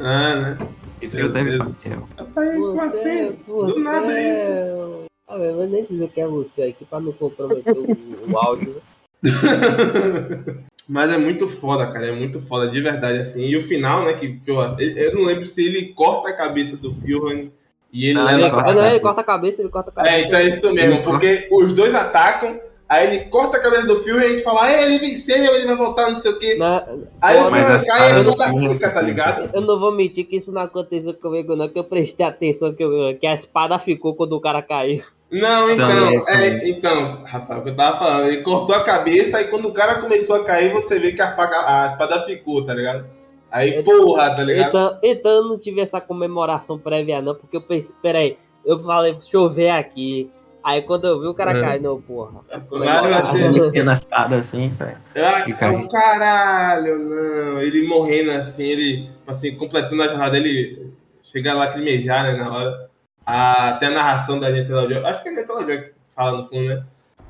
[0.00, 0.58] Ah, né?
[0.96, 1.58] Até Deus.
[1.58, 2.08] papel.
[2.16, 5.08] Rapaz, Você, Do nada você.
[5.28, 8.76] Ah, eu vou nem dizer que é você aqui pra não comprometer o, o áudio.
[10.88, 12.06] Mas é muito foda, cara.
[12.06, 13.42] É muito foda, de verdade, assim.
[13.42, 14.14] E o final, né?
[14.14, 17.50] Que, que eu, eu não lembro se ele corta a cabeça do Filhan
[17.92, 18.40] e ele Não, leva.
[18.40, 20.14] Ele, corta ah, não, ele corta a cabeça, ele corta a cabeça.
[20.14, 22.58] É, então é isso mesmo, porque os dois atacam,
[22.88, 25.66] aí ele corta a cabeça do Filhan e a gente fala, "Ah, ele venceu, ele
[25.66, 26.54] vai voltar, não sei o quê.
[26.56, 26.84] Na-
[27.20, 29.50] Aí Pô, o as cai e a caras do bunda Filhan- fica, tá ligado?
[29.54, 32.82] eu não vou mentir que isso não aconteceu comigo, não, que eu prestei atenção que,
[32.82, 35.02] eu- que a espada ficou quando o cara caiu.
[35.30, 36.70] Não, então, Também, é, também.
[36.70, 39.96] então, Rafael, o que eu tava falando, ele cortou a cabeça e quando o cara
[40.00, 43.04] começou a cair, você vê que a faca, a espada ficou, tá ligado?
[43.50, 44.68] Aí, Eu- porra, tá ligado?
[44.70, 49.12] Então, então eu não tive essa comemoração prévia, não, porque eu pensei, peraí, eu falei,
[49.12, 50.30] deixa eu ver aqui.
[50.68, 51.60] Aí quando eu vi o cara Uhum.
[51.62, 52.40] cair, não, porra.
[52.70, 54.98] Mas eu achei- Ele na espada assim, velho.
[55.16, 55.78] Ah, Que caiu.
[55.80, 57.62] oh, caralho, não.
[57.62, 60.92] Ele morrendo assim, ele, assim, completando a jornada, ele
[61.24, 62.90] chega a lacrimejar, né, na hora.
[63.24, 66.68] A- até a narração da Joy, acho que é a Joy que fala no fundo,
[66.68, 66.84] né?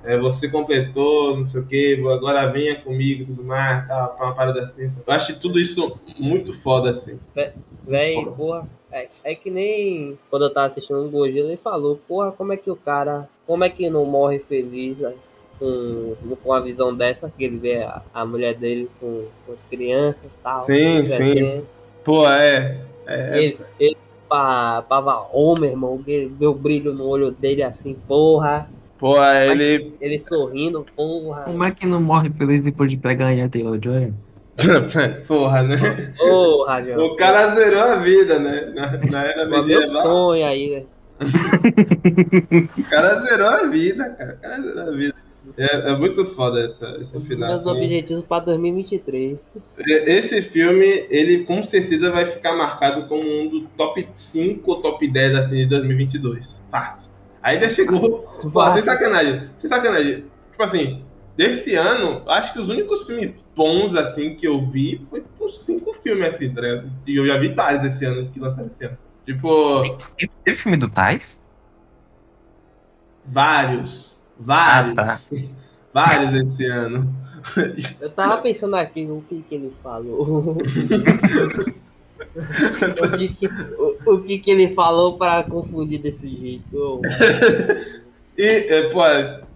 [0.04, 4.34] É, você completou, não sei o que, agora venha comigo e tudo mais, tá, uma
[4.34, 4.86] parada assim.
[5.06, 7.20] Eu acho tudo isso muito foda, assim.
[7.86, 8.30] Véi, Foda.
[8.32, 12.52] porra, é, é que nem quando eu tava assistindo um Gojira, ele falou, porra, como
[12.52, 15.14] é que o cara, como é que não morre feliz né,
[15.58, 19.62] com, com a visão dessa, que ele vê a, a mulher dele com, com as
[19.64, 20.64] crianças e tal.
[20.64, 21.66] Sim, crescendo.
[22.04, 22.80] Pô, é.
[23.06, 23.96] é Ele, ele
[24.28, 29.50] pra, pra homem, irmão, ele vê o brilho no olho dele assim, porra, pô, é,
[29.50, 29.94] ele.
[30.00, 31.42] ele sorrindo, porra.
[31.42, 34.12] Como é que não morre feliz depois de pegar a Taylor Joy?
[35.26, 36.12] Porra, né?
[36.18, 37.06] Porra, João.
[37.06, 38.72] O cara zerou a vida, né?
[38.74, 40.02] Na, na era É meu medieval.
[40.02, 40.82] sonho aí, né?
[42.78, 44.34] O cara zerou a vida, cara.
[44.34, 45.14] O cara zerou a vida.
[45.56, 47.48] É, é muito foda essa, esse Um final.
[47.48, 47.70] meus assim.
[47.70, 49.50] objetivos pra 2023.
[49.78, 55.08] Esse filme, ele com certeza vai ficar marcado como um do top 5 ou top
[55.08, 56.60] 10 assim, de 2022.
[56.70, 57.08] Fácil.
[57.42, 58.00] Aí já chegou.
[58.00, 58.80] Pô, sem Fácil.
[58.82, 59.48] sacanagem.
[59.58, 60.24] Sem sacanagem.
[60.50, 61.02] Tipo assim,
[61.38, 65.94] desse ano, acho que os únicos filmes bons assim que eu vi foi uns 5
[66.02, 66.90] filmes assim, tá ligado?
[67.06, 68.98] E eu já vi vários esse ano que lançaram esse ano.
[69.24, 69.82] Tipo,
[70.44, 71.40] Teve filme do Tais?
[73.24, 74.18] vários.
[74.36, 74.98] Vários.
[74.98, 75.16] Ah,
[75.94, 77.14] Vários esse ano.
[78.00, 80.56] Eu tava pensando aqui no que, que ele falou.
[83.00, 86.76] o, que, que, o, o que, que ele falou pra confundir desse jeito?
[86.76, 87.00] Ô,
[88.38, 89.00] E, é, pô,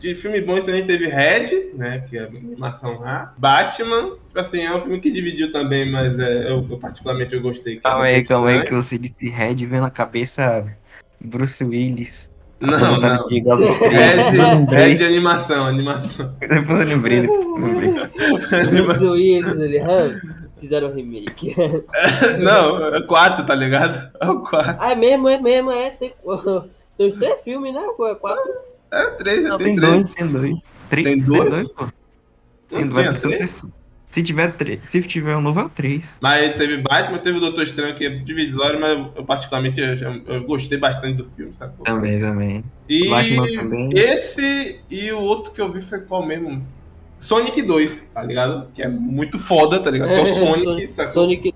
[0.01, 2.05] de filme bom esse ano a gente teve Red, né?
[2.11, 3.33] Que é a animação lá.
[3.39, 7.41] Batman, tipo assim, é um filme que dividiu também, mas é, eu, eu particularmente eu
[7.41, 7.77] gostei.
[7.77, 10.67] que Calma aí, calma aí, que você disse Red vendo na cabeça
[11.21, 12.29] Bruce Willis.
[12.59, 13.29] Não, não.
[14.67, 14.69] Três.
[14.69, 16.35] Red, de animação, animação.
[16.41, 18.83] Depois eu lembrei, depois eu lembrei.
[18.83, 20.21] Bruce Willis, ele, "Hã?
[20.63, 21.55] fizeram um remake.
[22.39, 24.11] Não, é quatro, tá ligado?
[24.21, 24.77] É o quatro.
[24.79, 25.91] ah, é mesmo, é mesmo, é.
[25.91, 26.13] Tem,
[26.97, 27.81] tem os três filmes, né?
[27.81, 28.72] É quatro.
[28.93, 30.55] É o três, Não, tem tem dois, tem dois.
[30.91, 31.51] Três, Tem tem dois?
[31.51, 31.87] dois, pô.
[32.69, 33.73] Tem, o três?
[34.11, 36.05] Se tiver três, se tiver um novo é o três.
[36.21, 40.45] Mas teve Batman, teve o Doutor Estranho, que é divisório, mas eu, particularmente eu, eu
[40.45, 41.83] gostei bastante do filme, sacou?
[41.87, 42.63] Também, também.
[42.87, 43.91] E Batman também.
[43.95, 46.63] esse e o outro que eu vi foi qual mesmo?
[47.19, 48.67] Sonic 2, tá ligado?
[48.75, 50.09] Que é muito foda, tá ligado?
[50.11, 51.13] Que é o Sonic, Sonic, sacou?
[51.13, 51.55] Sonic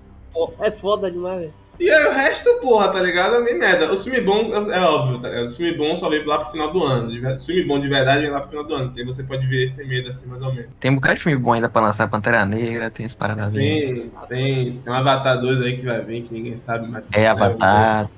[0.61, 1.53] é foda demais, velho.
[1.79, 3.35] E aí o resto, porra, tá ligado?
[3.35, 3.91] É meio merda.
[3.93, 5.47] O filme bom é, é óbvio, tá ligado?
[5.47, 7.07] O filme bom só vem lá pro final do ano.
[7.35, 9.45] O filme bom de verdade vem lá pro final do ano, que aí você pode
[9.45, 10.71] ver sem medo, assim, mais ou menos.
[10.79, 13.53] Tem um bocado de filme bom ainda pra lançar Pantera Negra, tem as paradas.
[13.53, 17.03] Tem, tem, tem um Avatar 2 aí que vai vir, que ninguém sabe mais.
[17.13, 18.09] É Avatar.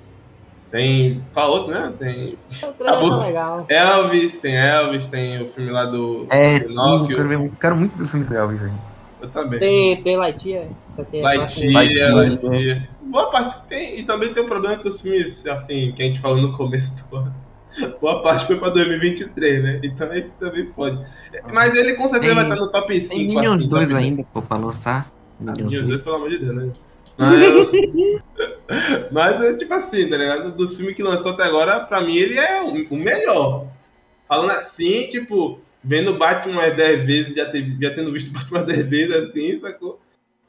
[0.71, 1.23] Tem.
[1.33, 1.91] Qual outro, né?
[1.97, 3.65] Tem O trailer tá legal.
[3.67, 7.15] Elvis, tem Elvis, tem o filme lá do É, eu Pinóquio.
[7.15, 8.71] quero, ver, quero muito ver o filme do Elvis aí.
[9.21, 9.59] Eu também.
[9.59, 10.67] Tem, tem Lightyear.
[10.95, 12.15] Só que é Lightyear, Lightyear.
[12.15, 12.89] Lightyear.
[13.01, 13.99] boa parte tem.
[13.99, 16.93] E também tem um problema que os filmes, assim, que a gente falou no começo
[16.95, 17.33] do ano.
[18.01, 19.79] Boa parte foi pra 2023, né?
[19.83, 20.99] Então ele também pode.
[21.53, 23.09] Mas ele com certeza Tem- vai estar no top 5.
[23.09, 25.11] Tem Minions assim, 2 top ainda, pô, pra lançar.
[25.39, 26.03] Minions Minions 2, 2.
[26.03, 26.71] pelo amor de Deus, né?
[27.17, 30.51] Mas, mas é tipo assim, tá ligado?
[30.51, 33.67] Dos filmes que lançou até agora, pra mim ele é o melhor.
[34.27, 38.89] Falando assim, tipo, vendo Batman umas 10 vezes, já, teve, já tendo visto Batman 10
[38.89, 39.99] vezes assim, sacou?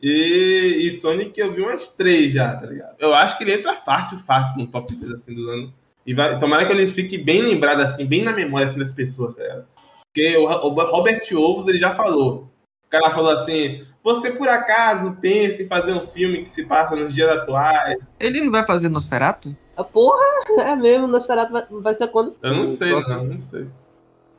[0.03, 2.97] E, e Sonic eu vi umas 3 já, tá ligado?
[2.99, 5.75] Eu acho que ele entra fácil, fácil no top 3 assim do ano.
[6.07, 9.35] E vai, tomara que ele fique bem lembrado, assim, bem na memória assim, das pessoas,
[9.35, 9.67] tá ligado?
[10.07, 12.51] Porque o, o Robert Ovos ele já falou.
[12.87, 16.97] O cara falou assim: você por acaso pensa em fazer um filme que se passa
[16.97, 18.13] nos dias atuais?
[18.19, 19.55] Ele não vai fazer Nosferatu?
[19.77, 20.19] A porra,
[20.67, 22.35] é mesmo, Nosferatu vai, vai ser quando?
[22.43, 23.69] Eu não sei, não, não sei.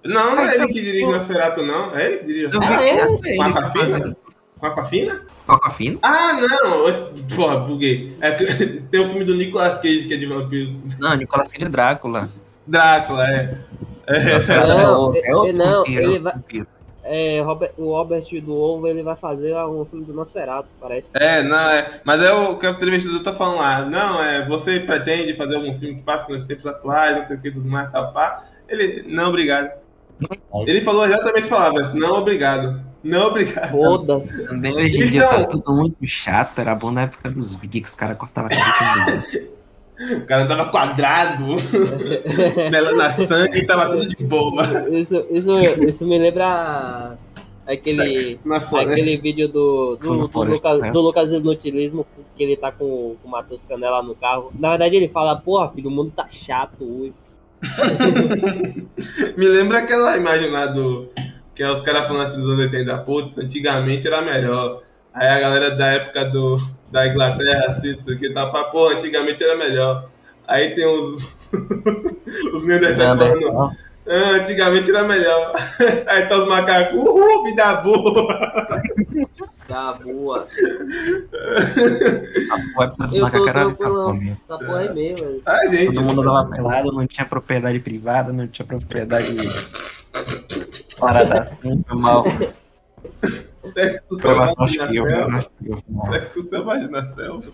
[0.03, 1.11] Não, não Ah, é ele que dirige pô.
[1.11, 1.95] Nosferatu, não.
[1.95, 2.99] É ele que dirige Ah, que é?
[2.99, 3.85] é Com ele vai Aquafina?
[3.99, 4.15] fazer.
[4.59, 5.21] Com Aquafina?
[5.47, 5.99] Aquafina?
[6.01, 6.87] Ah, não!
[6.89, 7.05] Esse-
[7.35, 8.15] Porra, buguei.
[8.21, 8.45] É que
[8.91, 10.75] tem o filme do Nicolas Cage que é de vampiro.
[10.99, 12.29] Não, Nicolas Cage é Drácula.
[12.67, 13.57] Drácula, é.
[14.07, 16.67] É, Nosferatu Não, é o- é outro ele- não, vampiro, é ele vai- vampiro.
[17.03, 21.11] É, Robert- o Robert do Ovo ele vai fazer um filme do Nosferatu, parece.
[21.15, 21.99] É, não, é.
[22.03, 23.83] Mas é o que o entrevistador tá falando lá.
[23.83, 24.47] Não, é.
[24.47, 27.67] Você pretende fazer algum filme que passe nos tempos atuais, não sei o que, tudo
[27.67, 28.43] mais, tal, pá.
[28.69, 29.80] Ele, não, obrigado.
[30.67, 32.81] Ele falou exatamente as palavras, não, obrigado.
[33.03, 33.71] Não, obrigado.
[33.71, 34.47] Foda-se.
[34.47, 37.83] Também hoje em dia Então- tá tudo muito chato, era bom na época dos vídeos
[37.83, 39.61] que os caras cortavam a cabeça do
[40.17, 41.45] O cara tava quadrado,
[42.71, 44.89] melana sangue e tava tudo de boa.
[44.89, 45.51] Isso, isso,
[45.83, 47.17] isso me lembra
[47.65, 48.39] aquele,
[48.79, 50.91] aquele vídeo do, do, do, Lucas, né?
[50.91, 54.51] do Lucas Inutilismo, que ele tá com, com o Matheus Canela no carro.
[54.57, 57.13] Na verdade, ele fala, porra, filho, o mundo tá chato hoje.
[59.37, 61.09] Me lembra aquela imagem lá do.
[61.53, 64.81] Que é os caras falando assim dos anos 80, putz, antigamente era melhor.
[65.13, 66.57] Aí a galera da época do,
[66.89, 70.09] da Inglaterra, assim, isso aqui, tá pra, pô, antigamente era melhor.
[70.47, 71.21] Aí tem os.
[72.53, 73.75] os Neandertais falando.
[74.07, 75.53] Ah, antigamente era melhor.
[76.07, 78.67] Aí tá os macacos, uhul, vida boa.
[79.67, 80.47] Tá boa.
[82.51, 83.65] A época dos Eu tô macacos era.
[83.65, 84.15] Capcom.
[84.15, 85.29] Essa porra aí mesmo.
[85.29, 85.49] isso.
[85.49, 85.93] Ah, gente.
[85.93, 89.35] Todo mundo dava pelado, não tinha propriedade privada, não tinha propriedade
[90.99, 92.25] parada assim, mal.
[93.73, 95.51] Sexo selvagem na selva.
[96.11, 97.51] Sexo selvagem na selva.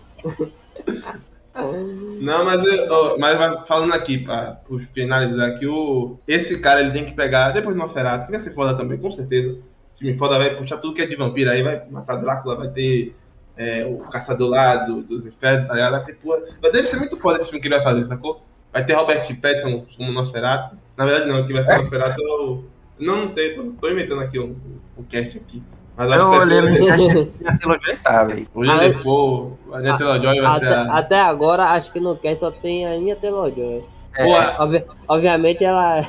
[2.20, 7.04] Não, mas, eu- mas falando aqui, pra, pra finalizar aqui, o, esse cara ele tem
[7.04, 9.52] que pegar, depois do Nosferatu, que vai ser foda também, com certeza.
[9.52, 12.68] O time foda vai puxar tudo que é de vampiro aí, vai matar Drácula, vai
[12.68, 13.14] ter
[13.56, 15.92] é, o caçador lá do- dos infernos, tá ligado?
[15.92, 16.40] Vai ter porra.
[16.62, 18.40] Mas deve ser muito foda esse filme que ele vai fazer, sacou?
[18.72, 20.76] Vai ter Robert Pattinson como Nosferatu.
[20.96, 22.64] Na verdade, não, que vai ser o Nosferatu é o.
[23.00, 24.56] Não, não sei, tô, tô inventando aqui o,
[24.96, 25.62] o cast aqui.
[25.98, 28.46] Mas acho Eu olhei a trilogia tá, velho.
[28.54, 30.94] o William Defoe, a Anya Taylor-Joy vai ser Até, a...
[30.96, 33.84] até agora, acho que no cast só tem a Anya Taylor-Joy.
[34.16, 36.00] Porra, Obvi- obviamente, ela...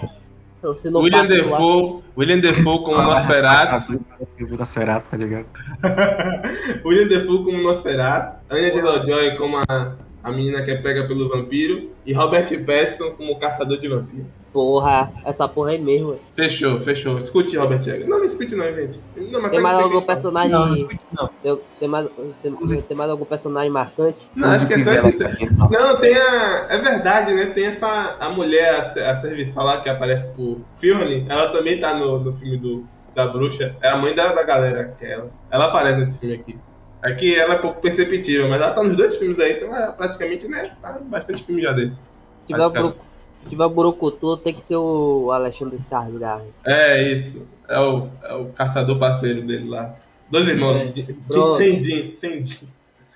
[0.62, 3.94] William pacto lá- Defoe, William Defoe como Nosferatu,
[4.42, 5.46] O Nosferatu, tá ligado?
[6.86, 9.94] William Defoe como Nosferatu, Anya Taylor-Joy como a,
[10.24, 14.26] a menina que é pega pelo vampiro e Robert Pattinson como caçador de vampiro.
[14.52, 16.20] Porra, essa porra aí mesmo.
[16.36, 17.20] Fechou, fechou.
[17.20, 18.08] Escute, Robert Egger.
[18.08, 19.00] Não, não escute não, gente.
[19.16, 20.52] Não, mas Tem pega mais algum personagem...
[20.52, 21.30] Não, não escute não.
[21.44, 22.10] Tem, tem mais,
[22.42, 24.30] tem, tem mais algum personagem marcante?
[24.36, 25.54] Não, acho que é só esse.
[25.56, 25.70] Só.
[25.70, 26.66] Não, tem a.
[26.68, 27.46] É verdade, né?
[27.48, 28.18] Tem essa.
[28.20, 32.34] A mulher, a, a serviçal lá que aparece por Fiorne, ela também tá no, no
[32.34, 33.76] filme do, da bruxa.
[33.82, 35.32] É a mãe da, da galera, que é ela.
[35.52, 36.58] Ela aparece nesse filme aqui.
[37.02, 39.92] É que ela é pouco perceptível, mas ela tá nos dois filmes aí, então é
[39.92, 40.76] praticamente, né?
[40.82, 41.94] Tá bastante filme já dele.
[42.42, 42.96] Se tiver, o Praticamente.
[42.98, 46.44] Buru- se tiver Burucutu, tem que ser o Alexandre Skarsgård.
[46.66, 47.42] É isso.
[47.70, 49.96] É o, é o caçador parceiro dele lá.
[50.30, 50.76] Dois irmãos.
[50.78, 50.94] É.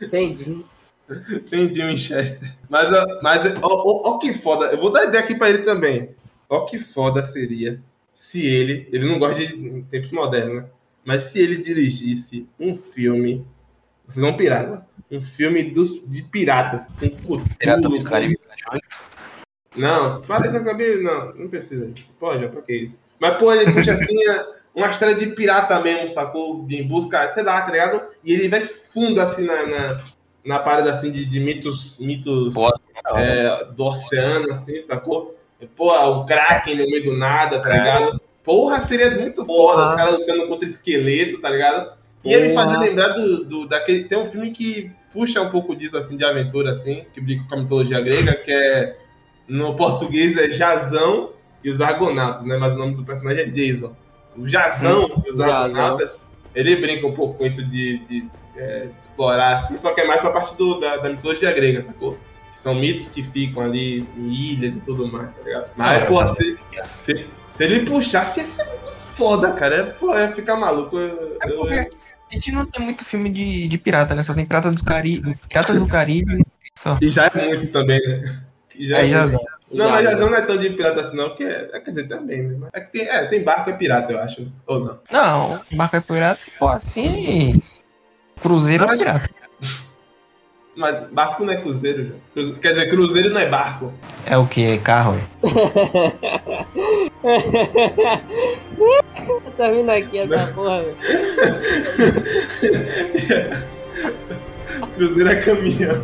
[0.07, 0.65] Sem Jim.
[1.45, 2.53] Sem Jim Winchester.
[2.69, 4.67] Mas, ó, mas ó, ó, ó que foda.
[4.67, 6.09] Eu vou dar ideia aqui pra ele também.
[6.49, 7.79] Ó que foda seria
[8.13, 8.87] se ele.
[8.91, 10.65] Ele não gosta de tempos modernos, né?
[11.03, 13.45] Mas se ele dirigisse um filme.
[14.13, 14.81] Vocês vão pirar, né?
[15.11, 16.85] Um filme dos, de piratas.
[17.25, 18.37] Com Pirata do Caribe.
[19.75, 21.91] Não, para não, não precisa.
[22.19, 22.99] Pode, pra que isso?
[23.19, 26.65] Mas, pô, ele puxa assim a- uma história de pirata mesmo, sacou?
[26.69, 28.03] Em busca, sei lá, tá ligado?
[28.23, 30.03] E ele vai fundo assim na, na,
[30.45, 32.69] na parada assim de, de mitos, mitos Pô,
[33.15, 35.35] é, do oceano, assim, sacou?
[35.75, 38.21] Pô, o Kraken no meio do nada, tá ligado?
[38.43, 39.73] Porra, seria muito Porra.
[39.75, 42.02] foda os caras lutando contra esqueleto, tá ligado?
[42.23, 42.65] E ele me Porra.
[42.65, 44.05] fazia lembrar do, do, daquele.
[44.05, 47.55] Tem um filme que puxa um pouco disso, assim, de aventura, assim, que brinca com
[47.55, 48.97] a mitologia grega, que é.
[49.47, 51.31] No português é Jazão
[51.63, 52.55] e os Argonautas, né?
[52.57, 53.93] Mas o nome do personagem é Jason.
[54.37, 55.53] O Jazão e os Jazão.
[55.53, 56.21] Argonautas
[56.55, 58.25] Ele brinca um pouco com isso de, de,
[58.55, 61.81] é, de explorar, assim, só que é mais pra parte do, da, da mitologia grega,
[61.81, 62.17] sacou?
[62.61, 65.69] São mitos que ficam ali em ilhas e tudo mais, tá ligado?
[65.75, 66.57] Mas, Ah, pô, mas- se,
[67.05, 69.75] se, se ele puxasse, ia ser muito foda, cara.
[69.75, 70.97] É, pô, ia ficar maluco.
[70.97, 71.89] Eu- É eu- porque
[72.33, 74.23] a gente não tem muito filme de, de pirata, né?
[74.23, 76.43] Só tem Pirata do Caribe, Piratas do Caribe.
[76.75, 76.97] Só.
[77.01, 78.41] E já é muito também, né?
[78.75, 79.45] E já Aí já muito.
[79.71, 82.07] Não, mas Jazão não é tão de pirata assim, não, porque é, é, quer dizer,
[82.07, 82.67] também, né?
[82.73, 84.47] É, que tem, é, tem barco é pirata, eu acho.
[84.67, 84.99] Ou não.
[85.11, 87.61] Não, barco é pirata, se for assim.
[88.41, 89.29] Cruzeiro é Mas- pirata.
[90.75, 92.13] Mas barco não é cruzeiro, já.
[92.33, 93.93] Cruze- Quer dizer, cruzeiro não é barco.
[94.25, 94.79] É o que?
[94.79, 95.15] Carro?
[99.57, 100.95] tá vindo aqui essa porra, velho.
[104.95, 106.03] cruzeiro é caminhão.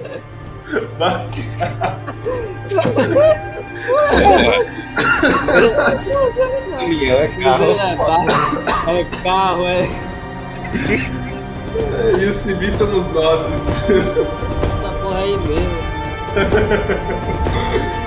[6.77, 9.87] Caminhão é Cruzeiro é barco, é carro, é
[12.19, 13.47] E os civis somos nós.
[13.89, 15.79] essa porra aí mesmo.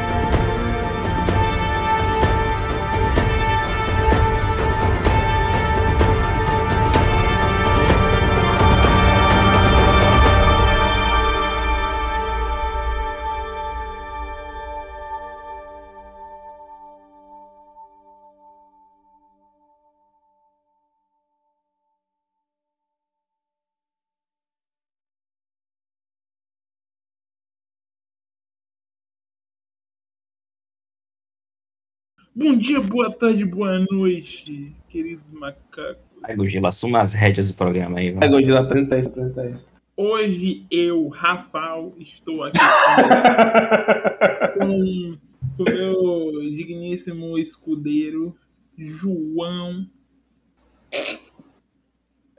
[32.35, 35.99] Bom dia, boa tarde, boa noite, queridos macacos.
[36.23, 38.27] Ai, Gugila, assuma as rédeas do programa aí, Vai.
[38.27, 39.67] Godila, apresenta isso, apresenta isso.
[39.95, 42.59] Hoje eu, Rafael, estou aqui
[44.59, 45.19] com
[45.59, 48.35] o meu digníssimo escudeiro,
[48.79, 49.87] João.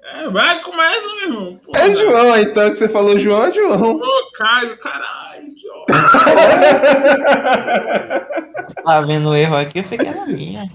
[0.01, 1.57] É, vai, começa, meu irmão.
[1.57, 1.79] Porra.
[1.81, 3.97] É João, então, que você falou João, é João.
[3.97, 5.22] Ô, Caio, caralho.
[8.83, 10.71] Tá vendo o erro aqui, eu fiquei na minha.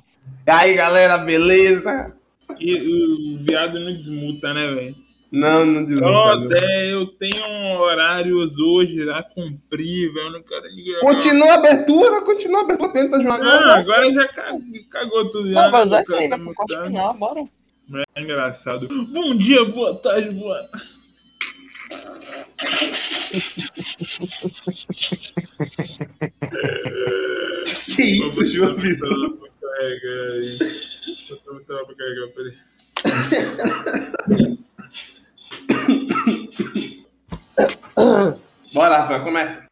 [0.46, 2.12] E aí, galera, beleza?
[2.58, 4.96] E o viado não desmuta, né, velho?
[5.30, 6.06] Não, não desmuta.
[6.06, 6.48] Ó, não.
[6.48, 7.44] Dé, eu tenho
[7.78, 10.32] horários hoje a cumprir, velho.
[10.32, 11.00] Não quero ninguém.
[11.00, 13.38] Continua a abertura, continua a abertura, tenta João.
[13.38, 14.60] Não, agora já cagou,
[14.90, 15.50] cagou tudo.
[15.50, 17.44] Não, vai usar né, isso aí, vai pro final, bora.
[18.16, 18.88] É engraçado.
[18.88, 20.68] Bom dia, boa tarde, boa
[27.96, 29.48] Que isso, João Vitor?
[29.78, 30.58] carregar aí.
[31.46, 32.54] Vou celular pra carregar, peraí.
[38.72, 39.67] Bora, Rafael, começa.